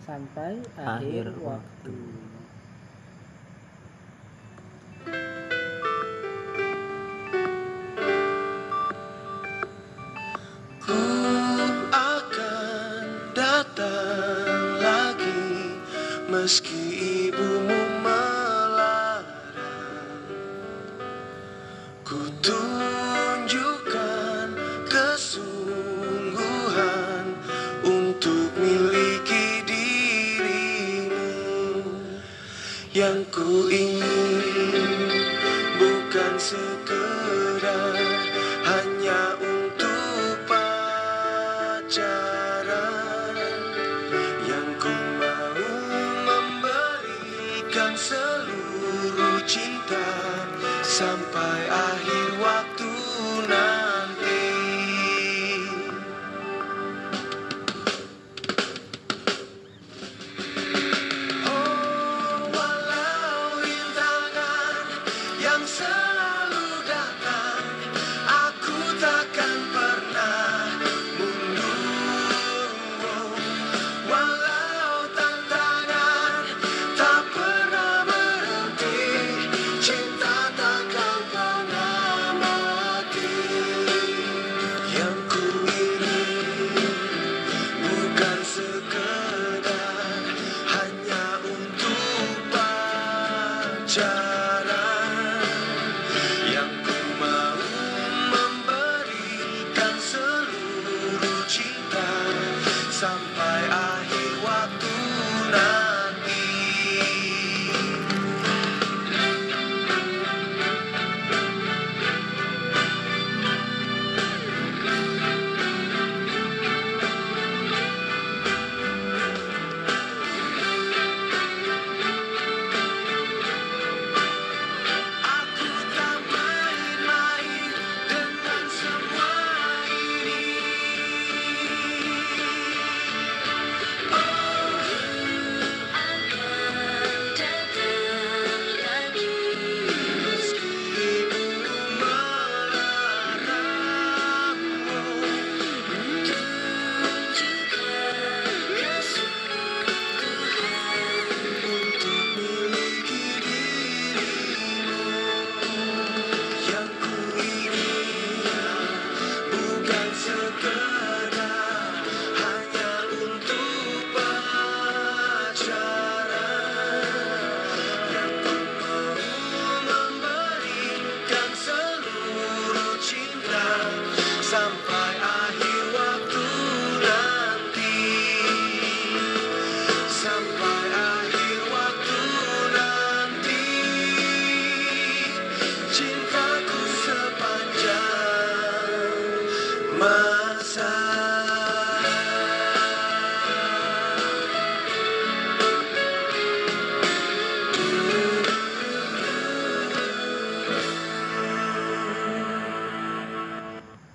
Sampai 0.00 0.60
Akhir 0.76 1.32
akhir, 1.32 1.36
waktu. 1.40 1.96
Ku 10.84 11.00
akan 11.88 13.04
datang 13.32 14.60
lagi 14.84 15.40
meski 16.28 16.83
ingin 33.70 35.10
bukan 35.78 36.34
sekedar 36.38 38.13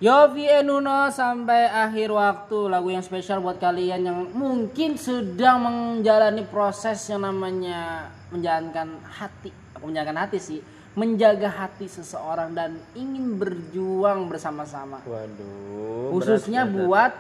Yofi 0.10 0.50
Enuno 0.50 1.14
sampai 1.14 1.70
akhir 1.70 2.10
waktu 2.10 2.66
lagu 2.66 2.90
yang 2.90 3.06
spesial 3.06 3.46
buat 3.46 3.62
kalian 3.62 4.02
yang 4.02 4.26
mungkin 4.34 4.98
sedang 4.98 5.62
menjalani 5.62 6.42
proses 6.50 6.98
yang 7.14 7.22
namanya 7.22 8.10
menjalankan 8.34 8.98
hati, 9.06 9.54
apa 9.78 9.86
menjalankan 9.86 10.18
hati 10.26 10.42
sih, 10.42 10.66
menjaga 10.98 11.46
hati 11.46 11.86
seseorang 11.86 12.58
dan 12.58 12.82
ingin 12.98 13.38
berjuang 13.38 14.26
bersama-sama. 14.26 14.98
Waduh. 15.06 16.10
Khususnya 16.18 16.66
berat, 16.66 16.74
berat. 16.74 16.86
buat 16.90 17.14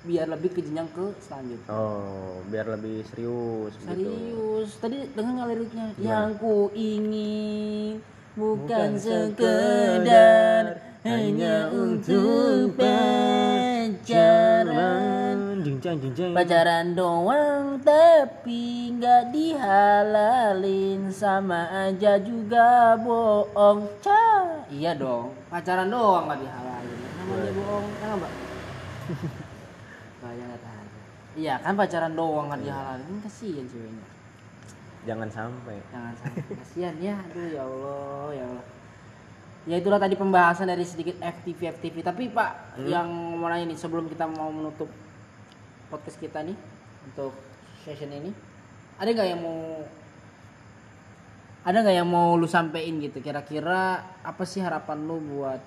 biar 0.00 0.26
lebih 0.32 0.56
ke 0.56 0.60
jenjang 0.64 0.88
ke 0.96 1.04
selanjutnya. 1.20 1.68
Oh, 1.68 2.40
biar 2.48 2.80
lebih 2.80 3.04
serius. 3.12 3.76
gitu. 3.76 3.92
Serius, 3.92 4.70
tadi 4.80 5.04
dengar 5.12 5.36
nggak 5.36 5.48
liriknya? 5.52 5.86
Yang 6.00 6.28
ku 6.40 6.72
ingin 6.72 8.00
bukan, 8.40 8.96
sekedar 8.96 10.88
hanya 11.00 11.72
untuk 11.72 12.76
pacaran. 12.76 13.88
Pacaran 16.36 16.92
doang 16.92 17.80
tapi 17.80 18.92
nggak 19.00 19.32
dihalalin 19.32 21.08
sama 21.08 21.88
aja 21.88 22.20
juga 22.20 23.00
bohong. 23.00 23.88
Ca. 24.04 24.60
Iya 24.68 24.92
dong, 24.92 25.32
pacaran 25.48 25.88
doang 25.88 26.28
nggak 26.28 26.40
dihalalin. 26.44 26.98
Namanya 27.00 27.52
bohong, 27.56 27.88
ya 27.96 28.12
mbak? 28.20 28.32
Nggak 30.20 30.60
tahan. 30.60 30.86
Iya 31.32 31.54
kan 31.64 31.72
pacaran 31.80 32.12
doang 32.12 32.52
nggak 32.52 32.60
dihalalin, 32.60 33.08
kan 33.08 33.18
kasihan 33.24 33.64
ceweknya. 33.64 34.04
Jangan 35.08 35.32
sampai. 35.32 35.80
Jangan 35.88 36.12
sampai 36.20 36.44
kasihan 36.60 36.92
ya, 37.00 37.16
aduh 37.24 37.48
ya 37.48 37.64
Allah, 37.64 38.28
ya 38.36 38.44
Allah. 38.52 38.66
Ya 39.64 39.76
itulah 39.76 40.00
tadi 40.00 40.16
pembahasan 40.16 40.66
dari 40.66 40.82
sedikit 40.82 41.20
FTV 41.20 41.76
FTV. 41.76 41.96
Tapi 42.00 42.32
Pak, 42.32 42.80
yang 42.88 43.06
mau 43.36 43.46
nanya 43.46 43.68
nih 43.68 43.76
sebelum 43.76 44.08
kita 44.08 44.24
mau 44.24 44.48
menutup 44.48 44.88
podcast 45.86 46.16
kita 46.16 46.40
nih 46.40 46.56
untuk 47.04 47.36
session 47.84 48.08
ini, 48.08 48.32
ada 48.96 49.08
nggak 49.08 49.28
yang 49.28 49.40
mau 49.40 49.84
ada 51.60 51.76
nggak 51.76 51.92
yang 51.92 52.08
mau 52.08 52.40
lu 52.40 52.48
sampein 52.48 53.04
gitu? 53.04 53.20
Kira-kira 53.20 54.00
apa 54.24 54.42
sih 54.48 54.64
harapan 54.64 55.04
lu 55.04 55.20
buat 55.20 55.60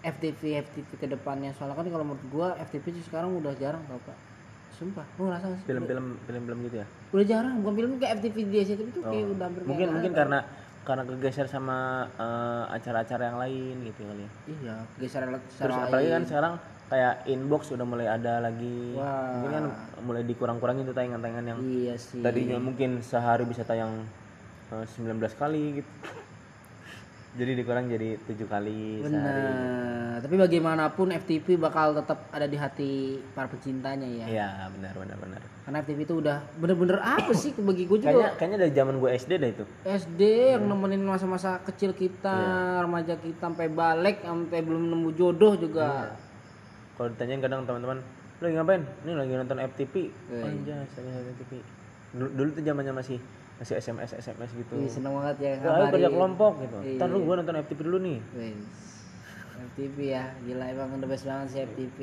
FTV 0.00 0.64
FTV 0.64 0.90
ke 0.96 1.06
depannya? 1.06 1.52
Soalnya 1.52 1.76
kan 1.76 1.84
kalau 1.86 2.04
menurut 2.08 2.24
gua 2.32 2.48
FTV 2.64 2.84
sih 2.96 3.04
sekarang 3.04 3.36
udah 3.36 3.52
jarang 3.60 3.84
tau 3.84 4.00
Pak. 4.00 4.16
Sumpah, 4.76 5.04
lu 5.16 5.28
ngerasa? 5.28 5.60
Film-film 5.64 6.20
film-film 6.24 6.58
gitu 6.68 6.76
ya. 6.80 6.86
udah 7.12 7.24
jarang 7.24 7.52
bukan 7.60 7.74
film 7.76 7.90
kayak 7.96 8.12
FTV 8.20 8.36
di 8.44 8.56
SCTV 8.60 8.88
itu 8.92 9.00
kayak 9.00 9.24
Oh. 9.24 9.32
udah 9.32 9.44
hampir 9.44 9.60
kayak 9.60 9.68
Mungkin 9.72 9.88
mungkin 9.92 10.12
karena 10.12 10.38
karena 10.86 11.02
kegeser 11.02 11.50
sama 11.50 12.06
eh, 12.14 12.64
acara-acara 12.70 13.22
yang 13.26 13.38
lain 13.42 13.74
gitu 13.84 14.06
kali 14.06 14.22
ya. 14.22 14.30
iya 14.46 14.76
geser 14.96 15.26
alat 15.26 15.42
Terus 15.42 15.58
secara 15.58 15.90
apalagi 15.90 16.08
kan 16.08 16.22
lain. 16.22 16.30
sekarang 16.30 16.54
kayak 16.86 17.14
inbox 17.26 17.62
udah 17.74 17.82
mulai 17.82 18.06
ada 18.06 18.38
lagi. 18.38 18.94
Wah. 18.94 19.34
Mungkin 19.34 19.50
kan 19.50 19.64
mulai 20.06 20.22
dikurang-kurangin 20.22 20.86
tuh 20.86 20.94
tayangan-tayangan 20.94 21.44
yang 21.44 21.58
iya 21.66 21.94
sih 21.98 22.22
tadinya 22.22 22.62
mungkin 22.62 23.02
sehari 23.02 23.42
bisa 23.42 23.66
tayang 23.66 24.06
eh, 24.70 24.86
19 24.86 25.18
kali 25.34 25.82
gitu. 25.82 25.90
Jadi 27.36 27.52
dikurang 27.54 27.84
jadi 27.86 28.16
tujuh 28.22 28.46
kali 28.46 28.98
sehari. 28.98 29.12
benar 29.12 30.18
tapi 30.18 30.34
bagaimanapun 30.34 31.12
FTV 31.14 31.46
bakal 31.56 31.92
tetap 31.92 32.24
ada 32.30 32.44
di 32.44 32.56
hati 32.56 32.92
para 33.30 33.44
pecintanya 33.46 34.08
ya 34.08 34.26
Iya 34.26 34.48
benar 34.70 34.96
benar 34.96 35.16
benar. 35.18 35.40
karena 35.62 35.76
FTV 35.78 35.98
itu 36.02 36.14
udah 36.16 36.36
bener-bener 36.56 36.96
apa 36.98 37.32
sih 37.32 37.52
bagi 37.54 37.84
gue 37.84 37.98
Kayaknya 37.98 38.16
juga 38.24 38.28
kayaknya 38.34 38.58
dari 38.58 38.72
zaman 38.72 38.94
gue 38.96 39.10
SD 39.14 39.32
dah 39.36 39.50
itu. 39.50 39.64
SD 39.84 40.20
yang 40.50 40.64
nemenin 40.64 41.02
masa-masa 41.02 41.60
kecil 41.60 41.92
kita 41.92 42.32
Iya. 42.32 42.80
remaja 42.80 43.14
kita 43.14 43.40
sampai 43.42 43.68
balik 43.68 44.16
sampai 44.20 44.58
belum 44.58 44.88
nemu 44.88 45.08
jodoh 45.12 45.52
juga 45.54 46.16
Kalau 46.94 47.12
ditanyain 47.12 47.38
kadang 47.38 47.60
teman-teman, 47.62 48.00
lagi 48.38 48.54
ngapain? 48.54 48.82
Ini 49.04 49.12
lagi 49.12 49.32
nonton 49.34 49.58
FTP. 49.60 49.94
Iya. 50.32 50.42
Anjay, 50.42 50.84
saya 50.88 51.12
FTP. 51.28 51.52
Dulu, 52.10 52.28
dulu 52.32 52.48
tuh 52.50 52.62
zamannya 52.62 52.92
masih 52.94 53.20
masih 53.56 53.74
SMS 53.80 54.10
SMS 54.20 54.50
gitu. 54.52 54.74
Ih, 54.76 54.90
seneng 54.90 55.16
banget 55.16 55.36
ya 55.40 55.52
Wah, 55.64 55.80
ayo 55.80 55.84
kerja 55.96 56.10
kelompok 56.12 56.52
gitu. 56.60 56.76
Iya. 56.84 56.98
Ntar 57.00 57.08
lu 57.08 57.18
gua 57.24 57.34
nonton 57.40 57.56
FTP 57.64 57.80
dulu 57.88 57.98
nih. 58.04 58.18
Wes. 58.36 58.68
FTV 59.56 59.96
ya, 60.12 60.24
gila 60.44 60.64
emang 60.68 61.00
the 61.00 61.08
best 61.08 61.24
banget 61.24 61.46
sih 61.48 61.60
FTV. 61.64 61.98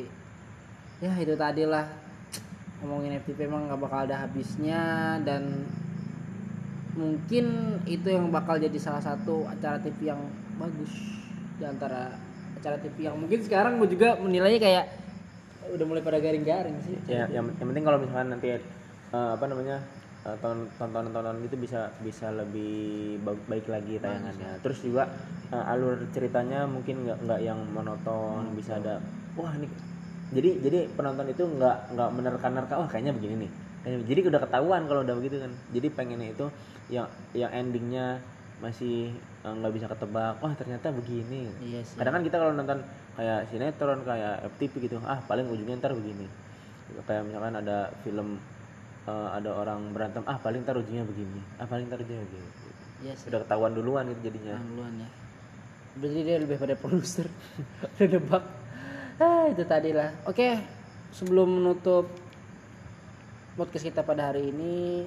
Ya 1.05 1.13
itu 1.21 1.33
tadi 1.37 1.63
lah 1.69 1.85
ngomongin 2.81 3.21
FTV 3.21 3.45
emang 3.45 3.69
nggak 3.69 3.79
bakal 3.79 3.99
ada 4.09 4.25
habisnya 4.25 4.81
dan 5.21 5.63
mungkin 6.93 7.77
itu 7.89 8.05
yang 8.09 8.29
bakal 8.29 8.57
jadi 8.57 8.77
salah 8.77 9.01
satu 9.01 9.49
acara 9.49 9.81
TV 9.81 10.13
yang 10.13 10.21
bagus 10.61 10.93
di 11.57 11.65
antara 11.65 12.13
acara 12.57 12.77
TV 12.77 13.09
yang 13.09 13.17
mungkin 13.17 13.41
sekarang 13.41 13.81
gue 13.81 13.89
juga 13.97 14.17
menilainya 14.21 14.61
kayak 14.61 14.85
udah 15.73 15.85
mulai 15.89 16.03
pada 16.05 16.19
garing-garing 16.21 16.77
sih. 16.85 16.97
Ya, 17.09 17.25
yang, 17.31 17.49
yang 17.57 17.67
penting 17.71 17.85
kalau 17.85 17.97
misalkan 17.97 18.29
nanti 18.29 18.47
eh, 18.53 18.59
apa 19.13 19.45
namanya? 19.49 19.81
Eh, 20.23 20.37
ton- 20.39 20.71
tontonan-tontonan 20.73 21.43
gitu 21.43 21.55
bisa 21.55 21.91
bisa 21.99 22.31
lebih 22.31 22.73
ba- 23.19 23.45
baik 23.45 23.67
lagi 23.67 23.99
tayangannya. 23.99 24.59
Terus 24.59 24.79
juga 24.79 25.03
eh, 25.49 25.71
alur 25.71 26.07
ceritanya 26.09 26.65
mungkin 26.65 27.03
nggak 27.03 27.17
nggak 27.21 27.39
yang 27.43 27.59
monoton, 27.69 28.55
bisa 28.55 28.79
ada 28.79 29.03
wah 29.35 29.51
ini 29.53 29.67
jadi 30.33 30.49
jadi 30.59 30.79
penonton 30.89 31.27
itu 31.27 31.43
nggak 31.43 31.93
nggak 31.93 32.09
menerka-nerka 32.09 32.73
wah 32.75 32.87
kayaknya 32.87 33.13
begini 33.13 33.45
nih. 33.45 33.51
Jadi 33.83 34.19
udah 34.31 34.39
ketahuan 34.39 34.87
kalau 34.87 35.03
udah 35.03 35.15
begitu 35.19 35.43
kan. 35.43 35.51
Jadi 35.69 35.87
pengennya 35.91 36.31
itu 36.31 36.47
yang 36.87 37.05
yang 37.35 37.51
endingnya 37.51 38.23
masih 38.63 39.11
eh, 39.43 39.53
nggak 39.53 39.73
bisa 39.75 39.85
ketebak. 39.91 40.39
Wah 40.39 40.53
ternyata 40.55 40.89
begini. 40.89 41.51
Iya 41.59 41.83
sih. 41.83 41.99
Kadang 41.99 42.15
kan 42.15 42.23
kita 42.23 42.39
kalau 42.39 42.55
nonton 42.55 42.79
kayak 43.13 43.51
sinetron 43.51 44.01
kayak 44.07 44.41
FTV 44.55 44.73
gitu, 44.87 44.97
ah 45.03 45.19
paling 45.27 45.45
ujungnya 45.45 45.77
ntar 45.77 45.93
begini. 45.93 46.25
Kayak 47.03 47.27
misalkan 47.27 47.53
ada 47.59 47.91
film 48.01 48.39
eh, 49.07 49.29
ada 49.33 49.49
orang 49.51 49.91
berantem, 49.91 50.23
ah 50.25 50.37
paling 50.39 50.63
ntar 50.63 50.79
ujungnya 50.79 51.03
begini, 51.03 51.41
ah 51.59 51.67
paling 51.67 51.87
ntar 51.87 51.99
ujungnya 51.99 52.23
begini. 52.23 52.49
Iya 53.03 53.13
sih. 53.19 53.27
Udah 53.27 53.39
ketahuan 53.43 53.75
duluan 53.75 54.07
itu 54.07 54.31
jadinya. 54.31 54.55
Yang 54.55 54.67
duluan 54.71 54.93
ya. 54.95 55.09
Berarti 55.93 56.19
dia 56.23 56.37
lebih 56.39 56.57
pada 56.57 56.75
produser. 56.79 57.27
Udah 57.99 58.07
nebak. 58.07 58.43
Ah, 59.21 59.45
itu 59.51 59.63
tadi 59.67 59.91
lah. 59.93 60.09
Oke, 60.25 60.57
sebelum 61.13 61.61
menutup 61.61 62.09
podcast 63.53 63.85
kita 63.85 64.01
pada 64.01 64.33
hari 64.33 64.49
ini, 64.49 65.05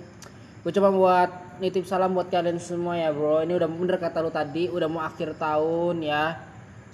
gue 0.62 0.72
coba 0.76 0.94
buat 0.94 1.30
nitip 1.58 1.88
salam 1.88 2.14
buat 2.14 2.30
kalian 2.30 2.62
semua 2.62 2.94
ya 2.94 3.10
bro. 3.10 3.42
Ini 3.42 3.58
udah 3.58 3.66
bener 3.66 3.98
kata 3.98 4.22
lu 4.22 4.30
tadi, 4.30 4.70
udah 4.70 4.86
mau 4.86 5.02
akhir 5.02 5.34
tahun 5.40 6.06
ya. 6.06 6.38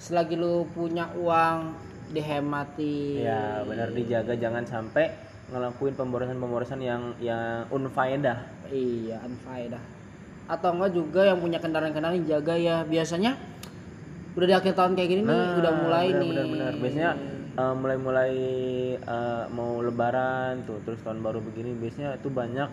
Selagi 0.01 0.39
lu 0.39 0.65
punya 0.73 1.13
uang, 1.13 1.77
dihemati. 2.13 3.21
Ya 3.21 3.61
benar 3.61 3.93
dijaga 3.93 4.33
jangan 4.33 4.65
sampai 4.65 5.32
ngelakuin 5.53 5.93
pemborosan-pemborosan 5.93 6.81
yang 6.81 7.13
yang 7.21 7.69
unfaedah. 7.69 8.41
Iya, 8.73 9.21
unfaedah. 9.21 9.79
Atau 10.49 10.73
enggak 10.73 10.91
juga 10.91 11.21
yang 11.29 11.37
punya 11.39 11.61
kendaraan-kendaraan 11.61 12.25
jaga 12.25 12.57
ya. 12.57 12.81
Biasanya 12.83 13.37
udah 14.33 14.47
di 14.49 14.55
akhir 14.57 14.73
tahun 14.73 14.97
kayak 14.97 15.09
gini 15.13 15.21
nih, 15.29 15.41
udah 15.61 15.73
mulai 15.77 16.07
benar, 16.09 16.19
nih. 16.19 16.29
benar, 16.33 16.45
benar. 16.49 16.73
Biasanya 16.81 17.11
eh, 17.53 17.73
mulai-mulai 17.77 18.33
eh, 18.97 19.43
mau 19.53 19.77
lebaran 19.79 20.65
tuh, 20.65 20.81
terus 20.83 20.99
tahun 21.05 21.21
baru 21.21 21.39
begini 21.39 21.77
biasanya 21.77 22.17
itu 22.17 22.33
banyak 22.33 22.69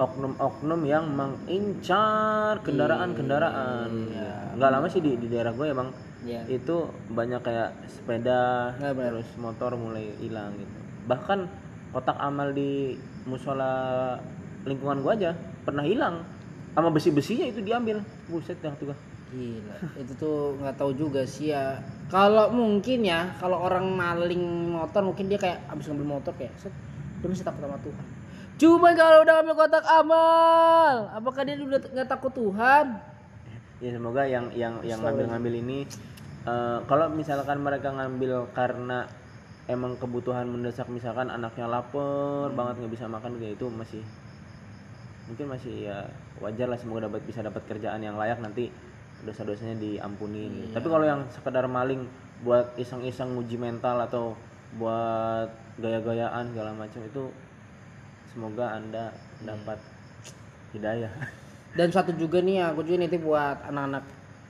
oknum-oknum 0.00 0.80
yang 0.88 1.04
mengincar 1.12 2.64
kendaraan-kendaraan. 2.64 3.90
Iya. 4.08 4.56
Nggak 4.56 4.70
lama 4.72 4.86
sih 4.88 5.04
di, 5.04 5.20
di 5.20 5.28
daerah 5.28 5.52
gue 5.52 5.68
emang 5.68 5.92
Iya. 6.22 6.46
itu 6.46 6.86
banyak 7.10 7.42
kayak 7.42 7.74
sepeda, 7.90 8.72
benar. 8.78 8.94
terus 9.10 9.26
motor 9.42 9.74
mulai 9.74 10.14
hilang 10.22 10.54
gitu. 10.54 10.78
Bahkan 11.10 11.38
kotak 11.92 12.16
amal 12.18 12.50
di 12.50 12.96
musola 13.28 14.16
lingkungan 14.66 15.04
gue 15.04 15.12
aja 15.22 15.30
pernah 15.62 15.84
hilang 15.84 16.24
sama 16.72 16.88
besi-besinya 16.88 17.46
itu 17.52 17.60
diambil. 17.60 18.00
Buset 18.32 18.56
dah 18.64 18.72
tuh 18.80 18.92
gua. 18.92 18.98
Gila, 19.32 19.76
itu 19.96 20.12
tuh 20.20 20.60
nggak 20.60 20.76
tahu 20.76 20.92
juga 20.92 21.24
sih 21.24 21.56
ya. 21.56 21.80
Kalau 22.12 22.52
mungkin 22.52 23.00
ya, 23.00 23.32
kalau 23.40 23.64
orang 23.64 23.88
maling 23.88 24.72
motor 24.76 25.00
mungkin 25.00 25.28
dia 25.28 25.40
kayak 25.40 25.64
abis 25.72 25.88
ngambil 25.88 26.20
motor 26.20 26.32
kayak 26.36 26.52
set, 26.60 26.72
dia 27.20 27.28
masih 27.32 27.44
takut 27.44 27.64
sama 27.64 27.80
Tuhan. 27.80 28.06
Cuman 28.60 28.92
kalau 28.92 29.24
udah 29.24 29.32
ngambil 29.40 29.56
kotak 29.56 29.84
amal, 29.88 31.08
apakah 31.16 31.48
dia 31.48 31.56
udah 31.56 31.80
nggak 31.80 32.08
takut 32.12 32.32
Tuhan? 32.36 33.12
ya 33.82 33.90
semoga 33.90 34.22
yang 34.22 34.46
yang 34.54 34.78
yang 34.86 35.02
ngambil-ngambil 35.02 35.58
ini 35.58 35.78
eh, 36.46 36.78
kalau 36.86 37.10
misalkan 37.10 37.58
mereka 37.58 37.90
ngambil 37.90 38.46
karena 38.54 39.10
emang 39.70 39.94
kebutuhan 39.98 40.46
mendesak 40.50 40.90
misalkan 40.90 41.30
anaknya 41.30 41.70
lapar 41.70 42.50
banget 42.50 42.82
nggak 42.82 42.92
bisa 42.98 43.06
makan 43.06 43.38
kayak 43.38 43.54
itu 43.54 43.66
masih 43.70 44.02
mungkin 45.30 45.46
masih 45.54 45.86
ya 45.86 45.98
wajar 46.42 46.66
lah 46.66 46.78
semoga 46.78 47.06
dapat 47.06 47.22
bisa 47.22 47.46
dapat 47.46 47.62
kerjaan 47.70 48.02
yang 48.02 48.18
layak 48.18 48.42
nanti 48.42 48.74
dosa-dosanya 49.22 49.78
diampuni. 49.78 50.50
Gitu. 50.50 50.74
tapi 50.74 50.90
kalau 50.90 51.06
yang 51.06 51.22
sekedar 51.30 51.62
maling 51.70 52.10
buat 52.42 52.74
iseng-iseng 52.74 53.38
nguji 53.38 53.54
mental 53.54 54.02
atau 54.02 54.34
buat 54.74 55.46
gaya-gayaan 55.78 56.50
segala 56.50 56.74
macam 56.74 57.00
itu 57.06 57.30
semoga 58.34 58.74
anda 58.74 59.14
dapat 59.46 59.78
hidayah. 60.74 61.12
Dan 61.78 61.88
satu 61.88 62.12
juga 62.18 62.42
nih 62.42 62.66
aku 62.66 62.82
juga 62.82 63.06
nitip 63.06 63.22
buat 63.22 63.62
anak-anak 63.64 64.04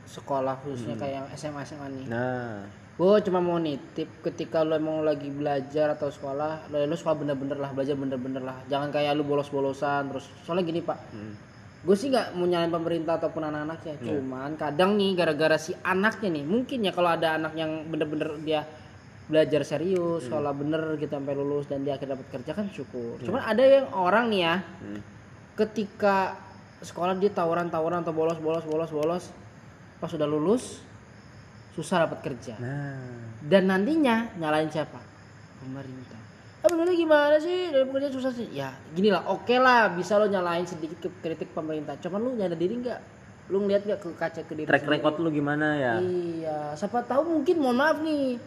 sekolah 0.08 0.58
khususnya 0.64 0.98
kayak 0.98 1.14
yang 1.22 1.26
SMA 1.38 1.62
SMA 1.62 1.86
nih. 1.94 2.06
nah 2.10 2.66
Gue 2.92 3.24
cuma 3.24 3.40
mau 3.40 3.56
nitip 3.56 4.20
ketika 4.20 4.60
lo 4.60 4.76
emang 4.76 5.00
lagi 5.00 5.32
belajar 5.32 5.96
atau 5.96 6.12
sekolah, 6.12 6.68
lo, 6.68 6.76
lo 6.84 6.92
sekolah 6.92 7.16
bener-bener 7.24 7.56
lah, 7.56 7.72
belajar 7.72 7.96
bener-bener 7.96 8.44
lah. 8.44 8.60
Jangan 8.68 8.92
kayak 8.92 9.16
lu 9.16 9.24
bolos-bolosan 9.24 10.12
terus. 10.12 10.28
Soalnya 10.44 10.68
gini 10.68 10.84
pak, 10.84 10.98
hmm, 11.08 11.32
gue 11.88 11.96
sih 11.96 12.12
nggak 12.12 12.36
mau 12.36 12.44
nyalain 12.44 12.68
pemerintah 12.68 13.16
ataupun 13.16 13.48
anak-anaknya. 13.48 13.96
Cuman 13.96 14.60
kadang 14.60 15.00
nih 15.00 15.16
gara-gara 15.16 15.56
si 15.56 15.72
anaknya 15.80 16.28
nih, 16.36 16.44
mungkin 16.44 16.84
ya 16.84 16.92
kalau 16.92 17.10
ada 17.16 17.40
anak 17.40 17.56
yang 17.56 17.88
bener-bener 17.88 18.36
dia 18.44 18.60
belajar 19.24 19.64
serius, 19.64 20.28
sekolah 20.28 20.52
bener 20.52 21.00
gitu 21.00 21.16
sampai 21.16 21.32
lulus 21.32 21.64
dan 21.64 21.88
dia 21.88 21.96
akhirnya 21.96 22.20
dapat 22.20 22.28
kerja 22.28 22.52
kan 22.52 22.68
syukur. 22.68 23.16
Cuman 23.24 23.40
ada 23.40 23.64
yang 23.64 23.88
orang 23.96 24.28
nih 24.28 24.40
ya, 24.44 24.54
hmm. 24.60 25.00
ketika 25.56 26.36
sekolah 26.84 27.16
dia 27.16 27.32
tawuran-tawuran 27.32 28.04
atau 28.04 28.12
bolos 28.12 28.36
bolos 28.42 28.66
bolos 28.66 28.90
bolos 28.90 29.24
pas 30.02 30.10
sudah 30.10 30.26
lulus 30.26 30.82
susah 31.72 32.08
dapat 32.08 32.20
kerja. 32.20 32.54
Nah. 32.60 33.32
Dan 33.42 33.68
nantinya 33.72 34.30
nyalain 34.36 34.68
siapa? 34.68 35.00
Pemerintah. 35.60 36.20
Ah 36.62 36.70
bener 36.70 36.94
gimana 36.94 37.36
sih? 37.42 37.74
Dari 37.74 37.82
pekerjaan 37.88 38.14
susah 38.14 38.30
sih. 38.30 38.46
Ya 38.54 38.70
gini 38.94 39.10
lah 39.10 39.26
oke 39.26 39.56
lah 39.58 39.90
bisa 39.96 40.14
lo 40.20 40.30
nyalain 40.30 40.62
sedikit 40.62 41.02
ke 41.02 41.08
kritik 41.18 41.50
pemerintah. 41.50 41.98
Cuman 41.98 42.22
lu 42.22 42.30
nyadar 42.38 42.54
diri 42.54 42.78
nggak? 42.78 43.00
Lu 43.50 43.66
ngeliat 43.66 43.82
nggak 43.82 44.00
ke 44.00 44.08
kaca 44.14 44.40
ke 44.46 44.52
diri 44.54 44.68
track 44.70 44.86
record 44.86 45.18
lu 45.18 45.34
gimana 45.34 45.74
ya? 45.74 45.94
Iya 45.98 46.58
siapa 46.78 47.02
tahu 47.02 47.40
mungkin 47.40 47.56
mohon 47.58 47.76
maaf 47.82 47.98
nih 47.98 48.38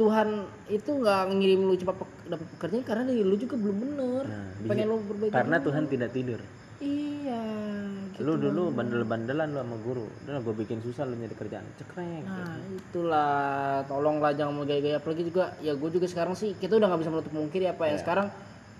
Tuhan 0.00 0.48
itu 0.72 0.90
nggak 0.96 1.22
ngirim 1.36 1.60
lu 1.68 1.76
cepat 1.76 2.08
dapat 2.24 2.46
pekerjaan 2.56 2.84
karena 2.88 3.02
dari 3.04 3.20
lu 3.20 3.36
juga 3.36 3.60
belum 3.60 3.76
bener. 3.84 4.24
Nah, 4.24 4.48
pengen 4.64 4.86
lu 4.88 4.96
berbeda 5.04 5.34
karena 5.36 5.56
Tuhan 5.60 5.84
tidak 5.92 6.10
tidur 6.16 6.40
iya 6.80 7.42
gitu. 8.16 8.24
lu 8.24 8.32
dulu 8.36 8.62
bandel-bandelan 8.72 9.48
lu 9.52 9.58
sama 9.60 9.76
guru. 9.80 10.06
Udah 10.24 10.40
gue 10.40 10.54
bikin 10.64 10.78
susah 10.84 11.08
lu 11.08 11.16
nyari 11.16 11.36
kerjaan. 11.36 11.64
Cekrek 11.80 12.24
Nah 12.24 12.56
itulah. 12.76 13.84
Tolonglah 13.88 14.32
jangan 14.36 14.52
mau 14.56 14.64
gaya-gaya. 14.68 15.00
Apalagi 15.00 15.28
juga 15.28 15.56
ya 15.64 15.72
gue 15.72 15.90
juga 15.92 16.06
sekarang 16.08 16.36
sih 16.36 16.56
kita 16.56 16.76
udah 16.76 16.88
nggak 16.88 17.00
bisa 17.00 17.12
menutup 17.12 17.32
mungkir 17.32 17.60
ya 17.64 17.72
pak. 17.72 17.86
Ya 17.88 17.96
sekarang 18.00 18.28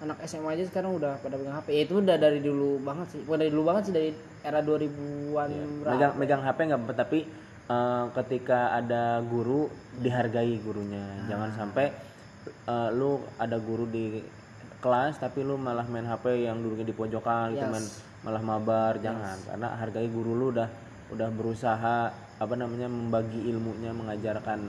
anak 0.01 0.17
SMA 0.25 0.57
aja 0.57 0.65
sekarang 0.65 0.97
udah 0.97 1.21
pada 1.21 1.37
pegang 1.37 1.57
HP 1.61 1.69
ya, 1.77 1.83
itu 1.85 1.95
udah 2.01 2.17
dari 2.17 2.41
dulu 2.41 2.81
banget 2.81 3.07
sih. 3.17 3.21
Bukan 3.25 3.39
dari 3.41 3.53
dulu 3.53 3.65
banget 3.69 3.83
sih 3.89 3.95
dari 3.95 4.11
era 4.41 4.61
2000-an 4.65 5.51
berapa. 5.85 5.93
Megang 5.93 6.13
megang 6.17 6.43
HP 6.45 6.59
nggak 6.73 6.81
apa 6.89 6.93
tapi 6.97 7.19
eh, 7.69 8.05
ketika 8.17 8.77
ada 8.77 9.21
guru 9.25 9.69
dihargai 10.01 10.57
gurunya. 10.65 11.05
Jangan 11.29 11.51
sampai 11.53 11.93
eh, 12.49 12.89
lu 12.97 13.21
ada 13.37 13.61
guru 13.61 13.85
di 13.85 14.40
kelas 14.81 15.17
tapi 15.17 15.41
lu 15.41 15.55
malah 15.55 15.85
main 15.85 16.03
HP 16.03 16.43
yang 16.43 16.59
duduknya 16.59 16.85
di 16.85 16.93
pojokan 16.93 17.53
gitu 17.53 17.63
Yes. 17.63 17.71
main 17.71 17.87
malah 18.21 18.43
mabar 18.43 18.97
jangan. 18.99 19.37
Karena 19.41 19.69
hargai 19.77 20.09
guru 20.09 20.33
lu 20.33 20.47
udah 20.51 20.69
udah 21.11 21.29
berusaha 21.29 21.99
apa 22.37 22.55
namanya 22.55 22.87
membagi 22.87 23.47
ilmunya 23.47 23.93
mengajarkan 23.93 24.65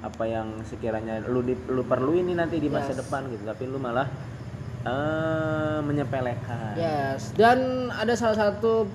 apa 0.00 0.24
yang 0.24 0.62
sekiranya 0.62 1.24
lu 1.24 1.40
di, 1.40 1.58
lu 1.66 1.82
perlu 1.82 2.14
ini 2.14 2.32
nanti 2.32 2.56
di 2.56 2.66
masa 2.66 2.92
depan 2.92 3.26
gitu. 3.28 3.42
Tapi 3.42 3.62
lu 3.64 3.76
malah 3.76 4.06
eh 4.82 5.78
menyepelekan. 5.82 6.74
Yes. 6.74 7.34
Dan 7.34 7.90
ada 7.90 8.14
salah 8.14 8.38
satu 8.38 8.86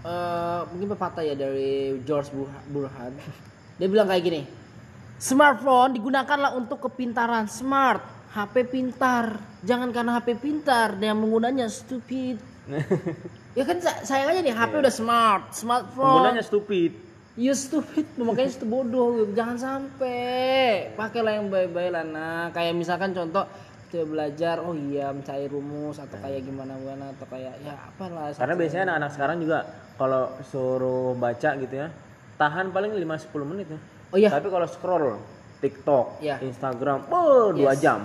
eh, 0.00 0.60
mungkin 0.68 0.88
pepatah 0.90 1.22
ya 1.22 1.34
dari 1.34 1.98
George 2.02 2.30
Burha- 2.30 2.64
Burhan. 2.66 3.12
Dia 3.76 3.88
bilang 3.88 4.06
kayak 4.06 4.22
gini 4.22 4.42
smartphone 5.16 5.92
digunakanlah 5.92 6.56
untuk 6.56 6.80
kepintaran 6.80 7.44
smart 7.44 8.00
HP 8.30 8.54
pintar. 8.70 9.38
Jangan 9.66 9.90
karena 9.90 10.16
HP 10.18 10.38
pintar 10.38 10.94
dan 10.96 11.14
yang 11.14 11.20
menggunanya 11.20 11.66
stupid. 11.66 12.38
Ya 13.50 13.66
kan 13.66 13.82
sa- 13.82 14.06
sayang 14.06 14.30
aja 14.30 14.46
nih 14.46 14.54
HP 14.54 14.78
udah 14.78 14.94
smart 14.94 15.50
smartphone 15.50 16.22
penggunanya 16.22 16.44
stupid. 16.46 16.94
You 17.34 17.50
stupid, 17.50 18.06
makanya 18.14 18.46
itu 18.46 18.62
bodoh. 18.62 19.26
Jangan 19.34 19.58
sampai. 19.58 20.94
Pakailah 20.94 21.34
yang 21.34 21.50
baik-baik 21.50 21.90
lah. 21.90 22.04
Nah, 22.06 22.42
kayak 22.54 22.78
misalkan 22.78 23.10
contoh 23.10 23.50
coba 23.90 24.04
belajar, 24.06 24.62
oh 24.62 24.70
iya 24.70 25.10
mencari 25.10 25.50
rumus 25.50 25.98
atau 25.98 26.14
kayak 26.22 26.46
gimana 26.46 26.78
gimana 26.78 27.10
atau 27.10 27.26
kayak 27.26 27.58
ya 27.58 27.74
apalah. 27.74 28.30
Karena 28.30 28.54
biasanya 28.54 28.82
anak-anak 28.86 29.10
sekarang 29.18 29.36
juga 29.42 29.58
kalau 29.98 30.30
suruh 30.46 31.18
baca 31.18 31.50
gitu 31.58 31.74
ya, 31.74 31.90
tahan 32.38 32.70
paling 32.70 32.94
5-10 32.94 33.50
menit 33.50 33.66
ya. 33.66 33.80
Oh 34.14 34.18
iya, 34.18 34.30
Tapi 34.30 34.46
kalau 34.46 34.66
scroll 34.70 35.18
TikTok, 35.60 36.18
Iya. 36.18 36.40
Instagram, 36.40 37.06
oh, 37.08 37.52
dua 37.52 37.72
Yes. 37.76 37.80
jam. 37.80 38.00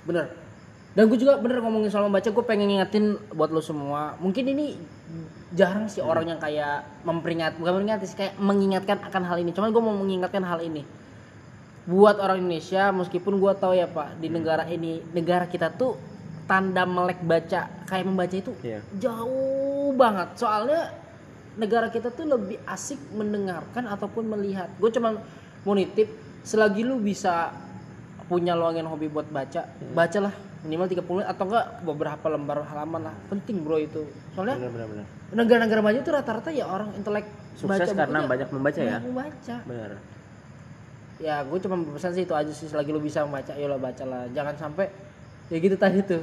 bener. 0.00 0.32
Dan 0.90 1.06
gue 1.06 1.16
juga 1.16 1.38
bener 1.38 1.60
ngomongin 1.60 1.86
soal 1.86 2.08
membaca, 2.08 2.26
gue 2.26 2.44
pengen 2.44 2.66
ngingetin 2.66 3.14
buat 3.30 3.48
lo 3.48 3.62
semua. 3.62 4.18
Mungkin 4.18 4.42
ini 4.42 4.74
jarang 5.52 5.86
sih 5.86 6.02
orang 6.02 6.26
yang 6.26 6.40
kayak 6.42 6.82
memperingat, 7.04 7.54
bukan 7.56 7.78
memperingat 7.78 8.02
sih, 8.02 8.16
kayak 8.16 8.34
mengingatkan 8.36 8.98
akan 8.98 9.22
hal 9.22 9.38
ini. 9.38 9.54
Cuman 9.54 9.70
gue 9.70 9.78
mau 9.78 9.94
mengingatkan 9.94 10.42
hal 10.42 10.58
ini. 10.60 10.82
Buat 11.86 12.18
orang 12.18 12.42
Indonesia, 12.42 12.90
meskipun 12.90 13.38
gue 13.38 13.52
tahu 13.54 13.72
ya 13.72 13.86
Pak, 13.86 14.18
di 14.18 14.28
negara 14.28 14.66
ini, 14.66 14.98
negara 15.10 15.46
kita 15.46 15.70
tuh 15.70 15.94
tanda 16.44 16.82
melek 16.82 17.22
baca, 17.22 17.70
kayak 17.86 18.04
membaca 18.04 18.34
itu 18.34 18.50
Iya. 18.58 18.82
jauh 18.98 19.94
banget. 19.94 20.34
Soalnya 20.34 20.90
negara 21.54 21.86
kita 21.86 22.10
tuh 22.10 22.26
lebih 22.26 22.58
asik 22.66 22.98
mendengarkan 23.14 23.86
ataupun 23.86 24.26
melihat. 24.26 24.66
Gue 24.82 24.90
cuman 24.90 25.22
mau 25.62 25.74
nitip, 25.74 26.10
selagi 26.44 26.82
lu 26.86 27.00
bisa 27.00 27.52
punya 28.30 28.54
luangin 28.54 28.86
hobi 28.86 29.10
buat 29.10 29.26
baca, 29.26 29.66
bacalah 29.92 30.30
minimal 30.62 30.86
30 30.86 31.02
menit 31.18 31.28
atau 31.28 31.44
enggak 31.48 31.66
beberapa 31.82 32.26
lembar 32.30 32.58
halaman 32.68 33.10
lah. 33.10 33.14
Penting 33.32 33.64
bro 33.64 33.80
itu. 33.80 34.06
Soalnya 34.36 34.70
negara-negara 35.34 35.80
maju 35.80 35.98
tuh 36.04 36.12
rata-rata 36.14 36.50
ya 36.52 36.66
orang 36.68 36.94
intelek 36.94 37.26
Sukses 37.58 37.92
karena 37.92 38.24
bukunya 38.24 38.30
banyak 38.30 38.48
membaca 38.54 38.80
ya. 38.80 38.98
membaca. 39.02 39.56
Benar. 39.66 39.90
Ya 41.20 41.36
gue 41.44 41.58
cuma 41.60 41.76
berpesan 41.84 42.16
sih 42.16 42.24
itu 42.24 42.32
aja 42.32 42.52
sih 42.54 42.66
selagi 42.70 42.90
lu 42.94 43.00
bisa 43.02 43.26
membaca, 43.26 43.52
ya 43.52 43.66
bacalah. 43.76 44.30
Jangan 44.32 44.54
sampai 44.56 44.86
ya 45.52 45.56
gitu 45.58 45.76
tadi 45.76 46.00
tuh. 46.04 46.22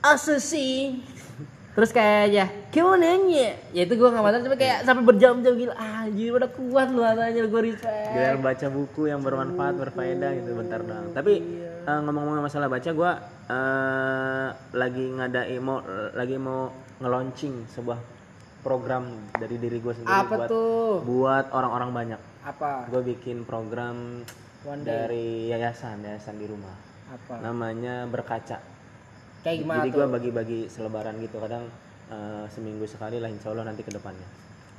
Asesi. 0.00 0.96
Terus 1.78 1.94
kayak 1.94 2.24
ya, 2.34 2.50
kemenanya. 2.74 3.54
Ya 3.70 3.86
itu 3.86 3.94
gue 3.94 4.10
masalah, 4.10 4.42
cuma 4.42 4.58
kayak 4.58 4.82
sampai 4.82 5.06
berjam-jam 5.06 5.54
gila. 5.54 5.78
Ah, 5.78 6.10
anjir 6.10 6.34
udah 6.34 6.50
kuat 6.50 6.90
lu 6.90 7.06
katanya 7.06 7.46
gue 7.46 7.62
respect. 7.70 8.18
Biar 8.18 8.34
baca 8.42 8.66
buku 8.66 9.06
yang 9.06 9.22
bermanfaat, 9.22 9.78
berfaedah 9.78 10.30
gitu 10.42 10.58
bentar 10.58 10.82
doang. 10.82 11.14
Tapi 11.14 11.38
eh, 11.86 12.00
ngomong-ngomong 12.02 12.42
masalah 12.42 12.66
baca, 12.66 12.90
gua 12.90 13.22
eh, 13.46 14.48
lagi 14.74 15.04
ngadain 15.06 15.62
mau 15.62 15.78
lagi 16.18 16.34
mau 16.34 16.74
nge-launching 16.98 17.70
sebuah 17.70 17.98
program 18.66 19.14
dari 19.38 19.54
diri 19.62 19.78
gue 19.78 19.94
sendiri 19.94 20.18
Apa 20.18 20.34
buat 20.34 20.48
tuh? 20.50 20.94
buat 21.06 21.46
orang-orang 21.54 21.90
banyak. 21.94 22.20
Apa? 22.42 22.90
Gue 22.90 23.06
bikin 23.14 23.46
program 23.46 24.26
One 24.66 24.82
day. 24.82 24.90
dari 25.06 25.28
yayasan, 25.54 26.02
yayasan 26.02 26.42
di 26.42 26.46
rumah. 26.50 26.74
Apa? 27.06 27.38
Namanya 27.38 28.02
berkaca. 28.10 28.58
Kayak 29.42 29.56
gimana 29.62 29.78
Jadi 29.80 29.90
gue 29.94 30.06
bagi-bagi 30.08 30.60
selebaran 30.66 31.14
gitu. 31.22 31.36
Kadang 31.38 31.64
eh, 32.08 32.44
seminggu 32.50 32.84
sekali 32.88 33.20
lah 33.20 33.28
insya 33.28 33.52
Allah 33.52 33.68
nanti 33.68 33.84
ke 33.84 33.92
depannya. 33.92 34.26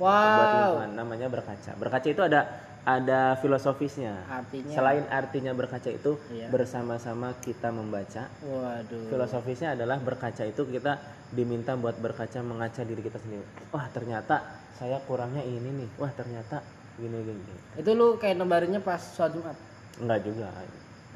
Buat 0.00 0.10
Wow. 0.10 0.50
lingkungan 0.56 0.90
namanya 0.96 1.28
berkaca. 1.28 1.72
Berkaca 1.76 2.08
itu 2.08 2.22
ada 2.24 2.40
ada 2.80 3.36
filosofisnya. 3.36 4.24
Artinya 4.24 4.72
Selain 4.72 5.04
artinya 5.12 5.52
berkaca 5.52 5.92
itu 5.92 6.16
Iya. 6.32 6.48
bersama-sama 6.48 7.36
kita 7.38 7.68
membaca. 7.68 8.24
waduh. 8.40 9.04
Filosofisnya 9.12 9.76
adalah 9.76 10.00
berkaca 10.00 10.42
itu 10.42 10.64
kita 10.64 10.96
diminta 11.30 11.76
buat 11.76 12.00
berkaca 12.00 12.40
mengaca 12.40 12.80
diri 12.82 13.04
kita 13.04 13.20
sendiri. 13.20 13.44
Wah 13.70 13.84
ternyata 13.92 14.40
saya 14.74 14.96
kurangnya 15.04 15.44
ini 15.44 15.84
nih. 15.84 15.88
Wah 16.00 16.08
ternyata 16.10 16.64
gini 16.96 17.20
gini. 17.20 17.40
gini. 17.44 17.60
Itu 17.76 17.92
lu 17.92 18.16
kayak 18.16 18.40
nebarinnya 18.40 18.80
pas 18.80 19.00
sholat 19.12 19.36
Jumat. 19.36 19.56
Enggak 20.00 20.20
juga. 20.24 20.48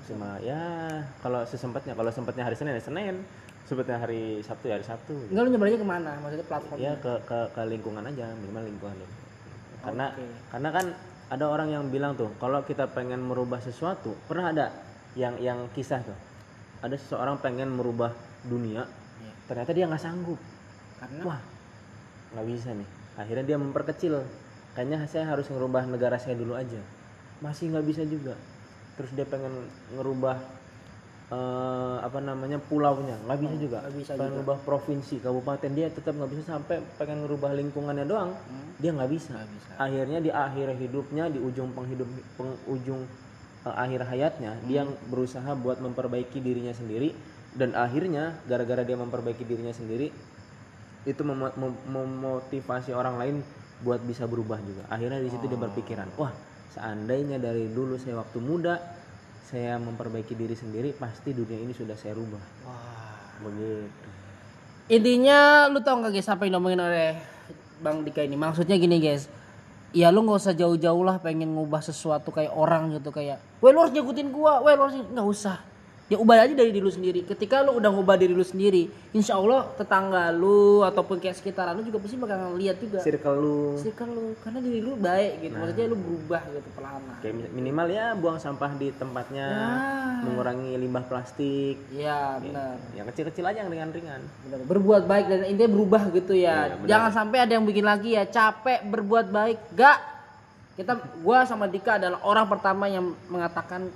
Cuma 0.05 0.37
ya 0.45 0.61
kalau 1.25 1.45
sesempatnya. 1.49 1.97
Kalau 1.97 2.11
sempatnya 2.13 2.45
hari 2.45 2.57
Senin 2.57 2.77
ya 2.77 2.85
Senin. 2.85 3.25
Sempatnya 3.65 3.97
hari 3.97 4.45
Sabtu 4.45 4.69
ya 4.69 4.77
hari 4.77 4.85
Sabtu. 4.85 5.17
Enggak 5.33 5.43
lu 5.45 5.51
nyebarinnya 5.57 5.81
ke 5.81 5.89
mana? 5.89 6.11
Maksudnya 6.21 6.47
platform. 6.47 6.77
Ya 6.77 6.93
ke, 7.01 7.13
ke 7.25 7.39
ke 7.57 7.63
lingkungan 7.65 8.05
aja 8.05 8.29
minimal 8.37 8.65
lingkungan. 8.69 8.97
Karena 9.81 10.07
Oke. 10.13 10.25
karena 10.53 10.69
kan 10.73 10.87
ada 11.33 11.45
orang 11.49 11.69
yang 11.73 11.85
bilang 11.89 12.13
tuh 12.15 12.29
kalau 12.37 12.61
kita 12.63 12.85
pengen 12.93 13.25
merubah 13.25 13.57
sesuatu 13.59 14.13
pernah 14.29 14.53
ada 14.53 14.67
yang 15.17 15.41
yang 15.41 15.67
kisah 15.73 16.05
tuh 16.05 16.17
ada 16.85 16.95
seseorang 17.01 17.41
pengen 17.41 17.73
merubah 17.73 18.13
dunia 18.45 18.85
Iya. 19.25 19.33
ternyata 19.49 19.71
dia 19.73 19.85
nggak 19.89 20.03
sanggup 20.05 20.37
Karena 21.01 21.23
wah 21.25 21.41
nggak 22.37 22.47
bisa 22.51 22.77
nih 22.77 22.89
akhirnya 23.17 23.45
dia 23.47 23.57
memperkecil 23.57 24.15
kayaknya 24.77 25.07
saya 25.09 25.25
harus 25.33 25.49
ngerubah 25.49 25.89
negara 25.89 26.21
saya 26.21 26.37
dulu 26.37 26.53
aja 26.59 26.83
masih 27.41 27.73
nggak 27.73 27.87
bisa 27.89 28.03
juga 28.05 28.37
terus 28.95 29.11
dia 29.15 29.27
pengen 29.27 29.67
ngerubah 29.95 30.37
eh, 31.33 31.97
apa 32.03 32.19
namanya 32.23 32.59
pulaunya. 32.63 33.17
Nggak 33.27 33.39
bisa 33.43 33.55
juga. 33.59 33.79
nggak 33.83 33.97
bisa 33.99 34.11
pengen 34.15 34.33
ngerubah 34.39 34.59
provinsi 34.63 35.15
kabupaten. 35.21 35.71
Dia 35.75 35.89
tetap 35.91 36.15
nggak 36.15 36.31
bisa 36.31 36.43
sampai 36.47 36.77
pengen 37.01 37.27
ngerubah 37.27 37.51
lingkungannya 37.59 38.07
doang. 38.07 38.37
Dia 38.79 38.91
nggak 38.95 39.11
bisa. 39.11 39.35
Bisa. 39.35 39.71
akhirnya 39.79 40.19
di 40.23 40.31
akhir 40.31 40.79
hidupnya 40.79 41.27
di 41.31 41.39
ujung 41.43 41.75
penghidup 41.75 42.07
penghujung 42.39 43.03
eh, 43.67 43.75
akhir 43.75 44.07
hayatnya 44.07 44.59
dia 44.69 44.87
berusaha 45.11 45.55
buat 45.59 45.83
memperbaiki 45.83 46.39
dirinya 46.39 46.75
sendiri. 46.75 47.15
Dan 47.55 47.71
akhirnya 47.79 48.35
gara-gara 48.51 48.83
dia 48.83 48.99
memperbaiki 48.99 49.47
dirinya 49.47 49.71
sendiri 49.71 50.11
itu 51.07 51.23
memo- 51.23 51.55
mem- 51.55 51.83
memotivasi 51.87 52.91
orang 52.91 53.15
lain 53.15 53.37
buat 53.79 54.03
bisa 54.03 54.27
berubah 54.27 54.59
juga. 54.59 54.83
Akhirnya 54.91 55.23
di 55.23 55.31
situ 55.31 55.47
dia 55.47 55.59
berpikiran 55.59 56.11
wah 56.19 56.35
seandainya 56.75 57.39
dari 57.39 57.71
dulu 57.71 57.97
saya 57.97 58.19
waktu 58.19 58.39
muda 58.43 58.83
saya 59.47 59.79
memperbaiki 59.79 60.35
diri 60.35 60.59
sendiri 60.59 60.91
pasti 60.99 61.31
dunia 61.31 61.63
ini 61.63 61.71
sudah 61.71 61.95
saya 61.95 62.19
rubah 62.19 62.43
begitu 63.41 64.15
Intinya 64.85 65.65
lu 65.73 65.81
tau 65.81 65.97
gak 65.97 66.13
guys 66.13 66.29
apa 66.29 66.45
yang 66.45 66.61
ngomongin 66.61 66.85
oleh 66.85 67.17
Bang 67.81 68.05
Dika 68.05 68.21
ini? 68.21 68.37
Maksudnya 68.37 68.77
gini 68.77 69.01
guys. 69.01 69.33
Ya 69.97 70.13
lu 70.13 70.27
nggak 70.27 70.43
usah 70.43 70.53
jauh-jauh 70.59 71.03
lah 71.07 71.23
pengen 71.23 71.55
ngubah 71.55 71.81
sesuatu 71.81 72.35
kayak 72.35 72.51
orang 72.53 72.93
gitu 72.99 73.15
kayak, 73.15 73.39
weh 73.63 73.71
lu 73.71 73.79
harus 73.79 73.95
ngikutin 73.95 74.29
gua, 74.35 74.59
weh 74.61 74.75
lu 74.75 74.91
harus 74.91 74.99
nggak 75.07 75.29
usah. 75.31 75.63
Ya 76.05 76.21
ubah 76.21 76.37
aja 76.37 76.53
dari 76.53 76.69
diri 76.69 76.85
lu 76.85 76.93
sendiri. 76.93 77.25
Ketika 77.25 77.65
lu 77.65 77.81
udah 77.81 77.89
ngubah 77.89 78.21
diri 78.21 78.37
lu 78.37 78.45
sendiri, 78.45 78.93
insya 79.17 79.41
Allah 79.41 79.73
tetangga 79.73 80.29
lu 80.31 80.85
ataupun 80.85 81.17
kayak 81.17 81.33
sekitaran 81.33 81.73
lu 81.73 81.81
juga 81.81 81.97
pasti 81.97 82.21
bakal 82.21 82.53
ngeliat 82.53 82.77
juga. 82.77 83.01
circle 83.01 83.41
lu 83.41 83.81
Circle 83.81 84.13
lu, 84.13 84.27
karena 84.45 84.61
diri 84.61 84.85
lu 84.85 85.01
baik 85.01 85.33
gitu. 85.41 85.57
Maksudnya 85.57 85.87
lu 85.89 85.97
berubah 85.97 86.43
gitu 86.53 86.69
pelan 86.77 87.01
kayak 87.25 87.35
mi- 87.35 87.53
minimal 87.57 87.87
ya 87.89 88.13
buang 88.13 88.37
sampah 88.37 88.77
di 88.77 88.93
tempatnya 88.93 89.49
mengurangi 90.21 90.77
limbah 90.77 91.05
plastik 91.09 91.81
Iya 91.89 92.37
benar. 92.37 92.77
yang 92.93 93.07
kecil-kecil 93.09 93.45
aja 93.45 93.59
yang 93.65 93.73
ringan-ringan 93.73 94.21
Benar, 94.45 94.61
berbuat 94.69 95.03
baik 95.09 95.25
dan 95.25 95.41
intinya 95.49 95.71
berubah 95.73 96.03
gitu 96.13 96.37
ya. 96.37 96.69
Jangan 96.85 97.11
sampai 97.17 97.49
ada 97.49 97.53
yang 97.57 97.65
bikin 97.65 97.85
lagi 97.85 98.13
ya 98.13 98.29
capek 98.29 98.85
berbuat 98.93 99.33
baik. 99.33 99.57
Gak. 99.73 99.99
Kita 100.77 101.01
gua 101.25 101.49
sama 101.49 101.65
Dika 101.65 101.97
adalah 101.97 102.21
orang 102.29 102.45
pertama 102.45 102.93
yang 102.93 103.17
mengatakan 103.33 103.89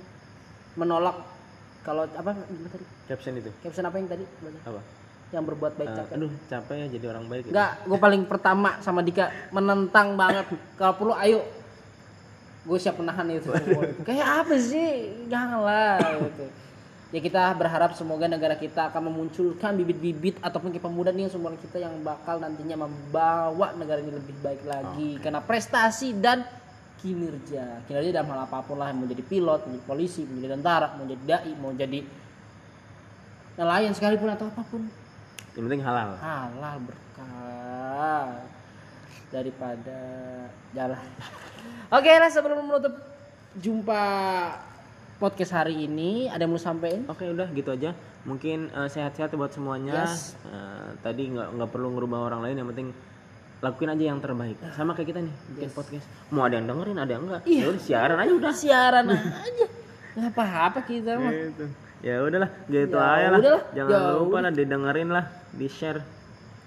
menolak 0.73 1.37
kalau 1.85 2.03
apa 2.05 2.31
gimana 2.47 2.69
tadi? 2.69 2.85
caption 3.07 3.33
itu 3.39 3.51
Caption 3.63 3.85
apa 3.87 3.95
yang 3.97 4.09
tadi? 4.11 4.25
apa 4.67 4.81
Yang 5.29 5.43
berbuat 5.53 5.73
baik 5.77 5.89
capek. 5.93 6.13
aduh 6.17 6.31
capek 6.49 6.75
ya 6.75 6.87
jadi 6.89 7.05
orang 7.13 7.25
baik. 7.29 7.43
Enggak, 7.53 7.71
gue 7.85 7.97
paling 8.01 8.23
pertama 8.25 8.69
sama 8.81 9.05
Dika 9.05 9.29
menentang 9.53 10.17
banget. 10.17 10.49
Kalau 10.73 10.93
perlu 10.97 11.13
ayo 11.13 11.45
gue 12.65 12.77
siap 12.81 12.97
menahan 12.97 13.29
itu. 13.29 13.49
Kayak 14.09 14.45
apa 14.45 14.55
sih? 14.57 15.13
Janganlah 15.29 16.01
gitu. 16.33 16.45
Ya 17.09 17.25
kita 17.25 17.57
berharap 17.57 17.97
semoga 17.97 18.29
negara 18.29 18.53
kita 18.53 18.93
akan 18.93 19.09
memunculkan 19.09 19.73
bibit-bibit 19.73 20.37
ataupun 20.45 20.69
pemuda 20.77 21.09
nih 21.09 21.25
semua 21.25 21.49
kita 21.57 21.81
yang 21.81 21.97
bakal 22.05 22.37
nantinya 22.37 22.85
membawa 22.85 23.73
negara 23.73 23.97
ini 23.97 24.13
lebih 24.13 24.37
baik 24.45 24.61
lagi 24.61 25.17
karena 25.17 25.41
prestasi 25.41 26.13
dan 26.13 26.45
kinerja. 26.99 27.83
Kinerja 27.87 28.09
dalam 28.11 28.29
hal 28.35 28.45
apa 28.45 28.59
pun 28.63 28.77
lah 28.77 28.91
mau 28.91 29.07
jadi 29.07 29.23
pilot, 29.23 29.65
mau 29.65 29.73
jadi 29.73 29.85
polisi, 29.87 30.21
mau 30.27 30.39
jadi 30.43 30.53
tentara, 30.59 30.87
mau 30.99 31.07
jadi 31.07 31.23
dai, 31.23 31.51
mau 31.55 31.71
jadi 31.71 31.99
nelayan 33.59 33.91
sekalipun 33.91 34.31
atau 34.31 34.47
apa 34.47 34.63
pun 34.71 34.87
yang 35.59 35.67
penting 35.67 35.83
halal 35.83 36.15
halal 36.23 36.77
berkah 36.87 38.31
daripada 39.27 39.99
jalan. 40.71 41.03
Oke 41.99 42.07
lah 42.07 42.31
sebelum 42.31 42.63
menutup 42.63 42.95
jumpa 43.59 44.03
podcast 45.19 45.51
hari 45.51 45.89
ini 45.89 46.31
ada 46.31 46.47
yang 46.47 46.55
mau 46.55 46.61
sampein? 46.61 47.03
oke 47.11 47.19
udah 47.27 47.51
gitu 47.51 47.75
aja 47.75 47.91
mungkin 48.23 48.71
eh, 48.71 48.87
sehat-sehat 48.87 49.35
buat 49.35 49.51
semuanya 49.51 50.07
Yes. 50.07 50.39
Eh, 50.47 50.89
tadi 51.03 51.27
nggak 51.27 51.59
nggak 51.59 51.69
perlu 51.73 51.91
ngerubah 51.91 52.31
orang 52.31 52.41
lain 52.47 52.55
yang 52.63 52.69
penting 52.71 52.87
lakuin 53.59 53.89
aja 53.89 54.03
yang 54.05 54.19
terbaik 54.19 54.55
sama 54.71 54.91
kayak 54.93 55.07
kita 55.07 55.19
nih 55.21 55.35
bikin 55.51 55.69
podcast 55.69 56.05
mau 56.29 56.43
ada 56.43 56.55
yang 56.55 56.65
dengerin 56.65 56.97
ada 56.97 57.11
yang 57.11 57.23
enggak 57.25 57.41
Iya. 57.43 57.59
ya 57.59 57.67
udah 57.67 57.81
siaran 57.81 58.17
aja 58.17 58.31
udah 58.33 58.53
Siaran 58.53 59.05
aja. 59.45 59.65
Nggak 60.09 60.31
apa-apa 60.31 60.79
kita 60.81 61.11
mah. 61.15 61.31
gitu 61.31 61.65
ya 61.99 62.15
udahlah 62.19 62.49
gitu 62.65 62.95
Ya 62.95 63.03
aja 63.05 63.27
lah 63.27 63.39
udahlah, 63.39 63.63
jangan 63.73 63.91
ya 63.91 63.99
lupa 64.13 64.27
udah. 64.29 64.41
lah 64.41 64.51
didengerin 64.53 65.09
lah 65.09 65.25
di 65.51 65.67
share 65.67 65.99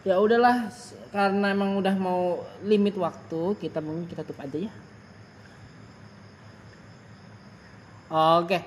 Ya 0.02 0.14
udahlah 0.16 0.68
karena 1.08 1.46
emang 1.48 1.76
udah 1.76 1.94
mau 1.94 2.20
limit 2.60 2.92
waktu, 2.94 3.54
kita 3.56 3.78
mungkin 3.78 4.04
kita 4.04 4.22
tutup 4.22 4.42
aja 4.42 4.58
ya. 4.58 4.72
Oke. 8.10 8.58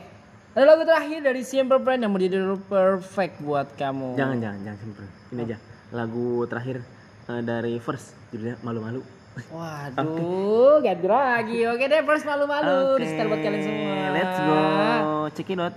Ada 0.52 0.64
lagu 0.66 0.84
terakhir 0.84 1.20
dari 1.22 1.44
Simple 1.44 1.78
Plan 1.78 2.00
yang 2.00 2.10
menjadi 2.10 2.40
perfect 2.64 3.38
buat 3.40 3.68
kamu. 3.74 4.16
jangan 4.16 4.38
jangan 4.40 4.60
jangan 4.64 4.80
simple 4.80 5.06
ini 5.30 5.42
aja 5.44 5.58
lagu 5.92 6.28
terakhir 6.46 6.80
eh, 7.30 7.42
dari 7.42 7.74
first 7.82 8.14
judulnya 8.32 8.58
malu-malu 8.62 9.02
Waduh, 9.52 10.80
ganti 10.80 11.08
lagi. 11.12 11.68
Oke 11.68 11.92
deh, 11.92 12.08
first 12.08 12.24
malu-malu. 12.24 12.96
Oke, 12.96 13.04
Di 13.04 13.20
buat 13.28 13.44
kalian 13.44 13.64
semua. 13.68 13.96
let's 14.16 14.38
go 14.40 14.60
check 15.36 15.52
it 15.52 15.60
out 15.60 15.76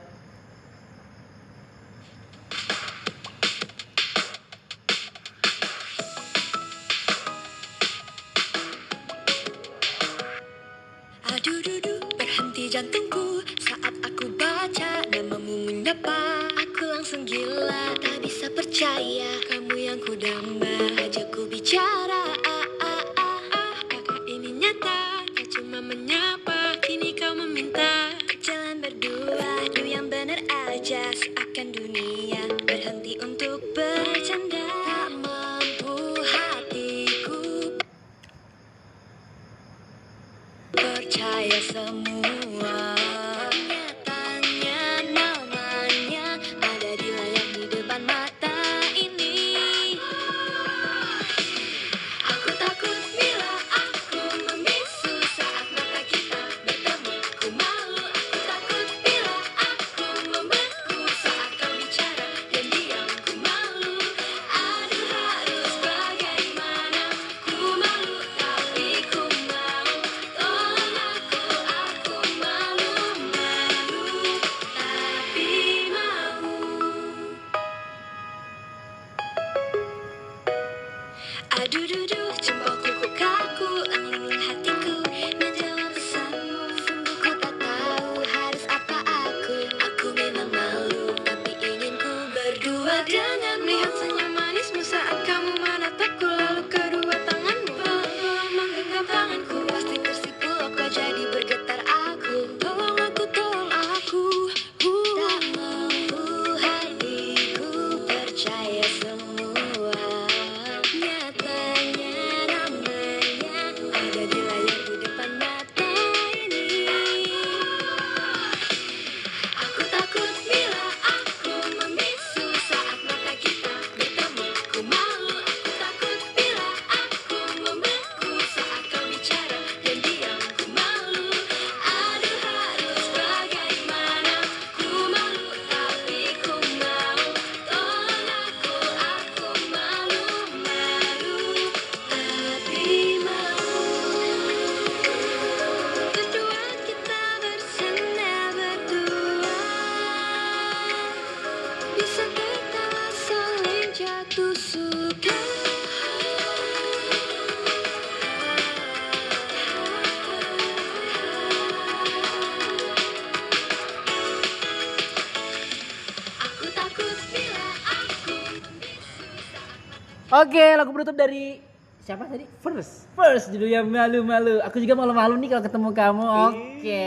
dari 171.18 171.58
siapa 172.06 172.24
tadi? 172.30 172.46
First. 172.62 173.10
First 173.18 173.50
judulnya 173.50 173.82
malu-malu. 173.82 174.62
Aku 174.64 174.78
juga 174.78 174.94
malu-malu 174.94 175.34
nih 175.42 175.48
kalau 175.52 175.62
ketemu 175.66 175.88
kamu. 175.90 176.24
Oke. 176.24 177.06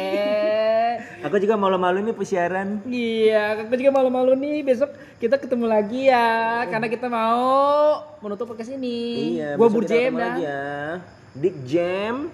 Aku 1.25 1.35
juga 1.39 1.55
malu-malu 1.55 1.97
nih 2.05 2.13
pesiaran. 2.13 2.83
Iya, 2.85 3.65
aku 3.65 3.73
juga 3.79 3.91
malu-malu 3.95 4.35
nih. 4.35 4.61
Besok 4.67 4.91
kita 5.17 5.39
ketemu 5.39 5.65
lagi 5.71 6.11
ya, 6.11 6.67
karena 6.67 6.91
kita 6.91 7.07
mau 7.07 8.03
menutup 8.19 8.51
podcast 8.51 8.75
ini. 8.75 9.39
Iya, 9.39 9.55
Gua 9.55 9.71
Burjem 9.71 10.13
lagi 10.19 10.43
ya. 10.43 10.99
Dik 11.33 11.55
Jam. 11.63 12.27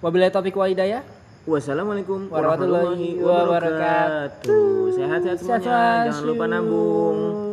Wabillahi 0.00 0.32
taufiq 0.32 0.56
wa 0.56 0.64
hidayah. 0.64 1.04
Wassalamualaikum 1.44 2.28
Warahmatullahi 2.28 3.20
warahmatullahi 3.20 3.24
wabarakatuh. 3.24 4.92
Sehat-sehat 4.96 5.36
semuanya. 5.40 5.64
Sehat 5.64 6.04
Jangan 6.08 6.24
lupa 6.24 6.44
nabung. 6.48 7.49